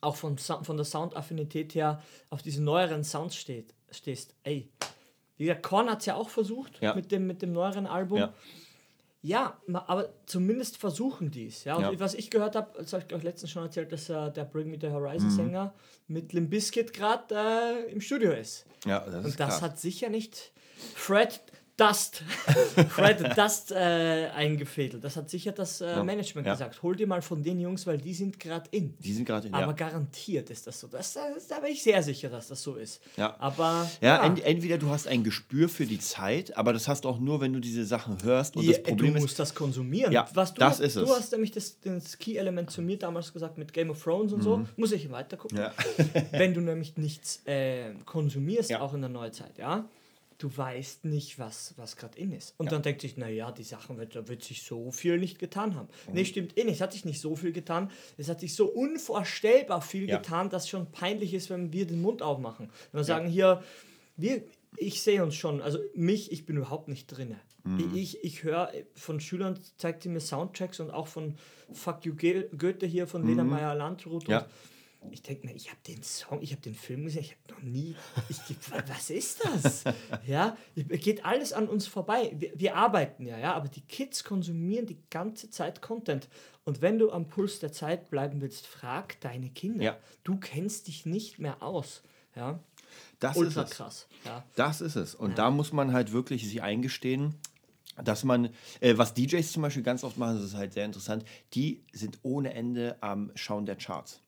auch 0.00 0.16
von, 0.16 0.38
von 0.38 0.76
der 0.76 0.84
Soundaffinität 0.86 1.74
her 1.74 2.02
auf 2.30 2.42
diese 2.42 2.62
neueren 2.62 3.04
Sounds 3.04 3.36
steht, 3.36 3.74
stehst, 3.90 4.34
ey, 4.44 4.68
wie 5.36 5.44
gesagt, 5.46 5.62
Korn 5.62 5.90
hat 5.90 6.00
es 6.00 6.06
ja 6.06 6.14
auch 6.16 6.28
versucht 6.30 6.80
Ja. 6.80 6.94
mit, 6.94 7.10
dem, 7.12 7.26
mit 7.26 7.42
dem 7.42 7.52
neueren 7.52 7.86
Album. 7.86 8.18
Ja. 8.18 8.34
Ja, 9.22 9.60
aber 9.70 10.08
zumindest 10.24 10.78
versuchen 10.78 11.30
die 11.30 11.46
es. 11.48 11.64
Ja? 11.64 11.78
Ja. 11.78 12.00
was 12.00 12.14
ich 12.14 12.30
gehört 12.30 12.56
habe, 12.56 12.70
das 12.78 12.94
habe 12.94 13.04
ich 13.06 13.14
euch 13.14 13.22
letztens 13.22 13.50
schon 13.50 13.62
erzählt, 13.62 13.92
dass 13.92 14.08
äh, 14.08 14.32
der 14.32 14.44
Bring 14.46 14.70
Me 14.70 14.78
the 14.80 14.86
Mhm. 14.86 14.92
Horizon-Sänger 14.94 15.74
mit 16.08 16.32
Limp 16.32 16.48
Bizkit 16.48 16.94
gerade 16.94 17.34
äh, 17.86 17.92
im 17.92 18.00
Studio 18.00 18.32
ist. 18.32 18.64
Ja, 18.86 19.00
das 19.00 19.16
ist 19.16 19.24
Und 19.32 19.40
das 19.40 19.48
krass. 19.50 19.62
hat 19.62 19.78
sicher 19.78 20.08
nicht 20.08 20.52
Fred 20.94 21.38
Dust, 21.80 22.22
Fred 22.90 23.36
Dust 23.36 23.72
äh, 23.72 24.28
eingefädelt. 24.34 25.02
Das 25.02 25.16
hat 25.16 25.30
sicher 25.30 25.52
das 25.52 25.80
äh, 25.80 26.02
Management 26.02 26.46
Ja. 26.46 26.52
gesagt. 26.52 26.82
Hol 26.82 26.94
dir 26.94 27.06
mal 27.06 27.22
von 27.22 27.42
den 27.42 27.58
Jungs, 27.58 27.86
weil 27.86 27.98
die 27.98 28.12
sind 28.14 28.38
gerade 28.38 28.68
in. 28.70 28.96
Die 28.98 29.12
sind 29.12 29.24
gerade 29.24 29.48
in 29.48 29.54
Aber 29.54 29.66
ja. 29.66 29.72
garantiert 29.72 30.50
ist 30.50 30.66
das 30.66 30.78
so. 30.80 30.88
Das, 30.88 31.14
das, 31.14 31.48
da 31.48 31.60
bin 31.60 31.72
ich 31.72 31.82
sehr 31.82 32.02
sicher, 32.02 32.28
dass 32.28 32.48
das 32.48 32.62
so 32.62 32.74
ist. 32.76 33.00
Ja. 33.16 33.34
Aber 33.38 33.90
Ja, 34.00 34.24
ent, 34.24 34.44
entweder 34.44 34.78
du 34.78 34.88
hast 34.90 35.06
ein 35.08 35.24
Gespür 35.24 35.68
für 35.68 35.86
die 35.86 35.98
Zeit, 35.98 36.56
aber 36.56 36.72
das 36.72 36.86
hast 36.88 37.04
du 37.04 37.08
auch 37.08 37.18
nur, 37.18 37.40
wenn 37.40 37.52
du 37.52 37.60
diese 37.60 37.84
Sachen 37.84 38.22
hörst. 38.22 38.56
Und 38.56 38.68
das 38.68 38.76
Ja, 38.76 38.82
Problem 38.82 39.12
du 39.12 39.16
ist, 39.18 39.22
musst 39.22 39.38
das 39.38 39.54
konsumieren. 39.54 40.12
Ja, 40.12 40.28
Was 40.34 40.52
du, 40.54 40.60
das 40.60 40.80
ist 40.80 40.96
du 40.96 41.02
es. 41.04 41.10
hast 41.10 41.32
nämlich 41.32 41.50
das, 41.52 41.78
das 41.82 42.18
Key-Element 42.18 42.70
zu 42.70 42.82
mir 42.82 42.98
damals 42.98 43.32
gesagt 43.32 43.56
mit 43.58 43.72
Game 43.72 43.90
of 43.90 44.02
Thrones 44.02 44.32
und 44.32 44.42
so. 44.42 44.66
Muss 44.76 44.92
ich 44.92 45.10
weiter 45.10 45.36
gucken. 45.36 45.58
Mhm. 45.58 45.64
Ja. 45.64 45.72
Wenn 46.32 46.52
du 46.54 46.60
nämlich 46.60 46.96
nichts 46.96 47.40
äh, 47.46 47.94
konsumierst, 48.04 48.70
Ja. 48.70 48.80
auch 48.80 48.94
in 48.94 49.00
der 49.00 49.10
Neuzeit, 49.10 49.56
ja, 49.58 49.84
du 50.40 50.56
weißt 50.56 51.04
nicht, 51.04 51.38
was, 51.38 51.74
was 51.76 51.96
gerade 51.96 52.18
in 52.18 52.32
ist. 52.32 52.54
Und 52.56 52.72
dann 52.72 52.82
denkt 52.82 53.02
sich, 53.02 53.16
naja, 53.16 53.52
die 53.52 53.62
Sachen, 53.62 53.98
wird, 53.98 54.16
da 54.16 54.26
wird 54.26 54.42
sich 54.42 54.62
so 54.62 54.90
viel 54.90 55.18
nicht 55.18 55.38
getan 55.38 55.74
haben. 55.74 55.88
Mhm. 56.08 56.14
Nee, 56.14 56.24
stimmt 56.24 56.56
eh 56.58 56.64
nicht. 56.64 56.76
Es 56.76 56.80
hat 56.80 56.92
sich 56.92 57.04
nicht 57.04 57.20
so 57.20 57.36
viel 57.36 57.52
getan. 57.52 57.90
Es 58.16 58.28
hat 58.28 58.40
sich 58.40 58.54
so 58.54 58.66
unvorstellbar 58.66 59.82
viel 59.82 60.08
Ja. 60.08 60.16
getan, 60.16 60.48
dass 60.48 60.68
schon 60.68 60.90
peinlich 60.90 61.34
ist, 61.34 61.50
wenn 61.50 61.72
wir 61.72 61.86
den 61.86 62.00
Mund 62.00 62.22
aufmachen. 62.22 62.70
Wenn 62.90 63.00
wir 63.00 63.04
sagen, 63.04 63.28
hier, 63.28 63.62
wir, 64.16 64.42
ich 64.76 65.02
sehe 65.02 65.22
uns 65.22 65.34
schon, 65.34 65.60
also 65.60 65.78
mich, 65.94 66.32
ich 66.32 66.46
bin 66.46 66.56
überhaupt 66.56 66.88
nicht 66.88 67.06
drin. 67.06 67.36
Mhm. 67.64 67.94
Ich, 67.94 68.24
ich 68.24 68.42
höre 68.42 68.72
von 68.94 69.20
Schülern, 69.20 69.58
zeigt 69.76 70.02
sie 70.04 70.08
mir 70.08 70.20
Soundtracks 70.20 70.80
und 70.80 70.90
auch 70.90 71.06
von 71.06 71.36
Fuck 71.72 72.06
You 72.06 72.14
Goethe 72.14 72.86
hier, 72.86 73.06
von 73.06 73.26
Lena 73.26 73.44
Meyer 73.44 73.74
Landrut. 73.74 74.26
Mhm. 74.26 74.32
Ja. 74.32 74.38
Und 74.40 74.46
ich 75.10 75.22
denke 75.22 75.46
mir, 75.46 75.54
ich 75.54 75.68
habe 75.68 75.80
den 75.86 76.02
Song, 76.02 76.42
ich 76.42 76.52
habe 76.52 76.60
den 76.60 76.74
Film 76.74 77.04
gesehen, 77.04 77.22
ich 77.22 77.32
habe 77.32 77.54
noch 77.54 77.62
nie, 77.62 77.96
ich, 78.28 78.38
was 78.88 79.10
ist 79.10 79.44
das? 79.44 79.84
Ja, 80.26 80.56
geht 80.74 81.24
alles 81.24 81.52
an 81.52 81.68
uns 81.68 81.86
vorbei. 81.86 82.32
Wir, 82.36 82.52
wir 82.54 82.76
arbeiten 82.76 83.26
ja, 83.26 83.38
ja, 83.38 83.54
aber 83.54 83.68
die 83.68 83.80
Kids 83.82 84.24
konsumieren 84.24 84.86
die 84.86 84.98
ganze 85.10 85.50
Zeit 85.50 85.80
Content. 85.80 86.28
Und 86.64 86.82
wenn 86.82 86.98
du 86.98 87.10
am 87.10 87.26
Puls 87.28 87.58
der 87.58 87.72
Zeit 87.72 88.10
bleiben 88.10 88.40
willst, 88.40 88.66
frag 88.66 89.20
deine 89.20 89.50
Kinder. 89.50 89.84
Ja. 89.84 89.98
Du 90.22 90.36
kennst 90.38 90.86
dich 90.86 91.06
nicht 91.06 91.38
mehr 91.38 91.62
aus. 91.62 92.02
Ja, 92.36 92.60
das 93.18 93.36
ultra 93.36 93.62
ist 93.62 93.70
es. 93.70 93.76
krass. 93.76 94.08
Ja. 94.24 94.44
Das 94.54 94.80
ist 94.80 94.96
es. 94.96 95.14
Und 95.14 95.38
da 95.38 95.50
muss 95.50 95.72
man 95.72 95.92
halt 95.92 96.12
wirklich 96.12 96.48
sich 96.48 96.62
eingestehen, 96.62 97.34
dass 98.02 98.24
man, 98.24 98.50
äh, 98.80 98.96
was 98.96 99.14
DJs 99.14 99.52
zum 99.52 99.62
Beispiel 99.62 99.82
ganz 99.82 100.04
oft 100.04 100.16
machen, 100.16 100.36
das 100.36 100.44
ist 100.44 100.54
halt 100.54 100.72
sehr 100.72 100.84
interessant, 100.84 101.24
die 101.54 101.82
sind 101.92 102.18
ohne 102.22 102.54
Ende 102.54 102.96
am 103.00 103.30
Schauen 103.34 103.66
der 103.66 103.76
Charts. 103.76 104.20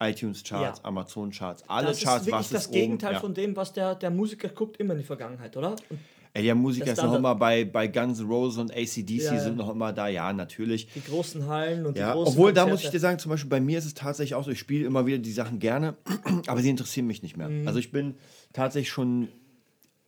iTunes-Charts, 0.00 0.78
Ja. 0.80 0.84
Amazon-Charts, 0.84 1.64
alle 1.68 1.88
Das 1.88 2.00
Charts, 2.00 2.22
ist 2.22 2.26
wirklich 2.26 2.38
was 2.40 2.48
das 2.50 2.66
ist 2.66 2.72
Gegenteil 2.72 3.08
oben. 3.10 3.14
Ja. 3.14 3.20
von 3.20 3.34
dem, 3.34 3.56
was 3.56 3.72
der, 3.72 3.94
der 3.94 4.10
Musiker 4.10 4.48
guckt, 4.48 4.76
immer 4.78 4.92
in 4.94 4.98
die 5.00 5.04
Vergangenheit, 5.04 5.56
oder? 5.56 5.70
Und 5.90 5.98
Ey, 6.36 6.42
der 6.42 6.56
Musiker 6.56 6.86
Der 6.86 6.94
ist 6.94 7.02
noch 7.02 7.14
immer 7.14 7.36
bei, 7.36 7.64
bei 7.64 7.86
Guns 7.86 8.18
N' 8.18 8.26
Roses 8.26 8.58
und 8.58 8.72
ACDC 8.72 9.08
Ja, 9.22 9.38
sind 9.38 9.56
noch 9.56 9.70
immer 9.70 9.92
da, 9.92 10.08
ja, 10.08 10.32
natürlich. 10.32 10.88
die 10.92 11.00
großen 11.04 11.46
Hallen 11.46 11.86
und 11.86 11.96
Ja, 11.96 12.08
die 12.08 12.12
großen 12.14 12.32
obwohl 12.32 12.52
da 12.52 12.62
Konzerte. 12.62 12.70
muss 12.72 12.84
ich 12.84 12.90
dir 12.90 12.98
sagen, 12.98 13.20
zum 13.20 13.30
Beispiel 13.30 13.48
bei 13.50 13.60
mir 13.60 13.78
ist 13.78 13.84
es 13.84 13.94
tatsächlich 13.94 14.34
auch 14.34 14.42
so, 14.44 14.50
ich 14.50 14.58
spiele 14.58 14.84
immer 14.84 15.06
wieder 15.06 15.18
die 15.18 15.30
Sachen 15.30 15.60
gerne, 15.60 15.94
aber 16.48 16.60
sie 16.60 16.70
interessieren 16.70 17.06
mich 17.06 17.22
nicht 17.22 17.36
mehr. 17.36 17.48
Mhm. 17.48 17.68
Also 17.68 17.78
ich 17.78 17.92
bin 17.92 18.16
tatsächlich 18.52 18.90
schon, 18.90 19.28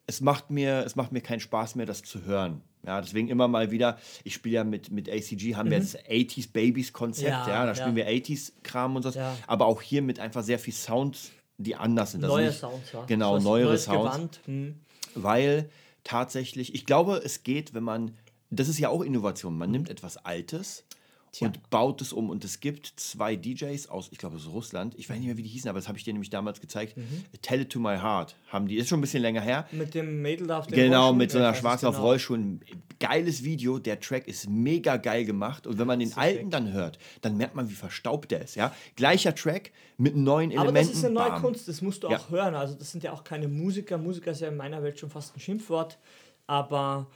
es 0.08 0.20
macht 0.20 0.50
mir, 0.50 0.82
es 0.84 0.96
macht 0.96 1.12
mir 1.12 1.20
keinen 1.20 1.38
Spaß 1.40 1.76
mehr, 1.76 1.86
das 1.86 2.02
zu 2.02 2.24
hören. 2.24 2.60
Ja, 2.86 3.00
deswegen 3.00 3.28
immer 3.28 3.48
mal 3.48 3.70
wieder, 3.72 3.98
ich 4.24 4.34
spiele 4.34 4.54
ja 4.56 4.64
mit, 4.64 4.90
mit 4.92 5.08
ACG, 5.10 5.56
haben 5.56 5.70
wir 5.70 5.80
das 5.80 5.96
80s 5.98 6.52
Babies 6.52 6.92
Konzept, 6.92 7.28
ja, 7.30 7.42
Mhm. 7.42 7.48
Ja, 7.50 7.66
da 7.66 7.74
spielen 7.74 7.96
ja. 7.96 8.06
wir 8.06 8.08
80s 8.08 8.52
Kram 8.62 8.94
und 8.96 9.02
so, 9.02 9.10
Ja. 9.10 9.36
aber 9.48 9.66
auch 9.66 9.82
hier 9.82 10.02
mit 10.02 10.20
einfach 10.20 10.42
sehr 10.44 10.58
viel 10.60 10.72
Sounds, 10.72 11.32
die 11.58 11.74
anders 11.74 12.12
sind. 12.12 12.22
Also 12.24 12.36
Neue 12.36 12.46
nicht- 12.46 12.58
Sounds, 12.60 12.92
ja. 12.92 13.04
Genau, 13.06 13.38
So 13.40 13.44
neuere 13.50 13.76
Sounds. 13.76 14.40
Hm. 14.46 14.76
weil 15.14 15.68
tatsächlich, 16.04 16.74
ich 16.74 16.86
glaube, 16.86 17.20
es 17.24 17.42
geht, 17.42 17.74
wenn 17.74 17.82
man, 17.82 18.12
das 18.50 18.68
ist 18.68 18.78
ja 18.78 18.88
auch 18.88 19.02
Innovation, 19.02 19.54
Mhm. 19.54 19.58
man 19.58 19.70
nimmt 19.72 19.90
etwas 19.90 20.18
Altes 20.24 20.84
und 21.40 21.70
baut 21.70 22.00
es 22.00 22.12
um. 22.12 22.30
Und 22.30 22.44
es 22.44 22.60
gibt 22.60 22.92
zwei 22.96 23.36
DJs 23.36 23.88
aus, 23.88 24.08
ich 24.10 24.18
glaube, 24.18 24.36
aus 24.36 24.46
Russland, 24.48 24.94
ich 24.96 25.08
weiß 25.08 25.18
nicht 25.18 25.26
mehr, 25.26 25.36
wie 25.36 25.42
die 25.42 25.48
hießen, 25.48 25.68
aber 25.68 25.78
das 25.78 25.88
habe 25.88 25.98
ich 25.98 26.04
dir 26.04 26.12
nämlich 26.12 26.30
damals 26.30 26.60
gezeigt. 26.60 26.96
Mhm. 26.96 27.24
Tell 27.42 27.60
It 27.60 27.70
to 27.70 27.78
My 27.80 27.96
Heart 27.98 28.36
haben 28.48 28.68
die, 28.68 28.76
ist 28.76 28.88
schon 28.88 28.98
ein 28.98 29.02
bisschen 29.02 29.22
länger 29.22 29.40
her. 29.40 29.66
Mit 29.72 29.94
dem 29.94 30.22
Mädel 30.22 30.50
auf 30.50 30.66
dem 30.66 30.74
Genau, 30.74 31.12
mit 31.12 31.30
so 31.30 31.38
einer 31.38 31.54
schwarzen 31.54 31.86
auf 31.86 31.96
genau. 31.96 32.06
Rollschuhen. 32.08 32.60
Geiles 32.98 33.44
Video, 33.44 33.78
der 33.78 34.00
Track 34.00 34.26
ist 34.26 34.48
mega 34.48 34.96
geil 34.96 35.24
gemacht. 35.26 35.66
Und 35.66 35.78
wenn 35.78 35.86
man 35.86 35.98
den 35.98 36.12
alten 36.16 36.50
dann 36.50 36.72
hört, 36.72 36.98
dann 37.20 37.36
merkt 37.36 37.54
man, 37.54 37.68
wie 37.68 37.74
verstaubt 37.74 38.30
der 38.30 38.42
ist. 38.42 38.54
Ja? 38.54 38.74
Gleicher 38.96 39.34
Track 39.34 39.72
mit 39.98 40.16
neuen 40.16 40.50
Aber 40.52 40.62
Elementen. 40.68 40.88
das 40.88 40.98
ist 40.98 41.04
eine 41.04 41.14
neue 41.14 41.28
bam. 41.30 41.42
Kunst, 41.42 41.68
das 41.68 41.82
musst 41.82 42.02
du 42.02 42.08
Ja. 42.08 42.16
auch 42.18 42.30
hören. 42.30 42.54
Also 42.54 42.74
das 42.74 42.90
sind 42.92 43.04
ja 43.04 43.12
auch 43.12 43.22
keine 43.24 43.48
Musiker. 43.48 43.98
Musiker 43.98 44.30
ist 44.30 44.40
ja 44.40 44.48
in 44.48 44.56
meiner 44.56 44.82
Welt 44.82 44.98
schon 44.98 45.10
fast 45.10 45.36
ein 45.36 45.40
Schimpfwort. 45.40 45.98
Aber 46.46 47.06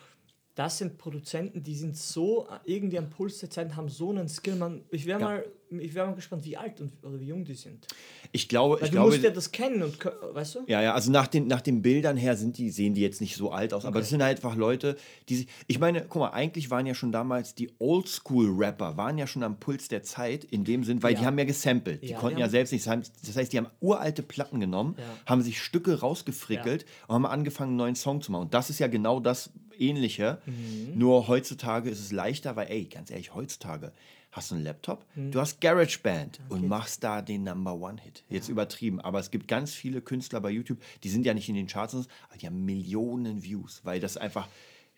das 0.60 0.76
sind 0.76 0.98
Produzenten, 0.98 1.62
die 1.62 1.74
sind 1.74 1.96
so 1.96 2.46
irgendwie 2.64 2.98
am 2.98 3.08
Puls 3.08 3.38
der 3.38 3.48
Zeit, 3.48 3.74
haben 3.76 3.88
so 3.88 4.10
einen 4.10 4.28
Skill. 4.28 4.56
Man, 4.56 4.82
ich 4.90 5.06
wäre 5.06 5.18
Ja. 5.18 5.26
mal, 5.26 5.44
ich 5.70 5.94
wär 5.94 6.04
mal 6.06 6.14
gespannt, 6.14 6.44
wie 6.44 6.54
alt 6.56 6.80
und, 6.82 6.92
oder 7.02 7.18
wie 7.18 7.28
jung 7.28 7.44
die 7.46 7.54
sind. 7.54 7.86
Ich 8.30 8.46
glaube, 8.46 8.74
Weil 8.74 8.82
ich 8.84 8.90
du 8.90 8.96
glaube, 8.96 9.10
musst 9.12 9.22
ja 9.22 9.30
das 9.30 9.50
kennen 9.52 9.82
und 9.82 9.96
weißt 10.34 10.56
du? 10.56 10.58
Ja, 10.66 10.82
ja, 10.82 10.92
also 10.92 11.10
nach 11.10 11.28
den, 11.28 11.46
nach 11.46 11.62
den 11.62 11.80
Bildern 11.80 12.18
her 12.18 12.36
sind 12.36 12.58
die, 12.58 12.68
sehen 12.70 12.92
die 12.92 13.00
jetzt 13.00 13.22
nicht 13.22 13.36
so 13.36 13.52
alt 13.52 13.72
aus, 13.72 13.86
aber 13.86 14.00
das 14.00 14.10
sind 14.10 14.22
halt 14.22 14.36
einfach 14.36 14.54
Leute, 14.54 14.96
die 15.30 15.36
sich. 15.36 15.48
Ich 15.66 15.78
meine, 15.78 16.02
guck 16.02 16.20
mal, 16.20 16.30
eigentlich 16.30 16.70
waren 16.70 16.84
ja 16.84 16.94
schon 16.94 17.10
damals 17.10 17.54
die 17.54 17.70
Oldschool-Rapper, 17.78 18.96
waren 18.98 19.16
ja 19.16 19.26
schon 19.26 19.42
am 19.42 19.58
Puls 19.58 19.88
der 19.88 20.02
Zeit 20.02 20.44
in 20.44 20.64
dem 20.64 20.84
Sinn, 20.84 21.02
weil 21.02 21.14
Ja. 21.14 21.20
die 21.20 21.26
haben 21.26 21.38
ja 21.38 21.44
gesampelt. 21.44 22.02
Die 22.02 22.08
Ja, 22.08 22.18
konnten 22.18 22.36
die 22.36 22.42
ja 22.42 22.48
selbst 22.50 22.72
nicht. 22.72 22.86
Das 22.86 22.92
heißt- 22.92 23.12
Das 23.26 23.36
heißt, 23.36 23.52
die 23.52 23.58
haben 23.58 23.68
uralte 23.80 24.22
Platten 24.22 24.60
genommen, 24.60 24.96
haben 25.24 25.40
sich 25.42 25.62
Stücke 25.62 26.00
rausgefrickelt 26.00 26.84
und 27.08 27.14
haben 27.14 27.26
angefangen, 27.26 27.70
einen 27.70 27.76
neuen 27.78 27.94
Song 27.96 28.20
zu 28.20 28.32
machen. 28.32 28.42
Und 28.42 28.54
das 28.54 28.68
ist 28.70 28.78
ja 28.78 28.86
genau 28.88 29.20
das 29.20 29.50
Ähnliche. 29.80 30.38
Mhm. 30.46 30.98
Nur 30.98 31.28
heutzutage 31.28 31.90
ist 31.90 32.00
es 32.00 32.12
leichter, 32.12 32.56
weil, 32.56 32.70
ey, 32.70 32.84
ganz 32.84 33.10
ehrlich, 33.10 33.34
heutzutage 33.34 33.92
hast 34.32 34.50
du 34.52 34.54
einen 34.54 34.64
Laptop, 34.64 35.04
Mhm. 35.16 35.32
du 35.32 35.40
hast 35.40 35.60
GarageBand 35.60 36.38
und 36.48 36.68
machst 36.68 37.02
da 37.02 37.20
den 37.20 37.42
Number 37.44 37.74
One-Hit. 37.74 38.22
Jetzt 38.28 38.48
übertrieben, 38.48 39.00
aber 39.00 39.18
es 39.18 39.30
gibt 39.32 39.48
ganz 39.48 39.74
viele 39.74 40.00
Künstler 40.02 40.40
bei 40.40 40.50
YouTube, 40.50 40.78
die 41.02 41.08
sind 41.08 41.26
ja 41.26 41.34
nicht 41.34 41.48
in 41.48 41.56
den 41.56 41.66
Charts, 41.66 41.94
aber 41.94 42.38
die 42.40 42.46
haben 42.46 42.64
Millionen 42.64 43.42
Views, 43.42 43.80
weil 43.82 43.98
das 43.98 44.16
einfach 44.16 44.46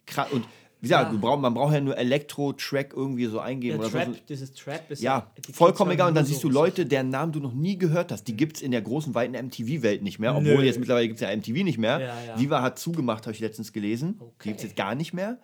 krass 0.05 0.31
und 0.33 0.45
wie 0.83 0.88
gesagt, 0.88 1.07
Ja. 1.07 1.11
du 1.12 1.18
brauch, 1.21 1.38
man 1.38 1.55
braucht 1.55 1.73
ja 1.73 1.81
nur 1.81 1.97
Elektro-Track 1.97 2.92
irgendwie 2.95 3.27
so 3.27 3.38
eingeben 3.38 3.79
oder 3.79 3.88
Trap, 3.88 4.09
so. 4.09 4.14
dieses 4.29 4.53
Trap 4.53 4.90
ist 4.90 5.01
Ja, 5.01 5.31
die 5.37 5.42
Kids 5.42 5.57
vollkommen 5.57 5.92
egal. 5.92 6.09
Und 6.09 6.14
dann 6.16 6.25
nur 6.25 6.29
siehst 6.29 6.42
du 6.42 6.49
so 6.49 6.53
Leute, 6.55 6.85
deren 6.87 7.09
Namen 7.09 7.31
du 7.33 7.38
noch 7.40 7.55
nie 7.55 7.79
gehört 7.79 8.11
hast. 8.12 8.25
Die 8.25 8.37
gibt 8.37 8.57
es 8.57 8.62
in 8.62 8.73
der 8.73 8.83
großen, 8.83 9.14
weiten 9.14 9.35
MTV-Welt 9.35 10.03
nicht 10.03 10.18
mehr. 10.18 10.35
Obwohl 10.37 10.57
Nö. 10.57 10.62
jetzt 10.64 10.79
mittlerweile 10.81 11.07
gibt 11.07 11.21
es 11.21 11.27
ja 11.27 11.35
MTV 11.35 11.62
nicht 11.64 11.79
mehr. 11.79 12.01
Ja, 12.01 12.07
ja. 12.27 12.38
Viva 12.40 12.61
hat 12.62 12.79
zugemacht, 12.79 13.25
habe 13.27 13.33
ich 13.33 13.40
letztens 13.40 13.73
gelesen. 13.73 14.16
Die 14.18 14.25
Okay. 14.25 14.49
gibt 14.49 14.57
es 14.59 14.64
jetzt 14.64 14.77
gar 14.77 14.95
nicht 14.97 15.14
mehr. 15.14 15.38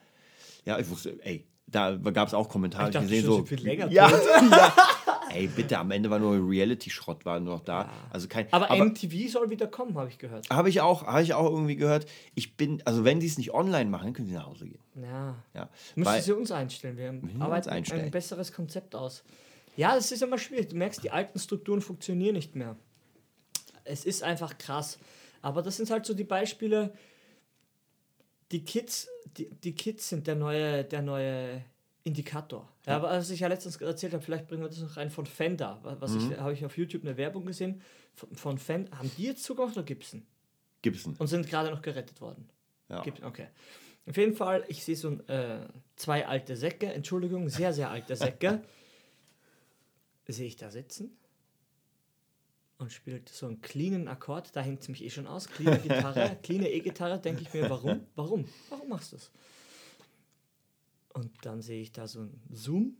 Ja, 0.66 0.76
ich 0.78 0.90
wusste, 0.90 1.16
ey, 1.22 1.46
da 1.70 1.96
gab 1.96 2.28
es 2.28 2.34
auch 2.34 2.48
Kommentare, 2.48 2.88
Ich 2.88 2.94
dachte 2.94 3.06
gesehen 3.06 3.24
so. 3.24 3.40
sie 3.40 3.46
viel 3.46 3.60
länger 3.60 3.90
ja, 3.90 4.10
ja, 4.10 4.74
Ey, 5.30 5.46
bitte, 5.46 5.78
am 5.78 5.90
Ende 5.90 6.10
war 6.10 6.18
nur 6.18 6.34
Reality-Schrott, 6.34 7.24
war 7.24 7.38
nur 7.38 7.54
noch 7.54 7.64
da. 7.64 7.82
Ja. 7.82 7.90
Also 8.10 8.28
kein, 8.28 8.50
aber, 8.52 8.70
aber 8.70 8.84
MTV 8.84 9.30
soll 9.30 9.50
wieder 9.50 9.66
kommen, 9.66 9.96
habe 9.98 10.08
ich 10.08 10.18
gehört. 10.18 10.48
Habe 10.48 10.70
ich, 10.70 10.80
auch, 10.80 11.06
hab 11.06 11.20
ich 11.20 11.34
auch 11.34 11.50
irgendwie 11.50 11.76
gehört. 11.76 12.06
Ich 12.34 12.56
bin, 12.56 12.82
also 12.86 13.04
wenn 13.04 13.20
die 13.20 13.26
es 13.26 13.36
nicht 13.36 13.52
online 13.52 13.90
machen, 13.90 14.14
können 14.14 14.28
sie 14.28 14.34
nach 14.34 14.46
Hause 14.46 14.66
gehen. 14.66 14.80
Ja. 14.94 15.36
ja. 15.54 15.68
Müssen 15.94 16.22
sie 16.22 16.32
uns 16.32 16.50
einstellen. 16.50 16.96
Wir 16.96 17.42
arbeiten 17.44 17.68
einstellen. 17.68 18.06
ein 18.06 18.10
besseres 18.10 18.52
Konzept 18.52 18.94
aus. 18.94 19.22
Ja, 19.76 19.94
das 19.94 20.10
ist 20.10 20.22
immer 20.22 20.38
schwierig. 20.38 20.70
Du 20.70 20.76
merkst, 20.76 21.04
die 21.04 21.10
alten 21.10 21.38
Strukturen 21.38 21.80
funktionieren 21.80 22.34
nicht 22.34 22.56
mehr. 22.56 22.76
Es 23.84 24.04
ist 24.04 24.22
einfach 24.22 24.58
krass. 24.58 24.98
Aber 25.40 25.62
das 25.62 25.76
sind 25.76 25.90
halt 25.90 26.04
so 26.04 26.14
die 26.14 26.24
Beispiele. 26.24 26.92
Die 28.50 28.64
Kids, 28.64 29.08
die, 29.36 29.50
die 29.50 29.74
Kids 29.74 30.08
sind 30.08 30.26
der 30.26 30.34
neue, 30.34 30.84
der 30.84 31.02
neue 31.02 31.64
Indikator. 32.02 32.68
Ja, 32.86 32.96
aber 32.96 33.10
was 33.10 33.30
ich 33.30 33.40
ja 33.40 33.48
letztens 33.48 33.76
erzählt 33.76 34.14
habe, 34.14 34.24
vielleicht 34.24 34.48
bringen 34.48 34.62
wir 34.62 34.68
das 34.68 34.80
noch 34.80 34.96
rein 34.96 35.10
von 35.10 35.26
Fender. 35.26 35.80
Was 35.82 36.12
mhm. 36.12 36.32
ich 36.32 36.38
habe 36.38 36.52
ich 36.52 36.64
auf 36.64 36.76
YouTube 36.76 37.02
eine 37.02 37.16
Werbung 37.16 37.44
gesehen 37.44 37.82
von, 38.14 38.34
von 38.34 38.58
Fender. 38.58 38.98
Haben 38.98 39.10
die 39.16 39.24
jetzt 39.24 39.44
Zugriff 39.44 39.72
oder 39.72 39.82
Gibson? 39.82 40.26
Gibson. 40.80 41.14
Und 41.18 41.26
sind 41.26 41.48
gerade 41.48 41.70
noch 41.70 41.82
gerettet 41.82 42.20
worden. 42.20 42.48
Ja. 42.88 43.02
Gibson, 43.02 43.26
okay. 43.26 43.48
Auf 44.06 44.16
jeden 44.16 44.34
Fall, 44.34 44.64
ich 44.68 44.82
sehe 44.82 44.96
so 44.96 45.12
äh, 45.26 45.66
zwei 45.96 46.26
alte 46.26 46.56
Säcke, 46.56 46.86
Entschuldigung, 46.86 47.50
sehr, 47.50 47.74
sehr 47.74 47.90
alte 47.90 48.16
Säcke. 48.16 48.62
sehe 50.26 50.46
ich 50.46 50.56
da 50.56 50.70
sitzen 50.70 51.18
und 52.78 52.92
spielt 52.92 53.28
so 53.28 53.46
einen 53.46 53.60
cleanen 53.60 54.08
Akkord. 54.08 54.54
Da 54.54 54.60
hängt 54.60 54.82
es 54.82 54.88
mich 54.88 55.02
eh 55.04 55.10
schon 55.10 55.26
aus. 55.26 55.48
Cleane 55.48 55.78
Gitarre, 55.82 56.38
cleane 56.42 56.70
E-Gitarre, 56.70 57.20
denke 57.20 57.42
ich 57.42 57.52
mir, 57.52 57.68
warum? 57.68 58.06
Warum? 58.14 58.48
Warum 58.70 58.88
machst 58.88 59.12
du 59.12 59.16
es? 59.16 59.30
Und 61.12 61.32
dann 61.44 61.60
sehe 61.60 61.82
ich 61.82 61.92
da 61.92 62.06
so 62.06 62.20
ein 62.20 62.40
Zoom, 62.50 62.96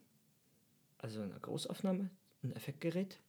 also 0.98 1.22
eine 1.22 1.38
Großaufnahme, 1.38 2.10
ein 2.42 2.52
Effektgerät, 2.52 3.20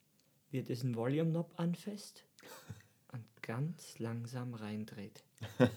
wie 0.50 0.60
er 0.60 0.64
diesen 0.64 0.96
Volume 0.96 1.30
Knob 1.30 1.54
anfasst 1.58 2.26
und 3.12 3.26
ganz 3.44 4.00
langsam 4.00 4.54
reindreht. 4.56 5.24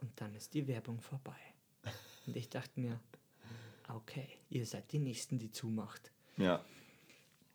Und 0.00 0.12
dann 0.20 0.32
ist 0.36 0.54
die 0.54 0.68
Werbung 0.68 1.00
vorbei. 1.00 1.36
Und 2.24 2.36
ich 2.36 2.48
dachte 2.48 2.78
mir, 2.78 3.00
okay, 3.88 4.28
ihr 4.48 4.64
seid 4.64 4.92
die 4.92 5.00
Nächsten, 5.00 5.40
die 5.40 5.50
zumacht. 5.50 6.12
Ja. 6.36 6.64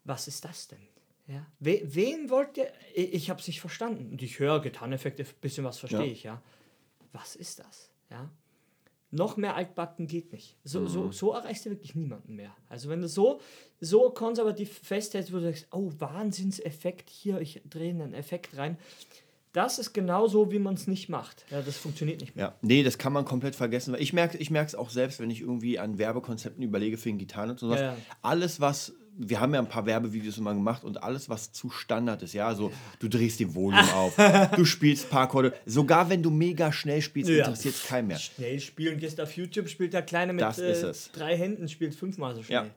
Was 0.04 0.28
ist 0.28 0.44
das 0.44 0.68
denn? 0.68 0.86
Ja. 1.34 1.48
We 1.60 1.82
wen 1.84 2.30
wollt 2.30 2.58
ihr? 2.58 2.68
Ich, 2.94 3.14
ich 3.14 3.30
habe 3.30 3.40
es 3.40 3.48
nicht 3.48 3.60
verstanden. 3.60 4.12
Und 4.12 4.22
ich 4.22 4.40
höre 4.40 4.62
Gitarreneffekte, 4.62 5.24
ein 5.24 5.30
bisschen 5.42 5.64
was 5.64 5.80
verstehe 5.80 6.06
ja. 6.06 6.12
ich, 6.12 6.24
ja. 6.24 6.42
Was 7.12 7.36
ist 7.36 7.60
das? 7.60 7.90
Ja. 8.12 8.30
Noch 9.12 9.38
mehr 9.38 9.56
altbacken 9.56 10.08
geht 10.08 10.32
nicht. 10.32 10.58
So, 10.64 10.82
mhm. 10.82 10.88
so, 10.88 11.12
so 11.12 11.34
erreichst 11.34 11.66
du 11.66 11.70
wirklich 11.70 11.94
niemanden 11.96 12.36
mehr. 12.36 12.56
Also 12.68 12.90
wenn 12.90 13.02
du 13.02 13.08
so, 13.08 13.42
so 13.80 14.10
konservativ 14.10 14.80
festhältst, 14.80 15.32
wo 15.32 15.38
du 15.38 15.44
sagst, 15.44 15.68
oh, 15.72 15.92
Wahnsinnseffekt 16.00 17.10
hier, 17.10 17.40
ich 17.40 17.62
drehe 17.70 17.92
einen 17.92 18.14
Effekt 18.14 18.58
rein. 18.58 18.78
Das 19.52 19.78
ist 19.78 19.94
genau 19.94 20.28
so, 20.28 20.52
wie 20.52 20.58
man 20.58 20.74
es 20.74 20.88
nicht 20.88 21.10
macht. 21.10 21.46
Ja, 21.52 21.62
das 21.62 21.78
funktioniert 21.78 22.22
nicht 22.22 22.36
mehr. 22.36 22.46
Ja, 22.46 22.56
nee, 22.64 22.82
das 22.82 22.98
kann 22.98 23.14
man 23.14 23.24
komplett 23.24 23.56
vergessen. 23.56 23.96
Ich 24.00 24.12
merke 24.12 24.40
ich 24.40 24.50
es 24.50 24.74
auch 24.74 24.90
selbst, 24.90 25.20
wenn 25.20 25.30
ich 25.30 25.42
irgendwie 25.42 25.78
an 25.78 26.00
Werbekonzepten 26.00 26.64
überlege 26.64 26.98
für 26.98 27.10
den 27.10 27.20
Gitarren 27.20 27.52
und 27.52 27.60
sowas. 27.60 27.80
Ja, 27.80 27.86
ja. 27.94 27.98
Alles, 28.24 28.60
was 28.60 28.94
wir 29.18 29.40
haben 29.40 29.54
ja 29.54 29.60
ein 29.60 29.70
paar 29.70 29.86
Werbevideos 29.86 30.38
immer 30.38 30.54
gemacht 30.54 30.84
und 30.84 31.04
alles, 31.04 31.30
was 31.30 31.52
zu 31.52 31.70
Standard 31.70 32.24
ist, 32.24 32.34
ja, 32.34 32.54
so 32.56 32.72
du 33.00 33.08
drehst 33.08 33.40
die 33.40 33.54
Volume 33.54 33.94
auf, 33.96 34.16
du 34.56 34.66
spielst 34.66 35.10
paar 35.10 35.24
Akkorde, 35.24 35.54
sogar 35.66 36.10
wenn 36.10 36.24
du 36.24 36.30
mega 36.30 36.72
schnell 36.72 37.02
spielst, 37.02 37.30
ja. 37.30 37.40
interessiert 37.40 37.76
es 37.76 37.86
keinen 37.86 38.08
mehr. 38.08 38.18
Schnell 38.18 38.60
spielen, 38.60 39.00
gehst 39.00 39.22
auf 39.22 39.36
YouTube, 39.36 39.70
spielt 39.70 39.94
der 39.94 40.02
Kleine 40.02 40.34
mit 40.34 40.44
äh, 40.58 40.94
drei 41.14 41.38
Händen, 41.38 41.68
spielt 41.68 41.96
fünfmal 41.96 42.36
so 42.36 42.44
schnell. 42.44 42.66
Ja. 42.66 42.72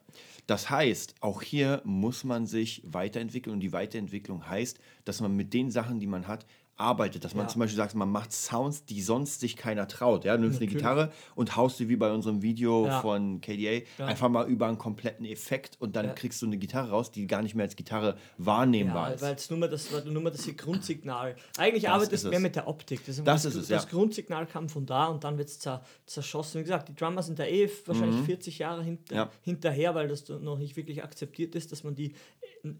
Das 0.46 0.70
heißt, 0.70 1.16
auch 1.20 1.42
hier 1.42 1.82
muss 1.84 2.22
man 2.22 2.46
sich 2.46 2.82
weiterentwickeln 2.84 3.54
und 3.54 3.60
die 3.60 3.72
Weiterentwicklung 3.72 4.48
heißt, 4.48 4.78
dass 5.04 5.20
man 5.20 5.34
mit 5.34 5.52
den 5.52 5.70
Sachen, 5.70 5.98
die 5.98 6.06
man 6.06 6.28
hat, 6.28 6.46
arbeitet. 6.76 7.24
Dass 7.24 7.34
man 7.34 7.46
ja. 7.46 7.48
zum 7.48 7.60
Beispiel 7.60 7.76
sagt, 7.76 7.94
man 7.94 8.10
macht 8.10 8.32
Sounds, 8.32 8.84
die 8.84 9.00
sonst 9.00 9.40
sich 9.40 9.56
keiner 9.56 9.88
traut. 9.88 10.24
Ja? 10.24 10.36
Du 10.36 10.42
nimmst 10.42 10.60
Natürlich. 10.60 10.84
eine 10.84 10.94
Gitarre 10.96 11.12
und 11.34 11.56
haust 11.56 11.78
sie 11.78 11.88
wie 11.88 11.96
bei 11.96 12.12
unserem 12.12 12.42
Video 12.42 12.86
ja. 12.86 13.00
von 13.00 13.40
KDA 13.40 13.82
ja. 13.98 14.06
einfach 14.06 14.28
mal 14.28 14.46
über 14.48 14.66
einen 14.66 14.78
kompletten 14.78 15.24
Effekt 15.26 15.76
und 15.80 15.96
dann 15.96 16.14
kriegst 16.14 16.42
du 16.42 16.46
eine 16.46 16.58
Gitarre 16.58 16.90
raus, 16.90 17.10
die 17.10 17.26
gar 17.26 17.42
nicht 17.42 17.54
mehr 17.54 17.64
als 17.64 17.76
Gitarre 17.76 18.16
wahrnehmbar 18.38 19.14
ist. 19.14 19.22
Weil 19.22 19.34
es 19.34 19.50
nur 19.50 19.58
mal 19.58 19.68
das, 19.68 19.90
nur 20.04 20.22
mal 20.22 20.30
das 20.30 20.46
Grundsignal. 20.56 21.36
Eigentlich 21.56 21.84
das 21.84 21.92
arbeitest 21.92 22.24
du 22.24 22.28
mehr 22.30 22.40
mit 22.40 22.56
der 22.56 22.68
Optik. 22.68 23.04
Das, 23.06 23.22
das 23.22 23.44
ist 23.44 23.54
es, 23.54 23.68
Das 23.68 23.88
Grundsignal 23.88 24.46
kam 24.46 24.68
von 24.68 24.86
da 24.86 25.06
und 25.06 25.24
dann 25.24 25.38
wird 25.38 25.48
es 25.48 25.58
zerschossen. 26.06 26.60
Wie 26.60 26.64
gesagt, 26.64 26.88
die 26.88 26.94
Drummer 26.94 27.22
sind 27.22 27.38
da 27.38 27.44
eh 27.44 27.70
wahrscheinlich 27.86 28.20
mhm. 28.20 28.26
40 28.26 28.58
Jahre 28.58 28.82
hinter, 28.82 29.30
hinterher, 29.42 29.94
weil 29.94 30.08
das 30.08 30.28
noch 30.28 30.58
nicht 30.58 30.76
wirklich 30.76 31.02
akzeptiert 31.02 31.54
ist, 31.54 31.72
dass 31.72 31.84
man 31.84 31.94
die 31.94 32.14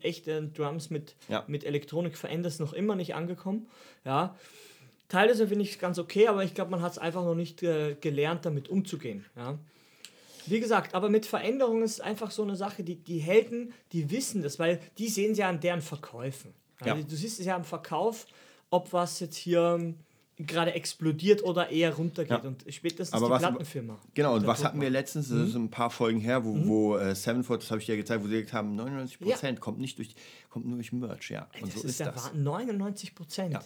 echten 0.01 0.53
Drums 0.53 0.91
mit, 0.91 1.15
mit 1.47 1.65
Elektronik 1.65 2.17
verändert, 2.17 2.53
ist 2.53 2.61
noch 2.61 2.73
immer 2.73 2.97
nicht 2.97 3.15
angekommen. 3.15 3.69
Ja. 4.05 4.37
Teilweise 5.09 5.47
finde 5.47 5.63
ich 5.65 5.73
es 5.73 5.79
ganz 5.79 5.99
okay, 5.99 6.27
aber 6.27 6.43
ich 6.43 6.55
glaube, 6.55 6.73
man 6.73 6.83
hat 6.83 6.93
es 6.93 6.99
einfach 6.99 7.25
noch 7.25 7.37
nicht 7.37 7.63
äh, 7.63 7.95
gelernt, 8.01 8.45
damit 8.45 8.69
umzugehen. 8.69 9.25
Ja. 9.37 9.59
Wie 10.47 10.61
gesagt, 10.61 10.95
aber 10.95 11.09
mit 11.09 11.27
Veränderungen 11.27 11.83
ist 11.83 11.95
es 11.95 12.01
einfach 12.01 12.31
so 12.31 12.43
eine 12.43 12.57
Sache, 12.57 12.83
die, 12.83 12.97
die 12.97 13.19
Helden, 13.19 13.73
die 13.93 14.11
wissen 14.11 14.43
das, 14.43 14.59
weil 14.59 14.81
die 14.99 15.09
sehen 15.09 15.33
es 15.33 15.39
ja 15.39 15.49
an 15.49 15.61
deren 15.61 15.81
Verkäufen. 15.81 16.55
Ja. 16.85 16.95
Du 16.95 17.17
siehst 17.17 17.41
es 17.41 17.47
ja 17.47 17.57
am 17.57 17.65
Verkauf, 17.65 18.27
ob 18.71 18.93
was 18.93 19.21
jetzt 19.21 19.37
hier 19.37 19.95
gerade 20.39 20.75
explodiert 20.75 21.43
oder 21.43 21.71
eher 21.71 21.95
runtergeht. 21.95 22.31
Ja. 22.31 22.49
Und 22.49 22.65
spätestens 22.69 23.13
aber 23.13 23.27
die 23.27 23.33
was, 23.33 23.43
Plattenfirma. 23.43 23.99
Genau, 24.15 24.35
und 24.35 24.47
was 24.47 24.63
hatten 24.65 24.81
wir 24.81 24.91
letztens, 24.91 25.29
das 25.29 25.39
mhm. 25.39 25.47
ist 25.47 25.55
ein 25.55 25.71
paar 25.71 25.91
Folgen 25.91 26.21
her, 26.21 26.45
wo, 26.45 26.55
mhm. 26.55 26.69
wo 26.69 26.97
äh, 26.97 27.15
Sevenfold, 27.15 27.63
das 27.63 27.71
habe 27.71 27.81
ich 27.81 27.87
dir 27.87 27.97
gezeigt, 27.97 28.23
wo 28.23 28.29
sie 28.29 28.43
gesagt 28.43 28.53
haben, 28.53 28.79
99% 28.79 29.45
ja. 29.45 29.53
kommt 29.55 29.79
nicht 29.79 29.99
durch, 29.99 30.15
kommt 30.51 30.67
nur 30.67 30.77
durch 30.77 30.93
Merch, 30.93 31.31
ja. 31.31 31.49
Und 31.61 31.75
das 31.75 31.81
so 31.81 31.89
ist, 31.89 32.01
ist 32.01 32.01
das. 32.01 32.35
99%. 32.35 33.51
Ja. 33.51 33.61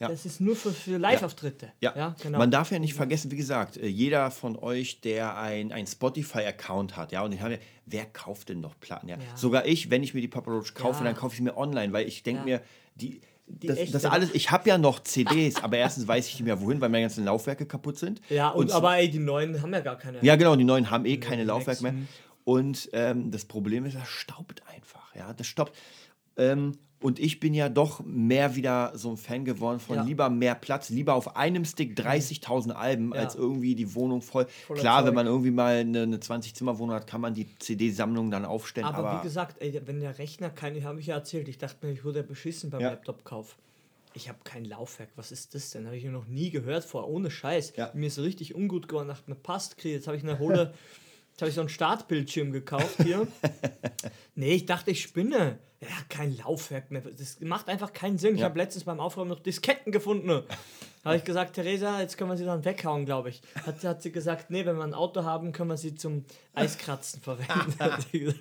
Ja. 0.00 0.06
Das 0.06 0.24
ist 0.24 0.40
nur 0.40 0.54
für, 0.54 0.70
für 0.70 0.96
Live-Auftritte. 0.96 1.72
Ja. 1.80 1.92
ja. 1.96 2.16
genau. 2.22 2.38
Man 2.38 2.52
darf 2.52 2.70
ja 2.70 2.78
nicht 2.78 2.94
vergessen, 2.94 3.32
wie 3.32 3.36
gesagt, 3.36 3.76
äh, 3.76 3.88
jeder 3.88 4.30
von 4.30 4.56
euch, 4.56 5.00
der 5.00 5.36
ein, 5.36 5.72
ein 5.72 5.88
Spotify-Account 5.88 6.96
hat, 6.96 7.10
ja, 7.10 7.24
und 7.24 7.32
ich 7.32 7.40
habe, 7.40 7.58
wer 7.84 8.06
kauft 8.06 8.48
denn 8.48 8.60
noch 8.60 8.78
Platten? 8.78 9.08
Ja? 9.08 9.16
ja? 9.16 9.36
Sogar 9.36 9.66
ich, 9.66 9.90
wenn 9.90 10.04
ich 10.04 10.14
mir 10.14 10.20
die 10.20 10.28
Papa 10.28 10.52
Roach 10.52 10.74
kaufe, 10.74 11.02
dann 11.02 11.16
kaufe 11.16 11.34
ich 11.34 11.40
mir 11.40 11.56
online, 11.56 11.92
weil 11.92 12.06
ich 12.06 12.22
denke 12.22 12.44
mir, 12.44 12.62
die, 12.94 13.20
das, 13.48 13.90
das, 13.90 14.04
alles, 14.04 14.34
ich 14.34 14.50
habe 14.50 14.68
ja 14.68 14.78
noch 14.78 15.00
CDs, 15.00 15.62
aber 15.62 15.78
erstens 15.78 16.06
weiß 16.06 16.28
ich 16.28 16.34
nicht 16.34 16.44
mehr 16.44 16.60
wohin, 16.60 16.80
weil 16.80 16.88
meine 16.88 17.04
ganzen 17.04 17.24
Laufwerke 17.24 17.66
kaputt 17.66 17.98
sind. 17.98 18.20
Ja, 18.28 18.50
und, 18.50 18.66
und 18.66 18.72
aber 18.72 18.96
ey, 18.96 19.10
die 19.10 19.18
neuen 19.18 19.60
haben 19.62 19.72
ja 19.72 19.80
gar 19.80 19.96
keine. 19.96 20.18
Ja, 20.22 20.36
genau, 20.36 20.54
die 20.56 20.64
neuen 20.64 20.90
haben 20.90 21.04
eh 21.06 21.18
keine 21.18 21.44
Laufwerke 21.44 21.82
mehr. 21.82 21.94
Und 22.44 22.88
ähm, 22.92 23.30
das 23.30 23.44
Problem 23.44 23.84
ist, 23.84 23.96
das 23.96 24.08
staubt 24.08 24.62
einfach. 24.66 25.14
Ja, 25.14 25.32
das 25.34 25.46
staubt. 25.46 25.76
Ähm, 26.36 26.78
und 27.00 27.20
ich 27.20 27.38
bin 27.38 27.54
ja 27.54 27.68
doch 27.68 28.04
mehr 28.04 28.56
wieder 28.56 28.92
so 28.94 29.10
ein 29.10 29.16
Fan 29.16 29.44
geworden 29.44 29.78
von 29.78 29.96
ja. 29.96 30.02
lieber 30.02 30.28
mehr 30.30 30.56
Platz, 30.56 30.88
lieber 30.88 31.14
auf 31.14 31.36
einem 31.36 31.64
Stick 31.64 31.96
30.000 31.96 32.72
Alben, 32.72 33.14
ja. 33.14 33.20
als 33.20 33.36
irgendwie 33.36 33.76
die 33.76 33.94
Wohnung 33.94 34.20
voll. 34.20 34.46
Voller 34.66 34.80
Klar, 34.80 35.00
Zeug. 35.00 35.08
wenn 35.08 35.14
man 35.14 35.26
irgendwie 35.26 35.50
mal 35.52 35.76
eine, 35.76 36.02
eine 36.02 36.16
20-Zimmer-Wohnung 36.16 36.96
hat, 36.96 37.06
kann 37.06 37.20
man 37.20 37.34
die 37.34 37.46
CD-Sammlung 37.58 38.30
dann 38.30 38.44
aufstellen. 38.44 38.88
Aber, 38.88 39.08
aber, 39.08 39.20
wie 39.20 39.22
gesagt, 39.22 39.62
ey, 39.62 39.80
wenn 39.86 40.00
der 40.00 40.18
Rechner 40.18 40.50
keine, 40.50 40.82
habe 40.82 40.98
ich 40.98 41.06
ja 41.06 41.14
erzählt, 41.14 41.48
ich 41.48 41.58
dachte 41.58 41.86
mir, 41.86 41.92
ich 41.92 42.04
wurde 42.04 42.24
beschissen 42.24 42.70
beim 42.70 42.80
ja. 42.80 42.90
Laptop-Kauf. 42.90 43.56
Ich 44.14 44.28
habe 44.28 44.38
kein 44.42 44.64
Laufwerk, 44.64 45.10
was 45.14 45.30
ist 45.30 45.54
das 45.54 45.70
denn? 45.70 45.86
Habe 45.86 45.96
ich 45.96 46.04
noch 46.04 46.26
nie 46.26 46.50
gehört 46.50 46.84
vor, 46.84 47.08
ohne 47.08 47.30
Scheiß. 47.30 47.74
Mir 47.94 48.06
ist 48.06 48.18
richtig 48.18 48.56
ungut 48.56 48.88
geworden, 48.88 49.08
dachte 49.08 49.30
mir, 49.30 49.36
passt, 49.36 49.78
krieg, 49.78 49.92
jetzt 49.92 50.08
habe 50.08 50.16
ich 50.16 50.24
eine 50.24 50.38
hohle. 50.38 50.74
Jetzt 51.30 51.42
habe 51.42 51.50
ich 51.50 51.54
so 51.54 51.60
einen 51.60 51.68
Startbildschirm 51.68 52.50
gekauft 52.50 52.96
hier. 53.00 53.28
nee, 54.34 54.54
ich 54.54 54.66
dachte, 54.66 54.90
ich 54.90 55.02
spinne. 55.02 55.60
Ja, 55.80 55.88
kein 56.08 56.36
Laufwerk 56.36 56.90
mehr. 56.90 57.02
Das 57.02 57.40
macht 57.40 57.68
einfach 57.68 57.92
keinen 57.92 58.18
Sinn. 58.18 58.32
Ja. 58.32 58.38
Ich 58.38 58.42
habe 58.44 58.58
letztens 58.58 58.84
beim 58.84 58.98
Aufräumen 58.98 59.30
noch 59.30 59.38
Disketten 59.38 59.92
gefunden. 59.92 60.42
habe 61.04 61.16
ich 61.16 61.24
gesagt, 61.24 61.54
Theresa, 61.54 62.00
jetzt 62.00 62.18
können 62.18 62.30
wir 62.30 62.36
sie 62.36 62.44
dann 62.44 62.64
weghauen, 62.64 63.04
glaube 63.04 63.28
ich. 63.28 63.40
Hat, 63.64 63.84
hat 63.84 64.02
sie 64.02 64.10
gesagt, 64.10 64.50
nee, 64.50 64.66
wenn 64.66 64.76
wir 64.76 64.82
ein 64.82 64.94
Auto 64.94 65.22
haben, 65.22 65.52
können 65.52 65.70
wir 65.70 65.76
sie 65.76 65.94
zum 65.94 66.24
Eiskratzen 66.52 67.22
verwenden. 67.22 68.34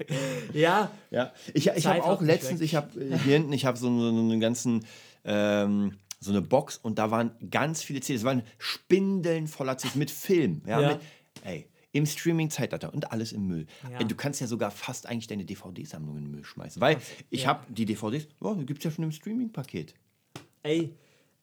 ja. 0.54 0.92
ja. 1.12 1.32
Ich, 1.54 1.68
ich 1.68 1.86
habe 1.86 2.04
auch 2.04 2.22
letztens, 2.22 2.62
ich 2.62 2.74
habe 2.76 2.90
hier 3.00 3.18
hinten, 3.18 3.54
ich 3.54 3.66
habe 3.66 3.78
so, 3.78 3.88
so, 3.88 4.12
so 4.12 4.20
einen 4.20 4.40
ganzen. 4.40 4.86
Ähm, 5.24 5.98
so 6.20 6.32
eine 6.32 6.42
Box 6.42 6.78
und 6.78 6.98
da 6.98 7.12
waren 7.12 7.30
ganz 7.52 7.84
viele 7.84 8.00
CDs. 8.00 8.22
Es 8.22 8.26
waren 8.26 8.42
Spindeln 8.58 9.48
voller 9.48 9.78
CDs 9.78 9.96
mit 9.96 10.10
Film. 10.10 10.64
Ja, 10.66 10.82
ja. 10.82 10.88
Mit, 10.90 11.00
ey, 11.44 11.70
im 11.92 12.06
Streaming-Zeitalter 12.06 12.94
und 12.94 13.12
alles 13.12 13.32
im 13.32 13.48
Müll. 13.48 13.66
Ja. 13.92 14.04
Du 14.04 14.16
kannst 14.16 14.42
ja 14.42 14.48
sogar 14.48 14.72
fast 14.72 15.08
eigentlich 15.08 15.28
deine 15.28 15.46
DVD-Sammlung 15.46 16.18
in 16.18 16.26
den 16.26 16.32
Müll 16.32 16.46
schmeißen, 16.46 16.82
weil 16.82 16.98
ich 17.30 17.44
ja. 17.44 17.50
habe 17.50 17.72
die 17.72 17.86
DVDs, 17.86 18.28
oh, 18.40 18.54
die 18.54 18.66
gibt 18.66 18.80
es 18.80 18.86
ja 18.86 18.92
schon 18.92 19.06
im 19.06 19.12
Streaming-Paket. 19.12 19.94
Ey, 20.64 20.94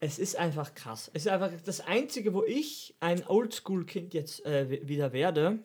es 0.01 0.19
ist 0.19 0.37
einfach 0.37 0.75
krass. 0.75 1.11
Es 1.15 1.27
ist 1.27 1.33
einfach 1.33 1.51
das 1.65 1.81
Einzige, 1.81 2.35
wo 2.35 2.45
ich 2.45 2.95
ein 3.01 3.27
Oldschool-Kind 3.27 4.13
jetzt 4.15 4.45
äh, 4.45 4.87
wieder 4.87 5.13
werde, 5.13 5.61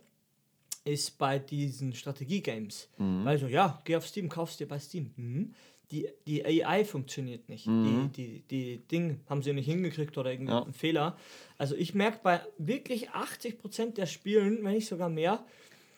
ist 0.85 1.17
bei 1.17 1.39
diesen 1.39 1.93
Strategie-Games. 1.93 2.89
Mhm. 2.97 3.25
Weil 3.25 3.37
so, 3.37 3.47
ja, 3.47 3.81
geh 3.83 3.97
auf 3.97 4.07
Steam, 4.07 4.29
kaufst 4.29 4.59
dir 4.59 4.67
bei 4.67 4.79
Steam. 4.79 5.11
Mhm 5.17 5.53
die, 5.91 6.07
die 6.27 6.45
AI 6.45 6.85
funktioniert 6.85 7.49
nicht. 7.49 7.67
Mhm. 7.67 8.11
Die, 8.15 8.41
die, 8.49 8.77
die 8.77 8.87
Ding 8.87 9.19
haben 9.27 9.41
sie 9.41 9.53
nicht 9.53 9.65
hingekriegt 9.65 10.17
oder 10.17 10.31
irgendeinen 10.31 10.67
ja. 10.67 10.71
Fehler. 10.71 11.17
Also 11.57 11.75
ich 11.75 11.95
merke 11.95 12.19
bei 12.23 12.41
wirklich 12.57 13.09
80% 13.11 13.95
der 13.95 14.05
Spielen, 14.05 14.63
wenn 14.63 14.73
nicht 14.73 14.87
sogar 14.87 15.09
mehr, 15.09 15.43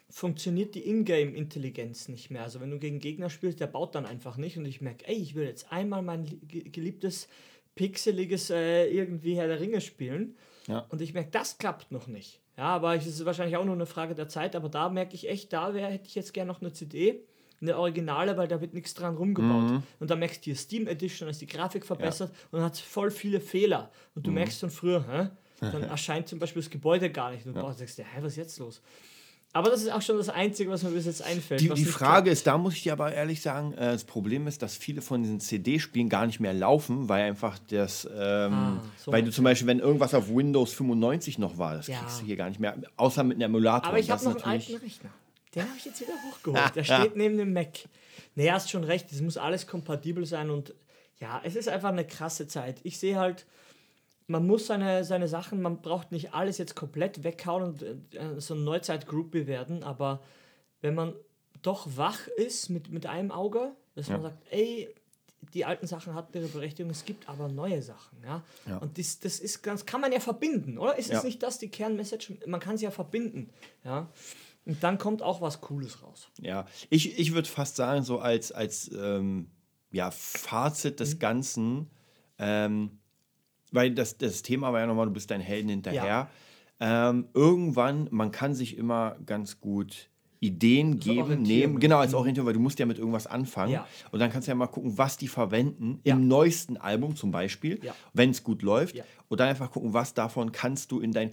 funktioniert 0.09 0.75
die 0.75 0.87
Ingame-Intelligenz 0.87 2.07
nicht 2.07 2.31
mehr. 2.31 2.43
Also 2.43 2.59
wenn 2.59 2.71
du 2.71 2.79
gegen 2.79 2.99
Gegner 2.99 3.29
spielst, 3.29 3.59
der 3.59 3.67
baut 3.67 3.95
dann 3.95 4.05
einfach 4.05 4.37
nicht 4.37 4.57
und 4.57 4.65
ich 4.65 4.81
merke, 4.81 5.07
ey, 5.07 5.15
ich 5.15 5.35
will 5.35 5.45
jetzt 5.45 5.71
einmal 5.71 6.01
mein 6.01 6.25
geliebtes 6.47 7.27
pixeliges 7.75 8.49
äh, 8.49 8.87
irgendwie 8.87 9.35
Herr 9.35 9.47
der 9.47 9.59
Ringe 9.59 9.81
spielen 9.81 10.35
ja. 10.67 10.85
und 10.89 11.01
ich 11.01 11.13
merke, 11.13 11.31
das 11.31 11.57
klappt 11.57 11.91
noch 11.91 12.07
nicht. 12.07 12.41
Ja, 12.57 12.65
aber 12.65 12.95
es 12.95 13.07
ist 13.07 13.25
wahrscheinlich 13.25 13.55
auch 13.57 13.65
nur 13.65 13.75
eine 13.75 13.85
Frage 13.85 14.13
der 14.13 14.27
Zeit, 14.27 14.55
aber 14.55 14.69
da 14.69 14.89
merke 14.89 15.15
ich 15.15 15.29
echt, 15.29 15.53
da 15.53 15.73
wär, 15.73 15.87
hätte 15.87 16.07
ich 16.07 16.15
jetzt 16.15 16.33
gerne 16.33 16.51
noch 16.51 16.61
eine 16.61 16.73
CD, 16.73 17.23
eine 17.61 17.77
Originale, 17.77 18.37
weil 18.37 18.47
da 18.47 18.59
wird 18.61 18.73
nichts 18.73 18.93
dran 18.93 19.15
rumgebaut. 19.15 19.71
Mhm. 19.71 19.83
Und 19.99 20.09
da 20.09 20.15
merkst 20.15 20.45
du, 20.45 20.49
die 20.49 20.55
Steam 20.55 20.87
Edition 20.87 21.29
ist 21.29 21.41
die 21.41 21.47
Grafik 21.47 21.85
verbessert 21.85 22.31
ja. 22.33 22.57
und 22.57 22.63
hat 22.63 22.77
voll 22.77 23.11
viele 23.11 23.39
Fehler. 23.39 23.91
Und 24.15 24.25
du 24.25 24.31
mhm. 24.31 24.35
merkst 24.35 24.59
schon 24.59 24.71
früher, 24.71 25.05
hä? 25.07 25.29
dann 25.59 25.83
erscheint 25.89 26.27
zum 26.27 26.39
Beispiel 26.39 26.61
das 26.61 26.71
Gebäude 26.71 27.11
gar 27.11 27.31
nicht. 27.31 27.45
Und 27.45 27.55
du 27.55 27.61
ja. 27.61 27.71
denkst 27.71 27.95
dir, 27.95 28.05
hä, 28.05 28.19
was 28.21 28.33
ist 28.33 28.37
jetzt 28.37 28.59
los? 28.59 28.81
Aber 29.53 29.69
das 29.69 29.81
ist 29.81 29.91
auch 29.91 30.01
schon 30.01 30.15
das 30.17 30.29
Einzige, 30.29 30.69
was 30.69 30.81
mir 30.83 30.91
bis 30.91 31.05
jetzt 31.05 31.21
einfällt. 31.21 31.59
Die, 31.59 31.67
die 31.67 31.83
Frage 31.83 32.29
ist, 32.29 32.47
da 32.47 32.57
muss 32.57 32.73
ich 32.73 32.83
dir 32.83 32.93
aber 32.93 33.11
ehrlich 33.11 33.41
sagen, 33.41 33.73
äh, 33.73 33.91
das 33.91 34.05
Problem 34.05 34.47
ist, 34.47 34.61
dass 34.61 34.77
viele 34.77 35.01
von 35.01 35.23
diesen 35.23 35.41
CD-Spielen 35.41 36.07
gar 36.07 36.25
nicht 36.25 36.39
mehr 36.39 36.53
laufen, 36.53 37.09
weil 37.09 37.23
einfach 37.23 37.59
das, 37.69 38.05
ähm, 38.05 38.53
ah, 38.53 38.81
so 38.97 39.11
weil 39.11 39.23
du 39.23 39.31
zum 39.31 39.43
Beispiel, 39.43 39.67
wenn 39.67 39.79
irgendwas 39.79 40.13
auf 40.13 40.29
Windows 40.29 40.71
95 40.73 41.37
noch 41.37 41.57
war, 41.57 41.75
das 41.75 41.87
ja. 41.87 41.99
kriegst 41.99 42.21
du 42.21 42.25
hier 42.25 42.37
gar 42.37 42.47
nicht 42.47 42.61
mehr, 42.61 42.77
außer 42.95 43.25
mit 43.25 43.35
einem 43.35 43.51
Emulator. 43.51 43.89
Aber 43.89 43.99
ich 43.99 44.09
habe 44.09 44.23
noch 44.23 44.35
einen 44.35 44.43
alten 44.43 44.75
Rechner. 44.75 45.09
Den 45.55 45.63
habe 45.63 45.77
ich 45.77 45.85
jetzt 45.85 46.01
wieder 46.01 46.13
hochgeholt. 46.13 46.75
Der 46.75 46.83
steht 46.83 47.15
neben 47.15 47.37
dem 47.37 47.53
Mac. 47.53 47.79
Nee, 48.35 48.51
hast 48.51 48.69
schon 48.69 48.83
recht, 48.83 49.11
es 49.11 49.21
muss 49.21 49.37
alles 49.37 49.67
kompatibel 49.67 50.25
sein 50.25 50.49
und 50.49 50.73
ja, 51.19 51.41
es 51.43 51.55
ist 51.55 51.67
einfach 51.67 51.89
eine 51.89 52.05
krasse 52.05 52.47
Zeit. 52.47 52.79
Ich 52.83 52.97
sehe 52.99 53.17
halt, 53.17 53.45
man 54.27 54.47
muss 54.47 54.67
seine, 54.67 55.03
seine 55.03 55.27
Sachen, 55.27 55.61
man 55.61 55.81
braucht 55.81 56.11
nicht 56.11 56.33
alles 56.33 56.57
jetzt 56.57 56.75
komplett 56.75 57.23
weghauen 57.23 57.63
und 57.63 57.83
äh, 57.83 58.39
so 58.39 58.55
ein 58.55 58.63
Neuzeit-Groupie 58.63 59.45
werden, 59.45 59.83
aber 59.83 60.21
wenn 60.79 60.95
man 60.95 61.13
doch 61.61 61.87
wach 61.95 62.27
ist 62.27 62.69
mit, 62.69 62.89
mit 62.89 63.05
einem 63.05 63.31
Auge, 63.31 63.73
dass 63.95 64.07
ja. 64.07 64.13
man 64.13 64.23
sagt, 64.23 64.43
ey, 64.51 64.89
die 65.53 65.65
alten 65.65 65.85
Sachen 65.85 66.15
hatten 66.15 66.35
ihre 66.37 66.47
Berechtigung, 66.47 66.91
es 66.91 67.03
gibt 67.03 67.27
aber 67.27 67.49
neue 67.49 67.81
Sachen, 67.81 68.17
ja. 68.23 68.41
ja. 68.67 68.77
Und 68.77 68.97
das, 68.97 69.19
das 69.19 69.39
ist 69.39 69.61
ganz, 69.61 69.85
kann 69.85 70.01
man 70.01 70.11
ja 70.11 70.19
verbinden, 70.19 70.77
oder? 70.77 70.97
Ist 70.97 71.09
ja. 71.09 71.17
es 71.17 71.23
nicht 71.23 71.43
das, 71.43 71.57
die 71.57 71.69
Kernmessage? 71.69 72.37
Man 72.45 72.59
kann 72.59 72.77
sie 72.77 72.85
ja 72.85 72.91
verbinden, 72.91 73.49
ja. 73.83 74.07
Und 74.65 74.83
dann 74.83 74.97
kommt 74.97 75.21
auch 75.21 75.41
was 75.41 75.61
Cooles 75.61 76.03
raus. 76.03 76.29
Ja, 76.39 76.65
ich, 76.89 77.17
ich 77.17 77.33
würde 77.33 77.49
fast 77.49 77.75
sagen, 77.75 78.03
so 78.03 78.19
als, 78.19 78.51
als 78.51 78.91
ähm, 78.93 79.49
ja, 79.91 80.11
Fazit 80.11 80.99
des 80.99 81.15
mhm. 81.15 81.19
Ganzen, 81.19 81.89
ähm, 82.37 82.99
weil 83.71 83.91
das, 83.91 84.17
das 84.17 84.41
Thema 84.43 84.71
war 84.73 84.81
ja 84.81 84.87
nochmal, 84.87 85.07
du 85.07 85.13
bist 85.13 85.31
dein 85.31 85.41
Helden 85.41 85.69
hinterher. 85.69 86.05
Ja. 86.79 87.09
Ähm, 87.09 87.27
irgendwann, 87.33 88.07
man 88.11 88.31
kann 88.31 88.53
sich 88.53 88.77
immer 88.77 89.15
ganz 89.25 89.61
gut 89.61 90.09
Ideen 90.43 90.93
also 90.93 91.13
geben, 91.13 91.41
nehmen, 91.43 91.79
genau, 91.79 91.99
als 91.99 92.11
mhm. 92.11 92.17
Orientierung, 92.17 92.47
weil 92.47 92.55
du 92.55 92.59
musst 92.59 92.79
ja 92.79 92.87
mit 92.87 92.97
irgendwas 92.97 93.27
anfangen. 93.27 93.73
Ja. 93.73 93.87
Und 94.11 94.19
dann 94.19 94.31
kannst 94.31 94.47
du 94.47 94.51
ja 94.51 94.55
mal 94.55 94.67
gucken, 94.67 94.97
was 94.97 95.15
die 95.17 95.27
verwenden 95.27 95.99
ja. 96.03 96.15
im 96.15 96.27
neuesten 96.27 96.77
Album 96.77 97.15
zum 97.15 97.29
Beispiel, 97.29 97.79
ja. 97.83 97.93
wenn 98.13 98.31
es 98.31 98.43
gut 98.43 98.63
läuft. 98.63 98.95
Und 99.29 99.39
dann 99.39 99.49
einfach 99.49 99.69
gucken, 99.69 99.93
was 99.93 100.15
davon 100.15 100.51
kannst 100.51 100.91
du 100.91 100.99
in 100.99 101.11
dein. 101.11 101.31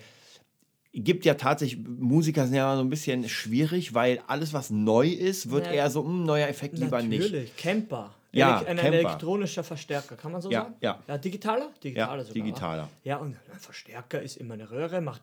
Gibt 0.92 1.24
ja 1.26 1.34
tatsächlich, 1.34 1.86
Musiker 1.86 2.46
sind 2.46 2.54
ja 2.54 2.74
so 2.74 2.80
ein 2.80 2.88
bisschen 2.88 3.28
schwierig, 3.28 3.92
weil 3.92 4.20
alles, 4.26 4.52
was 4.52 4.70
neu 4.70 5.08
ist, 5.08 5.50
wird 5.50 5.66
eher 5.70 5.90
so, 5.90 6.02
ein 6.02 6.06
hm, 6.06 6.24
neuer 6.24 6.48
Effekt 6.48 6.78
lieber 6.78 7.02
nicht. 7.02 7.20
Natürlich, 7.20 7.56
Camper. 7.56 8.14
Ja, 8.32 8.58
ein, 8.58 8.78
ein 8.78 8.92
elektronischer 8.92 9.64
Verstärker, 9.64 10.16
kann 10.16 10.32
man 10.32 10.42
so 10.42 10.50
ja, 10.50 10.62
sagen? 10.62 10.74
Ja. 10.80 11.02
ja. 11.06 11.18
Digitaler? 11.18 11.70
Digitaler 11.82 12.18
ja, 12.18 12.24
sogar. 12.24 12.34
Digitaler. 12.34 12.88
Ja, 13.04 13.16
und 13.16 13.36
ein 13.52 13.58
Verstärker 13.58 14.20
ist 14.20 14.36
immer 14.36 14.54
eine 14.54 14.70
Röhre, 14.70 15.00
macht 15.00 15.22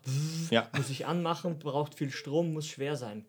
ja. 0.50 0.68
muss 0.76 0.90
ich 0.90 1.06
anmachen, 1.06 1.60
braucht 1.60 1.96
viel 1.96 2.12
Strom, 2.12 2.54
muss 2.54 2.68
schwer 2.68 2.96
sein. 2.96 3.26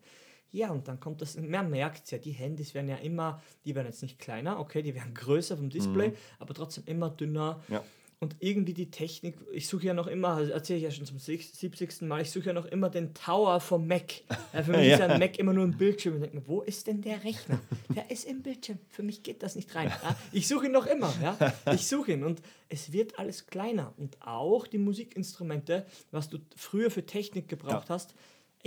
Ja, 0.51 0.71
und 0.71 0.87
dann 0.87 0.99
kommt 0.99 1.21
das, 1.21 1.37
man 1.37 1.69
merkt 1.69 2.05
es 2.05 2.11
ja, 2.11 2.17
die 2.17 2.31
Handys 2.31 2.73
werden 2.73 2.87
ja 2.87 2.95
immer, 2.95 3.41
die 3.65 3.75
werden 3.75 3.87
jetzt 3.87 4.01
nicht 4.01 4.17
kleiner, 4.17 4.59
okay, 4.59 4.81
die 4.81 4.95
werden 4.95 5.13
größer 5.13 5.57
vom 5.57 5.69
Display, 5.69 6.09
mhm. 6.09 6.15
aber 6.39 6.53
trotzdem 6.53 6.83
immer 6.85 7.09
dünner. 7.09 7.61
Ja 7.67 7.83
und 8.19 8.35
irgendwie 8.39 8.73
die 8.73 8.89
Technik, 8.89 9.35
ich 9.51 9.67
suche 9.67 9.85
ja 9.85 9.93
noch 9.93 10.07
immer, 10.07 10.29
also 10.29 10.51
erzähle 10.51 10.77
ich 10.77 10.83
ja 10.83 10.91
schon 10.91 11.05
zum 11.05 11.19
70. 11.19 12.01
Mal, 12.01 12.21
ich 12.21 12.31
suche 12.31 12.47
ja 12.47 12.53
noch 12.53 12.65
immer 12.65 12.89
den 12.89 13.13
Tower 13.13 13.59
vom 13.59 13.85
Mac. 13.87 14.21
Ja, 14.53 14.63
für 14.63 14.71
mich 14.77 14.87
ja. 14.87 14.95
ist 14.95 15.01
ein 15.01 15.19
Mac 15.19 15.37
immer 15.37 15.53
nur 15.53 15.65
ein 15.65 15.77
Bildschirm. 15.77 16.15
Ich 16.15 16.21
denke 16.21 16.37
mir, 16.37 16.47
wo 16.47 16.61
ist 16.61 16.87
denn 16.87 17.01
der 17.01 17.23
Rechner? 17.23 17.59
Der 17.95 18.09
ist 18.09 18.25
im 18.25 18.41
Bildschirm. 18.41 18.79
Für 18.89 19.03
mich 19.03 19.21
geht 19.21 19.43
das 19.43 19.55
nicht 19.55 19.73
rein. 19.75 19.89
Ja, 19.89 20.15
ich 20.31 20.47
suche 20.47 20.65
ihn 20.65 20.71
noch 20.71 20.87
immer. 20.87 21.13
Ja? 21.21 21.53
Ich 21.71 21.87
suche 21.87 22.13
ihn 22.13 22.23
und 22.23 22.41
es 22.69 22.91
wird 22.91 23.19
alles 23.19 23.45
kleiner. 23.45 23.93
Und 23.97 24.19
auch 24.21 24.65
die 24.65 24.79
Musikinstrumente, 24.79 25.85
was 26.09 26.29
du 26.29 26.39
früher 26.55 26.89
für 26.89 27.05
Technik 27.05 27.47
gebraucht 27.47 27.91
hast, 27.91 28.15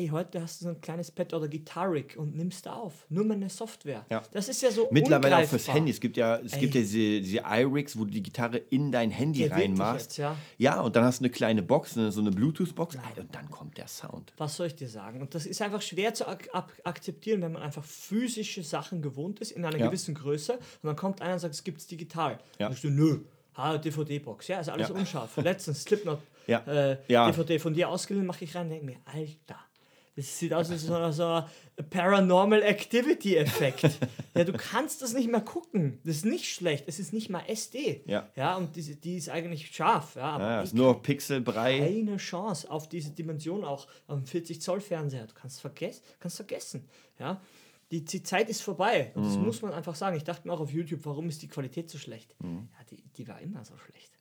ey, 0.00 0.08
heute 0.08 0.40
hast 0.40 0.60
du 0.60 0.64
so 0.64 0.70
ein 0.70 0.80
kleines 0.80 1.10
Pad 1.10 1.34
oder 1.34 1.46
Gitarric 1.46 2.16
und 2.16 2.34
nimmst 2.34 2.64
da 2.66 2.72
auf. 2.72 3.04
Nur 3.10 3.24
mal 3.24 3.34
eine 3.34 3.50
Software. 3.50 4.06
Ja. 4.10 4.22
Das 4.32 4.48
ist 4.48 4.62
ja 4.62 4.70
so 4.70 4.88
Mittlerweile 4.90 5.38
auch 5.38 5.44
fürs 5.44 5.68
Handy. 5.68 5.90
Es 5.90 6.00
gibt 6.00 6.16
ja, 6.16 6.36
es 6.36 6.58
gibt 6.58 6.74
ja 6.74 6.80
diese, 6.80 7.20
diese 7.20 7.38
iRigs, 7.38 7.98
wo 7.98 8.04
du 8.04 8.10
die 8.10 8.22
Gitarre 8.22 8.58
in 8.58 8.90
dein 8.90 9.10
Handy 9.10 9.44
ja, 9.44 9.54
reinmachst. 9.54 10.12
Jetzt, 10.12 10.16
ja. 10.16 10.36
ja, 10.56 10.80
und 10.80 10.96
dann 10.96 11.04
hast 11.04 11.20
du 11.20 11.24
eine 11.24 11.30
kleine 11.30 11.62
Box, 11.62 11.94
so 11.94 12.20
eine 12.20 12.30
Bluetooth-Box 12.30 12.96
und 13.16 13.34
dann 13.34 13.50
kommt 13.50 13.76
der 13.76 13.88
Sound. 13.88 14.32
Was 14.38 14.56
soll 14.56 14.68
ich 14.68 14.74
dir 14.74 14.88
sagen? 14.88 15.20
Und 15.20 15.34
das 15.34 15.44
ist 15.46 15.60
einfach 15.60 15.82
schwer 15.82 16.14
zu 16.14 16.26
ak 16.26 16.48
akzeptieren, 16.84 17.42
wenn 17.42 17.52
man 17.52 17.62
einfach 17.62 17.84
physische 17.84 18.62
Sachen 18.62 19.02
gewohnt 19.02 19.40
ist 19.40 19.52
in 19.52 19.64
einer 19.64 19.78
ja. 19.78 19.86
gewissen 19.86 20.14
Größe 20.14 20.54
und 20.54 20.86
dann 20.86 20.96
kommt 20.96 21.20
einer 21.20 21.34
und 21.34 21.40
sagt, 21.40 21.54
es 21.54 21.64
gibt 21.64 21.80
es 21.80 21.86
digital. 21.86 22.38
Ja. 22.58 22.68
Und 22.68 22.82
du, 22.82 22.90
nö, 22.90 23.20
DVD-Box, 23.56 24.48
ja, 24.48 24.60
ist 24.60 24.70
alles 24.70 24.90
unscharf. 24.90 25.36
Letztens 25.36 25.82
Slipknot 25.82 26.20
ja. 26.46 26.60
Äh, 26.66 26.96
DVD 27.08 27.58
von 27.58 27.74
dir 27.74 27.88
ausgeliehen, 27.88 28.26
mache 28.26 28.44
ich 28.44 28.54
rein 28.54 28.64
und 28.64 28.70
denke 28.70 28.86
mir, 28.86 28.96
Alter, 29.04 29.58
das 30.20 30.38
sieht 30.38 30.52
aus 30.52 30.70
wie 30.70 30.76
so, 30.76 31.10
so 31.12 31.24
ein 31.24 31.44
Paranormal 31.88 32.62
Activity 32.62 33.36
Effekt. 33.36 33.82
ja, 34.34 34.44
du 34.44 34.52
kannst 34.52 35.00
das 35.00 35.14
nicht 35.14 35.30
mehr 35.30 35.40
gucken. 35.40 35.98
Das 36.04 36.16
ist 36.16 36.26
nicht 36.26 36.52
schlecht. 36.52 36.84
Es 36.86 36.98
ist 36.98 37.14
nicht 37.14 37.30
mal 37.30 37.42
SD. 37.46 38.02
Ja. 38.04 38.28
Ja, 38.36 38.56
und 38.56 38.76
die, 38.76 38.96
die 39.00 39.16
ist 39.16 39.30
eigentlich 39.30 39.74
scharf. 39.74 40.16
Ja, 40.16 40.32
aber 40.32 40.44
ja, 40.44 40.62
ist 40.62 40.74
nur 40.74 41.00
Pixelbrei. 41.02 41.78
Keine 41.78 42.18
Chance 42.18 42.70
auf 42.70 42.88
diese 42.88 43.12
Dimension 43.12 43.64
auch 43.64 43.86
auf 44.06 44.16
einem 44.16 44.26
40 44.26 44.60
Zoll 44.60 44.82
Fernseher. 44.82 45.26
Du 45.26 45.32
kannst 45.32 45.62
vergessen, 45.62 46.02
kannst 46.18 46.36
vergessen. 46.36 46.86
Ja. 47.18 47.40
Die, 47.90 48.04
die 48.04 48.22
Zeit 48.22 48.48
ist 48.48 48.62
vorbei. 48.62 49.12
Und 49.14 49.24
das 49.24 49.36
mhm. 49.36 49.46
muss 49.46 49.62
man 49.62 49.72
einfach 49.72 49.94
sagen. 49.94 50.16
Ich 50.16 50.24
dachte 50.24 50.46
mir 50.46 50.54
auch 50.54 50.60
auf 50.60 50.70
YouTube, 50.70 51.00
warum 51.04 51.28
ist 51.28 51.42
die 51.42 51.48
Qualität 51.48 51.90
so 51.90 51.98
schlecht? 51.98 52.34
Mhm. 52.40 52.68
Ja, 52.78 52.84
die, 52.90 53.02
die 53.16 53.28
war 53.28 53.40
immer 53.40 53.64
so 53.64 53.74
schlecht. 53.76 54.12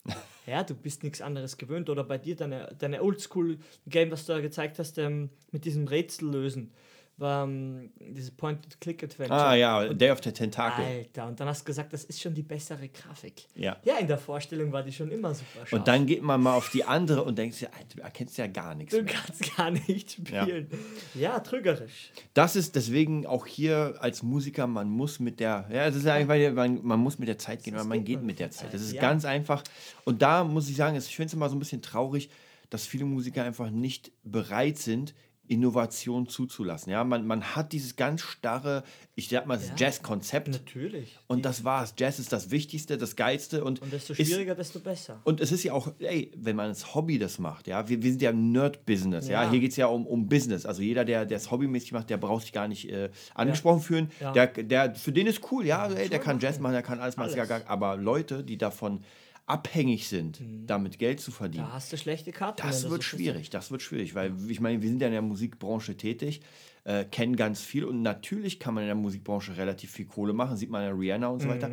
ja, 0.47 0.63
du 0.63 0.73
bist 0.73 1.03
nichts 1.03 1.21
anderes 1.21 1.58
gewöhnt. 1.58 1.89
Oder 1.89 2.03
bei 2.03 2.17
dir 2.17 2.36
deine, 2.36 2.75
deine 2.79 3.03
Oldschool-Game, 3.03 4.12
was 4.12 4.25
du 4.25 4.34
da 4.34 4.39
gezeigt 4.39 4.79
hast, 4.79 4.97
ähm, 4.97 5.29
mit 5.51 5.65
diesem 5.65 5.88
Rätsel 5.88 6.29
lösen 6.32 6.71
war 7.19 7.43
um, 7.43 7.49
ähm, 7.49 7.91
diese 7.99 8.32
Point-and-Click-Adventure. 8.32 9.39
Ah 9.39 9.55
ja, 9.55 9.79
und 9.82 9.99
Day 9.99 10.12
of 10.12 10.19
the 10.23 10.32
Tentacle. 10.32 10.84
Alter, 10.84 11.27
und 11.27 11.39
dann 11.39 11.47
hast 11.47 11.62
du 11.62 11.65
gesagt, 11.65 11.93
das 11.93 12.03
ist 12.05 12.21
schon 12.21 12.34
die 12.34 12.43
bessere 12.43 12.88
Grafik. 12.89 13.45
Ja. 13.55 13.77
Ja, 13.84 13.97
in 13.97 14.08
der 14.08 14.17
Vorstellung 14.17 14.71
war 14.71 14.84
die 14.84 14.91
schon 14.91 15.12
immer 15.12 15.34
super 15.34 15.65
scharf. 15.65 15.73
Und 15.73 15.88
dann 15.88 16.05
geht 16.05 16.21
man 16.21 16.41
mal 16.41 16.53
auf 16.53 16.69
die 16.69 16.84
andere 16.84 17.23
und 17.23 17.38
dir, 17.38 17.43
Alter, 17.45 17.95
du 17.95 18.01
erkennst 18.01 18.38
ja 18.38 18.47
gar 18.47 18.75
nichts 18.75 18.93
Du 18.95 19.03
mehr. 19.03 19.13
kannst 19.13 19.55
gar 19.55 19.71
nicht 19.71 20.12
spielen. 20.12 20.67
Ja. 21.13 21.21
ja, 21.21 21.39
trügerisch. 21.39 22.12
Das 22.34 22.55
ist 22.55 22.75
deswegen 22.75 23.25
auch 23.25 23.45
hier 23.45 23.95
als 23.99 24.23
Musiker, 24.23 24.67
man 24.67 24.89
muss 24.89 25.19
mit 25.19 25.39
der, 25.39 25.67
ja, 25.71 25.86
es 25.88 25.95
ist 25.95 26.05
ja 26.05 26.13
einfach, 26.13 26.36
man, 26.53 26.79
man 26.84 26.99
muss 26.99 27.19
mit 27.19 27.27
der 27.27 27.38
Zeit 27.38 27.63
gehen, 27.63 27.75
weil 27.75 27.86
man 27.86 28.03
geht 28.03 28.23
mit 28.23 28.39
der 28.39 28.51
Zeit. 28.51 28.73
Das 28.73 28.82
ist 28.82 28.93
ja. 28.93 29.01
ganz 29.01 29.25
einfach. 29.25 29.63
Und 30.05 30.21
da 30.21 30.43
muss 30.43 30.69
ich 30.69 30.75
sagen, 30.75 30.95
ich 30.97 31.15
finde 31.15 31.27
es 31.27 31.34
immer 31.34 31.49
so 31.49 31.55
ein 31.55 31.60
bisschen 31.60 31.82
traurig, 31.82 32.29
dass 32.69 32.86
viele 32.86 33.05
Musiker 33.05 33.43
einfach 33.43 33.69
nicht 33.69 34.12
bereit 34.23 34.77
sind, 34.77 35.13
Innovation 35.49 36.27
zuzulassen. 36.27 36.91
Ja, 36.91 37.03
man, 37.03 37.25
man 37.25 37.55
hat 37.55 37.73
dieses 37.73 37.95
ganz 37.95 38.21
starre, 38.21 38.83
ich 39.15 39.29
sag 39.29 39.47
mal, 39.47 39.59
ja, 39.59 39.73
Jazz-Konzept. 39.75 40.49
Natürlich. 40.49 41.17
Und 41.27 41.43
das 41.43 41.63
war's. 41.63 41.95
Jazz 41.97 42.19
ist 42.19 42.31
das 42.31 42.51
Wichtigste, 42.51 42.97
das 42.97 43.15
Geilste. 43.15 43.63
Und, 43.63 43.81
und 43.81 43.91
desto 43.91 44.13
schwieriger, 44.13 44.51
ist, 44.51 44.59
desto 44.59 44.79
besser. 44.79 45.19
Und 45.23 45.41
es 45.41 45.51
ist 45.51 45.63
ja 45.63 45.73
auch, 45.73 45.91
ey, 45.99 46.31
wenn 46.35 46.55
man 46.55 46.67
als 46.67 46.93
Hobby 46.93 47.17
das 47.17 47.39
macht, 47.39 47.67
ja, 47.67 47.89
wir, 47.89 48.03
wir 48.03 48.12
sind 48.12 48.21
ja 48.21 48.31
Nerd-Business, 48.31 49.27
ja. 49.27 49.43
ja. 49.43 49.49
Hier 49.49 49.59
geht 49.59 49.71
es 49.71 49.77
ja 49.77 49.88
um, 49.88 50.05
um 50.05 50.29
Business. 50.29 50.65
Also 50.65 50.81
jeder, 50.81 51.03
der 51.03 51.29
es 51.29 51.49
hobbymäßig 51.49 51.93
macht, 51.93 52.09
der 52.09 52.17
braucht 52.17 52.43
sich 52.43 52.53
gar 52.53 52.67
nicht 52.67 52.89
äh, 52.89 53.09
angesprochen 53.33 53.79
ja. 53.79 53.83
fühlen. 53.83 54.12
Der, 54.35 54.47
der, 54.47 54.95
für 54.95 55.12
den 55.12 55.27
ist 55.27 55.41
cool, 55.51 55.65
ja, 55.65 55.88
ey, 55.88 56.09
der 56.09 56.19
kann 56.19 56.39
Jazz 56.39 56.59
machen, 56.59 56.73
der 56.73 56.83
kann 56.83 56.99
alles 56.99 57.17
machen. 57.17 57.38
Alles. 57.39 57.67
Aber 57.67 57.97
Leute, 57.97 58.43
die 58.43 58.57
davon 58.57 59.03
abhängig 59.49 60.07
sind, 60.07 60.39
mhm. 60.39 60.67
damit 60.67 60.99
Geld 60.99 61.19
zu 61.19 61.31
verdienen. 61.31 61.65
Da 61.65 61.73
hast 61.73 61.91
du 61.91 61.97
schlechte 61.97 62.31
Karten. 62.31 62.62
Das 62.62 62.89
wird 62.89 62.99
das 62.99 63.05
schwierig, 63.05 63.49
das 63.49 63.71
wird 63.71 63.81
schwierig, 63.81 64.13
weil 64.15 64.33
ich 64.49 64.59
meine, 64.59 64.81
wir 64.81 64.89
sind 64.89 65.01
ja 65.01 65.07
in 65.07 65.13
der 65.13 65.21
Musikbranche 65.21 65.97
tätig, 65.97 66.41
äh, 66.83 67.05
kennen 67.05 67.35
ganz 67.35 67.62
viel 67.62 67.85
und 67.85 68.01
natürlich 68.01 68.59
kann 68.59 68.73
man 68.75 68.83
in 68.83 68.88
der 68.88 68.95
Musikbranche 68.95 69.57
relativ 69.57 69.91
viel 69.91 70.05
Kohle 70.05 70.33
machen, 70.33 70.55
sieht 70.55 70.69
man 70.69 70.83
ja 70.83 70.91
Rihanna 70.91 71.27
und 71.27 71.41
so 71.41 71.47
mhm. 71.47 71.51
weiter, 71.51 71.71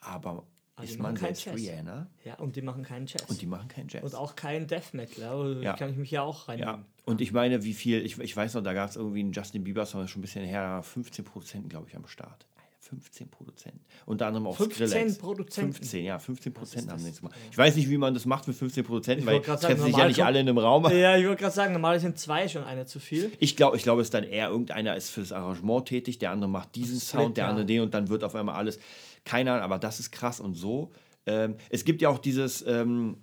aber 0.00 0.46
also 0.76 0.92
ist 0.92 1.00
man 1.00 1.16
selbst 1.16 1.46
Jazz. 1.46 1.56
Rihanna? 1.56 2.06
Ja, 2.24 2.34
und 2.34 2.54
die 2.54 2.62
machen 2.62 2.84
keinen 2.84 3.06
Jazz. 3.06 3.22
Und 3.28 3.40
die 3.40 3.46
machen 3.46 3.68
keinen 3.68 3.88
Jazz. 3.88 4.04
Und 4.04 4.14
auch 4.14 4.36
keinen 4.36 4.66
Death 4.66 4.92
Metal, 4.92 5.62
ja. 5.62 5.72
kann 5.72 5.90
ich 5.90 5.96
mich 5.96 6.10
ja 6.10 6.22
auch 6.22 6.48
reinnehmen. 6.48 6.74
Ja. 6.74 6.84
Und 7.06 7.20
ich 7.20 7.32
meine, 7.32 7.64
wie 7.64 7.72
viel, 7.72 8.04
ich, 8.04 8.18
ich 8.18 8.36
weiß 8.36 8.54
noch, 8.54 8.62
da 8.62 8.74
gab 8.74 8.90
es 8.90 8.96
irgendwie 8.96 9.20
einen 9.20 9.32
Justin 9.32 9.64
Bieber-Song, 9.64 10.06
schon 10.06 10.20
ein 10.20 10.22
bisschen 10.22 10.44
her, 10.44 10.82
15 10.82 11.24
Prozent, 11.24 11.70
glaube 11.70 11.88
ich, 11.88 11.96
am 11.96 12.06
Start. 12.06 12.46
15 12.88 13.28
Produzenten. 13.28 13.80
Unter 14.04 14.26
anderem 14.26 14.46
auch 14.46 14.56
15 14.56 14.88
Skrillex. 14.88 15.18
Produzenten? 15.18 15.72
15, 15.72 16.04
ja, 16.04 16.18
15 16.18 16.54
Prozent 16.54 16.88
haben 16.88 16.94
das? 16.94 17.02
sie 17.02 17.08
jetzt. 17.08 17.22
Ich 17.50 17.58
weiß 17.58 17.76
nicht, 17.76 17.90
wie 17.90 17.98
man 17.98 18.14
das 18.14 18.26
macht 18.26 18.46
mit 18.46 18.56
15 18.56 18.84
Prozent, 18.84 19.26
weil 19.26 19.42
sagen, 19.44 19.60
treffen 19.60 19.84
sich 19.84 19.96
ja 19.96 20.06
nicht 20.06 20.24
alle 20.24 20.40
in 20.40 20.48
einem 20.48 20.58
Raum. 20.58 20.86
Ja, 20.96 21.16
ich 21.16 21.26
wollte 21.26 21.42
gerade 21.42 21.54
sagen, 21.54 21.72
normal 21.72 22.00
sind 22.00 22.18
zwei 22.18 22.48
schon 22.48 22.64
einer 22.64 22.86
zu 22.86 23.00
viel. 23.00 23.30
Ich 23.38 23.56
glaube, 23.56 23.76
ich 23.76 23.82
glaube, 23.82 24.00
es 24.00 24.06
ist 24.06 24.14
dann 24.14 24.24
eher 24.24 24.48
irgendeiner 24.48 24.96
ist 24.96 25.10
für 25.10 25.20
das 25.20 25.32
Arrangement 25.32 25.86
tätig, 25.86 26.18
der 26.18 26.30
andere 26.30 26.48
macht 26.48 26.74
diesen 26.74 27.00
Split, 27.00 27.22
Sound, 27.22 27.36
der 27.36 27.44
ja. 27.44 27.50
andere 27.50 27.66
den 27.66 27.82
und 27.82 27.94
dann 27.94 28.08
wird 28.08 28.24
auf 28.24 28.34
einmal 28.34 28.54
alles. 28.54 28.78
Keine 29.24 29.52
Ahnung, 29.52 29.64
aber 29.64 29.78
das 29.78 30.00
ist 30.00 30.10
krass 30.12 30.40
und 30.40 30.54
so. 30.54 30.92
Ähm, 31.26 31.56
es 31.70 31.84
gibt 31.84 32.02
ja 32.02 32.08
auch 32.08 32.18
dieses, 32.18 32.64
ähm, 32.66 33.16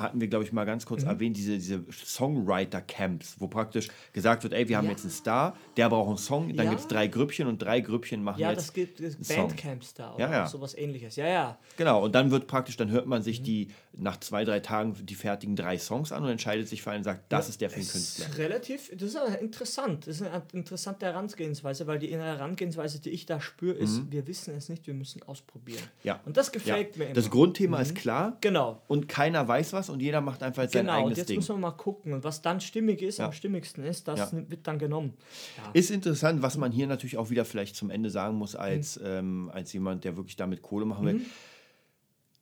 hatten 0.00 0.20
wir, 0.20 0.28
glaube 0.28 0.44
ich, 0.44 0.52
mal 0.52 0.64
ganz 0.64 0.84
Mhm. 0.84 0.88
kurz 0.88 1.02
erwähnt, 1.04 1.36
diese, 1.36 1.52
diese 1.58 1.84
Songwriter-Camps, 1.90 3.36
wo 3.38 3.48
praktisch 3.48 3.88
gesagt 4.12 4.42
wird, 4.42 4.52
ey, 4.52 4.68
wir 4.68 4.76
haben 4.76 4.84
Ja. 4.86 4.90
jetzt 4.92 5.02
einen 5.04 5.10
Star, 5.12 5.56
der 5.76 5.88
braucht 5.88 6.08
einen 6.08 6.18
Song, 6.18 6.48
dann 6.56 6.66
Ja. 6.66 6.70
gibt 6.70 6.80
es 6.82 6.88
drei 6.88 7.06
Grüppchen 7.06 7.46
und 7.46 7.58
drei 7.60 7.80
Grüppchen 7.80 8.22
machen 8.22 8.40
Ja, 8.40 8.50
jetzt 8.50 8.68
das 8.68 8.72
gibt. 8.72 9.00
Bandcamps 9.28 9.94
da 9.94 10.14
oder 10.14 10.24
Ja, 10.26 10.32
ja. 10.32 10.46
sowas 10.46 10.74
ähnliches. 10.76 11.16
Ja, 11.16 11.26
ja. 11.26 11.58
Genau, 11.76 12.02
und 12.04 12.14
dann 12.14 12.30
wird 12.30 12.46
praktisch, 12.46 12.76
dann 12.76 12.90
hört 12.90 13.06
man 13.06 13.20
Mhm. 13.20 13.24
sich 13.24 13.42
die 13.42 13.68
nach 13.92 14.18
zwei, 14.20 14.44
drei 14.44 14.60
Tagen 14.60 14.94
die 15.04 15.14
fertigen 15.16 15.56
drei 15.56 15.76
Songs 15.76 16.12
an 16.12 16.22
und 16.22 16.28
entscheidet 16.30 16.68
sich 16.68 16.80
für 16.82 16.90
einen 16.90 16.98
und 17.00 17.04
sagt, 17.04 17.24
das 17.32 17.48
ist 17.48 17.60
der 17.60 17.70
für 17.70 17.80
den 17.80 17.88
Künstler. 17.88 18.26
ist 18.26 18.38
relativ, 18.38 18.90
das 18.96 19.14
ist 19.14 19.18
interessant. 19.40 20.06
Das 20.06 20.20
ist 20.20 20.22
eine 20.26 20.42
interessante 20.52 21.06
Herangehensweise, 21.06 21.86
weil 21.86 21.98
die 21.98 22.08
Herangehensweise, 22.10 23.00
die 23.00 23.10
ich 23.10 23.26
da 23.26 23.40
spüre, 23.40 23.76
ist, 23.76 24.10
wir 24.10 24.26
wissen 24.26 24.54
es 24.54 24.68
nicht, 24.68 24.86
wir 24.86 24.94
müssen 24.94 25.22
ausprobieren. 25.24 25.82
Mhm. 25.82 26.06
Ja. 26.06 26.20
Und 26.24 26.36
das 26.36 26.46
Ja. 26.46 26.52
gefällt 26.52 26.96
mir 26.96 27.06
immer. 27.06 27.14
Das 27.14 27.30
Grundthema 27.30 27.80
ist 27.80 27.94
klar 27.96 28.36
genau. 28.40 28.80
und 28.86 29.08
keiner 29.08 29.46
weiß 29.46 29.72
was 29.72 29.90
und 29.90 30.00
jeder 30.00 30.20
macht 30.20 30.42
einfach 30.42 30.62
sein 30.70 30.82
Genau, 30.86 30.92
und 30.92 30.98
eigenes 31.00 31.18
jetzt 31.18 31.28
Ding. 31.30 31.36
muss 31.36 31.48
man 31.48 31.60
mal 31.60 31.70
gucken. 31.72 32.12
Und 32.12 32.22
was 32.24 32.42
dann 32.42 32.60
stimmig 32.60 33.02
ist, 33.02 33.18
Ja. 33.18 33.26
am 33.26 33.32
stimmigsten 33.32 33.82
ist, 33.84 34.06
das 34.08 34.32
Ja. 34.32 34.38
wird 34.48 34.66
dann 34.66 34.78
genommen. 34.78 35.14
Ja. 35.56 35.70
Ist 35.72 35.90
interessant, 35.90 36.42
was 36.42 36.56
man 36.56 36.70
hier 36.72 36.86
natürlich 36.86 37.16
auch 37.18 37.30
wieder 37.30 37.44
vielleicht 37.44 37.74
zum 37.76 37.90
Ende 37.90 38.08
sagen 38.10 38.36
muss, 38.36 38.54
als, 38.54 38.98
Mhm. 39.00 39.06
ähm, 39.06 39.50
als 39.52 39.72
jemand, 39.72 40.04
der 40.04 40.16
wirklich 40.16 40.36
damit 40.36 40.62
Kohle 40.62 40.84
machen 40.86 41.06
will. 41.06 41.20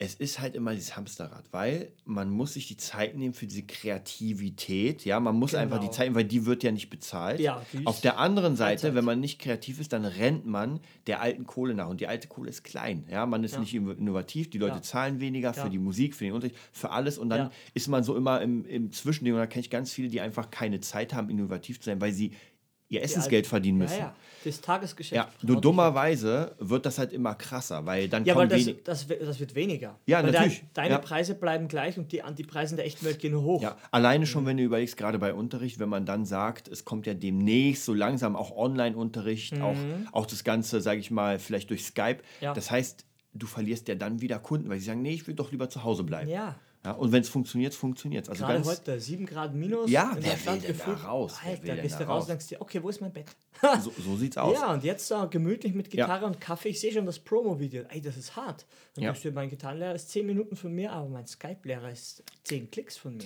Es 0.01 0.15
ist 0.15 0.39
halt 0.39 0.55
immer 0.55 0.75
dieses 0.75 0.97
Hamsterrad, 0.97 1.45
weil 1.51 1.91
man 2.05 2.31
muss 2.31 2.53
sich 2.55 2.69
die 2.69 2.77
Zeit 2.77 3.17
nehmen 3.17 3.35
für 3.35 3.49
diese 3.49 3.65
Kreativität. 3.65 5.05
Ja, 5.05 5.19
man 5.21 5.35
muss 5.37 5.55
einfach 5.55 5.79
die 5.79 5.87
Genau. 5.87 5.93
Zeit 5.93 6.07
nehmen, 6.07 6.17
weil 6.17 6.25
die 6.25 6.47
wird 6.47 6.63
ja 6.63 6.71
nicht 6.71 6.89
bezahlt. 6.89 7.41
Ja, 7.41 7.63
Auf 7.85 8.01
der 8.01 8.19
anderen 8.19 8.55
Seite, 8.57 8.81
Freizeit. 8.83 8.95
wenn 8.95 9.05
man 9.05 9.21
nicht 9.21 9.41
kreativ 9.41 9.81
ist, 9.81 9.93
dann 9.93 10.05
rennt 10.05 10.47
man 10.47 10.81
der 11.07 11.21
alten 11.21 11.47
Kohle 11.47 11.75
nach. 11.75 11.89
Und 11.89 12.01
die 12.01 12.07
alte 12.07 12.29
Kohle 12.29 12.49
ist 12.51 12.63
klein. 12.63 13.05
Ja, 13.11 13.27
man 13.27 13.43
ist 13.43 13.55
Ja. 13.55 13.61
nicht 13.61 13.75
inno- 13.75 13.97
innovativ, 13.97 14.51
die 14.51 14.59
Leute 14.59 14.77
Ja. 14.77 14.83
zahlen 14.83 15.21
weniger 15.21 15.53
für 15.53 15.69
die 15.71 15.79
Musik, 15.79 16.15
für 16.15 16.25
den 16.25 16.33
Unterricht, 16.35 16.57
für 16.73 16.91
alles. 16.91 17.19
Und 17.19 17.31
dann 17.31 17.51
ist 17.75 17.89
man 17.89 18.05
so 18.05 18.17
immer 18.17 18.41
im, 18.41 18.65
im 18.67 18.93
Zwischending. 18.93 19.35
Und 19.35 19.41
da 19.41 19.47
kenne 19.47 19.61
ich 19.63 19.71
ganz 19.71 19.93
viele, 19.93 20.09
die 20.09 20.21
einfach 20.21 20.51
keine 20.51 20.81
Zeit 20.81 21.13
haben, 21.13 21.29
innovativ 21.29 21.81
zu 21.81 21.87
sein, 21.87 22.01
weil 22.01 22.13
sie 22.13 22.33
ihr 22.89 23.03
Essensgeld 23.03 23.47
verdienen 23.47 23.79
müssen. 23.79 23.99
Ja, 23.99 24.07
ja. 24.07 24.15
Das 24.45 24.61
Tagesgeschäft. 24.61 25.15
Ja, 25.15 25.29
nur 25.43 25.61
dummerweise 25.61 26.55
wird 26.59 26.87
das 26.87 26.99
halt 26.99 27.13
immer 27.13 27.35
krasser, 27.35 27.85
weil 27.87 28.09
dann 28.09 28.25
Ja, 28.25 28.35
weil 28.35 28.47
kommen 28.47 28.59
das, 28.59 28.67
wenig. 28.67 28.85
das, 28.85 29.09
wi- 29.09 29.19
das 29.19 29.41
wird 29.41 29.55
weniger. 29.55 29.99
Ja, 30.07 30.23
weil 30.23 30.31
natürlich. 30.31 30.61
Dein, 30.61 30.85
deine 30.85 30.91
Ja. 30.95 30.99
Preise 30.99 31.35
bleiben 31.35 31.69
gleich 31.69 31.99
und 31.99 32.13
die, 32.13 32.23
die 32.39 32.45
Preise 32.45 32.73
in 32.75 32.77
der 32.77 32.87
echten 32.87 33.05
Welt 33.05 33.19
gehen 33.19 33.37
hoch. 33.39 33.61
Ja, 33.63 33.77
alleine 33.91 34.21
Mhm. 34.21 34.27
schon, 34.27 34.47
wenn 34.47 34.57
du 34.57 34.63
überlegst, 34.63 34.97
gerade 34.97 35.19
bei 35.19 35.35
Unterricht, 35.35 35.79
wenn 35.81 35.89
man 35.89 36.07
dann 36.07 36.25
sagt, 36.25 36.69
es 36.69 36.85
kommt 36.85 37.07
ja 37.07 37.15
demnächst 37.15 37.85
so 37.85 37.93
langsam 37.95 38.37
auch 38.37 38.57
Online-Unterricht, 38.57 39.61
auch, 39.61 39.77
auch 40.13 40.27
das 40.27 40.45
Ganze, 40.45 40.81
sage 40.81 41.01
ich 41.01 41.11
mal, 41.11 41.39
vielleicht 41.39 41.71
durch 41.71 41.85
Skype. 41.85 42.19
Mhm. 42.41 42.45
Ja. 42.45 42.55
Das 42.55 42.71
heißt, 42.71 43.05
du 43.35 43.47
verlierst 43.47 43.89
ja 43.89 43.97
dann 43.97 44.21
wieder 44.21 44.39
Kunden, 44.39 44.69
weil 44.71 44.79
sie 44.79 44.87
sagen, 44.87 45.03
nee, 45.03 45.13
ich 45.13 45.27
will 45.27 45.35
doch 45.35 45.51
lieber 45.51 45.69
zu 45.69 45.85
Hause 45.85 46.05
bleiben. 46.05 46.31
Ja. 46.31 46.55
Ja, 46.85 46.93
und 46.93 47.11
wenn 47.11 47.23
es 47.23 47.29
funktioniert, 47.29 47.75
funktioniert 47.75 48.25
es. 48.25 48.31
Also 48.31 48.45
Gerade 48.45 48.55
ganz, 48.63 48.69
heute 48.69 49.01
7 49.01 49.27
Grad 49.27 49.55
minus. 49.55 49.91
Ja, 49.91 50.17
wer 50.21 50.47
will 50.47 50.61
denn 50.61 50.79
da 50.79 50.93
raus? 50.95 51.37
Wer 51.43 51.51
will 51.51 51.59
Alter, 51.59 51.75
denn 51.75 51.83
gehst 51.83 51.95
da 52.01 52.05
du 52.05 52.11
raus 52.11 52.23
und 52.25 52.29
denkst 52.31 52.47
dir, 52.47 52.61
okay, 52.61 52.83
wo 52.83 52.89
ist 52.89 53.01
mein 53.01 53.13
Bett? 53.13 53.27
so, 53.81 53.93
so 53.99 54.17
sieht's 54.17 54.39
aus. 54.39 54.55
Ja, 54.55 54.73
und 54.73 54.85
jetzt 54.85 55.11
äh, 55.11 55.27
gemütlich 55.29 55.75
mit 55.75 55.91
Gitarre 55.91 56.27
und 56.27 56.41
Kaffee. 56.41 56.69
Ich 56.69 56.81
sehe 56.81 56.93
schon 56.93 57.05
das 57.05 57.19
Promo-Video. 57.19 57.83
Ey, 57.89 58.01
das 58.01 58.17
ist 58.17 58.37
hart. 58.37 58.65
Dann 58.95 59.05
Ja. 59.05 59.11
denkst 59.11 59.23
du, 59.23 59.33
mein 59.33 59.51
Gitarrenlehrer 59.51 59.95
ist 59.95 60.09
10 60.11 60.25
Minuten 60.25 60.55
von 60.55 60.73
mir, 60.73 60.93
aber 60.93 61.09
mein 61.09 61.27
Skype-Lehrer 61.27 61.91
ist 61.91 62.23
10 62.45 62.71
Klicks 62.71 62.97
von 62.97 63.17
mir. 63.17 63.25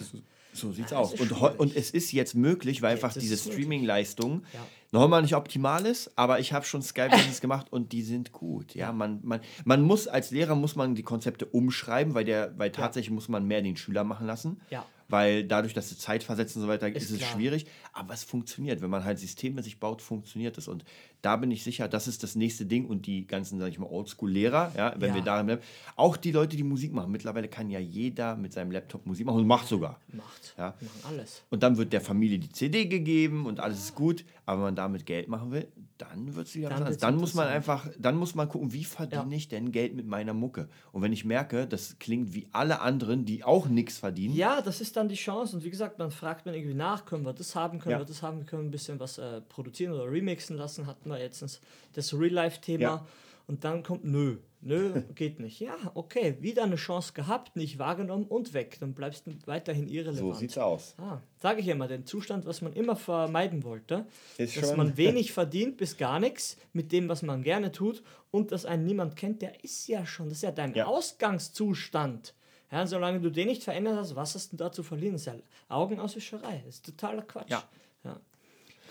So 0.52 0.72
sieht's 0.72 0.92
Ah, 0.92 0.98
aus. 0.98 1.14
Und, 1.14 1.32
und 1.32 1.74
es 1.76 1.90
ist 1.90 2.12
jetzt 2.12 2.34
möglich, 2.34 2.82
weil 2.82 2.92
einfach 2.92 3.12
das 3.12 3.22
diese. 3.22 3.36
Streaming-Leistung 3.36 4.42
Ja. 4.52 4.60
noch 4.92 5.08
mal 5.08 5.22
nicht 5.22 5.34
optimal 5.34 5.86
ist, 5.86 6.10
aber 6.16 6.40
ich 6.40 6.52
habe 6.52 6.64
schon 6.66 6.82
Skype-Lessons 6.82 7.40
gemacht 7.40 7.72
und 7.72 7.92
die 7.92 8.02
sind 8.02 8.32
gut. 8.32 8.74
Ja, 8.74 8.92
man, 8.92 9.20
man, 9.22 9.40
man 9.64 9.82
muss 9.82 10.08
als 10.08 10.30
Lehrer 10.30 10.54
muss 10.54 10.76
man 10.76 10.94
die 10.94 11.02
Konzepte 11.02 11.46
umschreiben, 11.46 12.14
weil 12.14 12.24
der, 12.24 12.56
weil 12.58 12.70
tatsächlich 12.70 13.10
muss 13.10 13.28
man 13.28 13.46
mehr 13.46 13.62
den 13.62 13.76
Schüler 13.76 14.04
machen 14.04 14.26
lassen. 14.26 14.60
Ja. 14.70 14.84
Weil 15.08 15.44
dadurch, 15.44 15.74
dass 15.74 15.90
sie 15.90 15.98
Zeit 15.98 16.22
versetzen 16.22 16.58
und 16.58 16.62
so 16.62 16.68
weiter, 16.68 16.88
ist, 16.88 17.04
Ist 17.04 17.10
es 17.10 17.18
klar. 17.18 17.32
schwierig. 17.32 17.66
Aber 17.92 18.14
es 18.14 18.24
funktioniert. 18.24 18.80
Wenn 18.80 18.88
man 18.88 19.04
halt 19.04 19.18
Systeme 19.18 19.62
sich 19.62 19.78
baut, 19.78 20.00
funktioniert 20.00 20.56
es. 20.56 20.68
Und 20.68 20.84
da 21.22 21.36
bin 21.36 21.50
ich 21.50 21.62
sicher, 21.64 21.88
das 21.88 22.08
ist 22.08 22.22
das 22.22 22.34
nächste 22.36 22.66
Ding. 22.66 22.84
Und 22.86 23.06
die 23.06 23.26
ganzen, 23.26 23.58
sag 23.58 23.68
ich 23.68 23.78
mal, 23.78 23.86
Oldschool-Lehrer, 23.88 24.72
ja, 24.76 24.94
wenn 24.98 25.10
Ja. 25.10 25.14
wir 25.14 25.22
da 25.22 25.42
bleiben, 25.42 25.62
auch 25.96 26.16
die 26.16 26.32
Leute, 26.32 26.56
die 26.56 26.62
Musik 26.64 26.92
machen. 26.92 27.10
Mittlerweile 27.12 27.48
kann 27.48 27.70
ja 27.70 27.78
jeder 27.78 28.36
mit 28.36 28.52
seinem 28.52 28.70
Laptop 28.72 29.06
Musik 29.06 29.24
machen 29.26 29.38
und 29.38 29.46
macht 29.46 29.66
sogar. 29.68 30.00
Macht. 30.12 30.54
Ja. 30.58 30.74
Machen 30.80 31.00
alles. 31.08 31.42
Und 31.50 31.62
dann 31.62 31.76
wird 31.78 31.92
der 31.92 32.00
Familie 32.00 32.38
die 32.38 32.50
CD 32.50 32.86
gegeben 32.86 33.46
und 33.46 33.60
alles 33.60 33.78
ist 33.78 33.94
gut. 33.94 34.24
Aber 34.44 34.58
wenn 34.58 34.64
man 34.64 34.74
damit 34.76 35.06
Geld 35.06 35.28
machen 35.28 35.52
will, 35.52 35.68
dann 35.98 36.34
wird 36.34 36.48
es 36.48 36.54
wieder 36.56 36.68
Dann 36.70 36.78
was 36.78 36.86
anderes. 36.86 36.98
Dann 37.00 37.16
muss 37.16 37.34
man 37.34 37.46
einfach, 37.46 37.88
dann 37.96 38.16
muss 38.16 38.34
man 38.34 38.48
gucken, 38.48 38.72
wie 38.72 38.82
verdiene 38.82 39.30
Ja. 39.30 39.36
ich 39.36 39.46
denn 39.46 39.70
Geld 39.70 39.94
mit 39.94 40.04
meiner 40.08 40.34
Mucke? 40.34 40.68
Und 40.90 41.00
wenn 41.02 41.12
ich 41.12 41.24
merke, 41.24 41.68
das 41.68 41.96
klingt 42.00 42.34
wie 42.34 42.48
alle 42.50 42.80
anderen, 42.80 43.24
die 43.24 43.44
auch 43.44 43.68
nichts 43.68 43.98
verdienen, 43.98 44.34
Ja, 44.34 44.60
das 44.60 44.80
ist 44.80 44.96
dann 44.96 45.08
die 45.08 45.14
Chance. 45.14 45.54
Und 45.56 45.62
wie 45.64 45.70
gesagt, 45.70 46.00
man 46.00 46.10
fragt 46.10 46.44
man 46.44 46.56
irgendwie 46.56 46.74
nach, 46.74 47.04
können 47.04 47.24
wir 47.24 47.32
das 47.32 47.54
haben, 47.54 47.78
können 47.78 47.92
Ja. 47.92 47.98
wir 48.00 48.04
das 48.04 48.20
haben, 48.20 48.38
wir 48.38 48.46
können 48.46 48.64
ein 48.66 48.70
bisschen 48.72 48.98
was 48.98 49.18
äh, 49.18 49.40
produzieren 49.42 49.92
oder 49.92 50.10
remixen 50.10 50.56
lassen, 50.56 50.88
hatten 50.88 51.08
wir 51.12 51.20
jetzt 51.20 51.60
das 51.92 52.12
Real-Life-Thema. 52.18 52.82
Ja. 52.82 53.06
Und 53.48 53.64
dann 53.64 53.82
kommt, 53.82 54.04
nö, 54.04 54.38
nö, 54.60 55.02
geht 55.14 55.40
nicht. 55.40 55.58
Ja, 55.60 55.74
okay, 55.94 56.36
wieder 56.40 56.62
eine 56.62 56.76
Chance 56.76 57.12
gehabt, 57.12 57.56
nicht 57.56 57.78
wahrgenommen 57.78 58.24
und 58.26 58.54
weg. 58.54 58.78
Dann 58.80 58.94
bleibst 58.94 59.26
du 59.26 59.32
weiterhin 59.46 59.88
irrelevant. 59.88 60.58
aus. 60.58 60.94
Ah, 60.98 61.20
sage 61.38 61.60
ich 61.60 61.68
immer, 61.68 61.88
den 61.88 62.06
Zustand, 62.06 62.46
was 62.46 62.62
man 62.62 62.72
immer 62.72 62.94
vermeiden 62.96 63.64
wollte, 63.64 64.06
Ist 64.38 64.56
dass 64.56 64.76
man 64.76 64.96
wenig 64.96 65.32
verdient 65.32 65.76
bis 65.76 65.96
gar 65.96 66.20
nichts 66.20 66.56
mit 66.72 66.92
dem, 66.92 67.08
was 67.08 67.22
man 67.22 67.42
gerne 67.42 67.72
tut 67.72 68.02
und 68.30 68.52
dass 68.52 68.64
einen 68.64 68.84
niemand 68.84 69.16
kennt, 69.16 69.42
der 69.42 69.62
ist 69.64 69.88
ja 69.88 70.06
schon, 70.06 70.28
das 70.28 70.38
ist 70.38 70.42
ja 70.42 70.52
dein 70.52 70.72
Ja. 70.74 70.86
Ausgangszustand. 70.86 72.34
Ja, 72.70 72.86
solange 72.86 73.20
du 73.20 73.28
den 73.30 73.48
nicht 73.48 73.62
verändert 73.64 73.96
hast, 73.98 74.16
was 74.16 74.34
hast 74.34 74.52
du 74.52 74.56
denn 74.56 74.66
da 74.66 74.72
zu 74.72 74.82
verlieren? 74.82 75.12
Das 75.14 75.22
ist 75.22 75.26
ja 75.26 75.34
Augenauswischerei, 75.68 76.62
das 76.64 76.76
ist 76.76 76.86
totaler 76.86 77.22
Quatsch. 77.22 77.50
Ja. 77.50 77.62
Ja. 78.04 78.18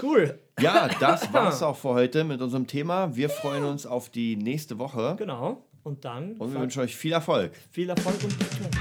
Cool, 0.01 0.39
Ja, 0.59 0.89
das 0.99 1.31
war's 1.33 1.61
auch 1.61 1.77
für 1.77 1.89
heute 1.89 2.23
mit 2.23 2.41
unserem 2.41 2.65
Thema. 2.65 3.15
Wir 3.15 3.29
freuen 3.29 3.63
uns 3.63 3.85
auf 3.85 4.09
die 4.09 4.35
nächste 4.35 4.79
Woche 4.79 5.15
genau. 5.17 5.65
Und 5.83 6.05
dann 6.05 6.33
und 6.37 6.53
wir 6.53 6.59
wünschen 6.59 6.81
euch 6.81 6.95
viel 6.95 7.11
Erfolg. 7.11 7.51
viel 7.71 7.89
Erfolg 7.89 8.15
und 8.23 8.37
Betonung. 8.37 8.71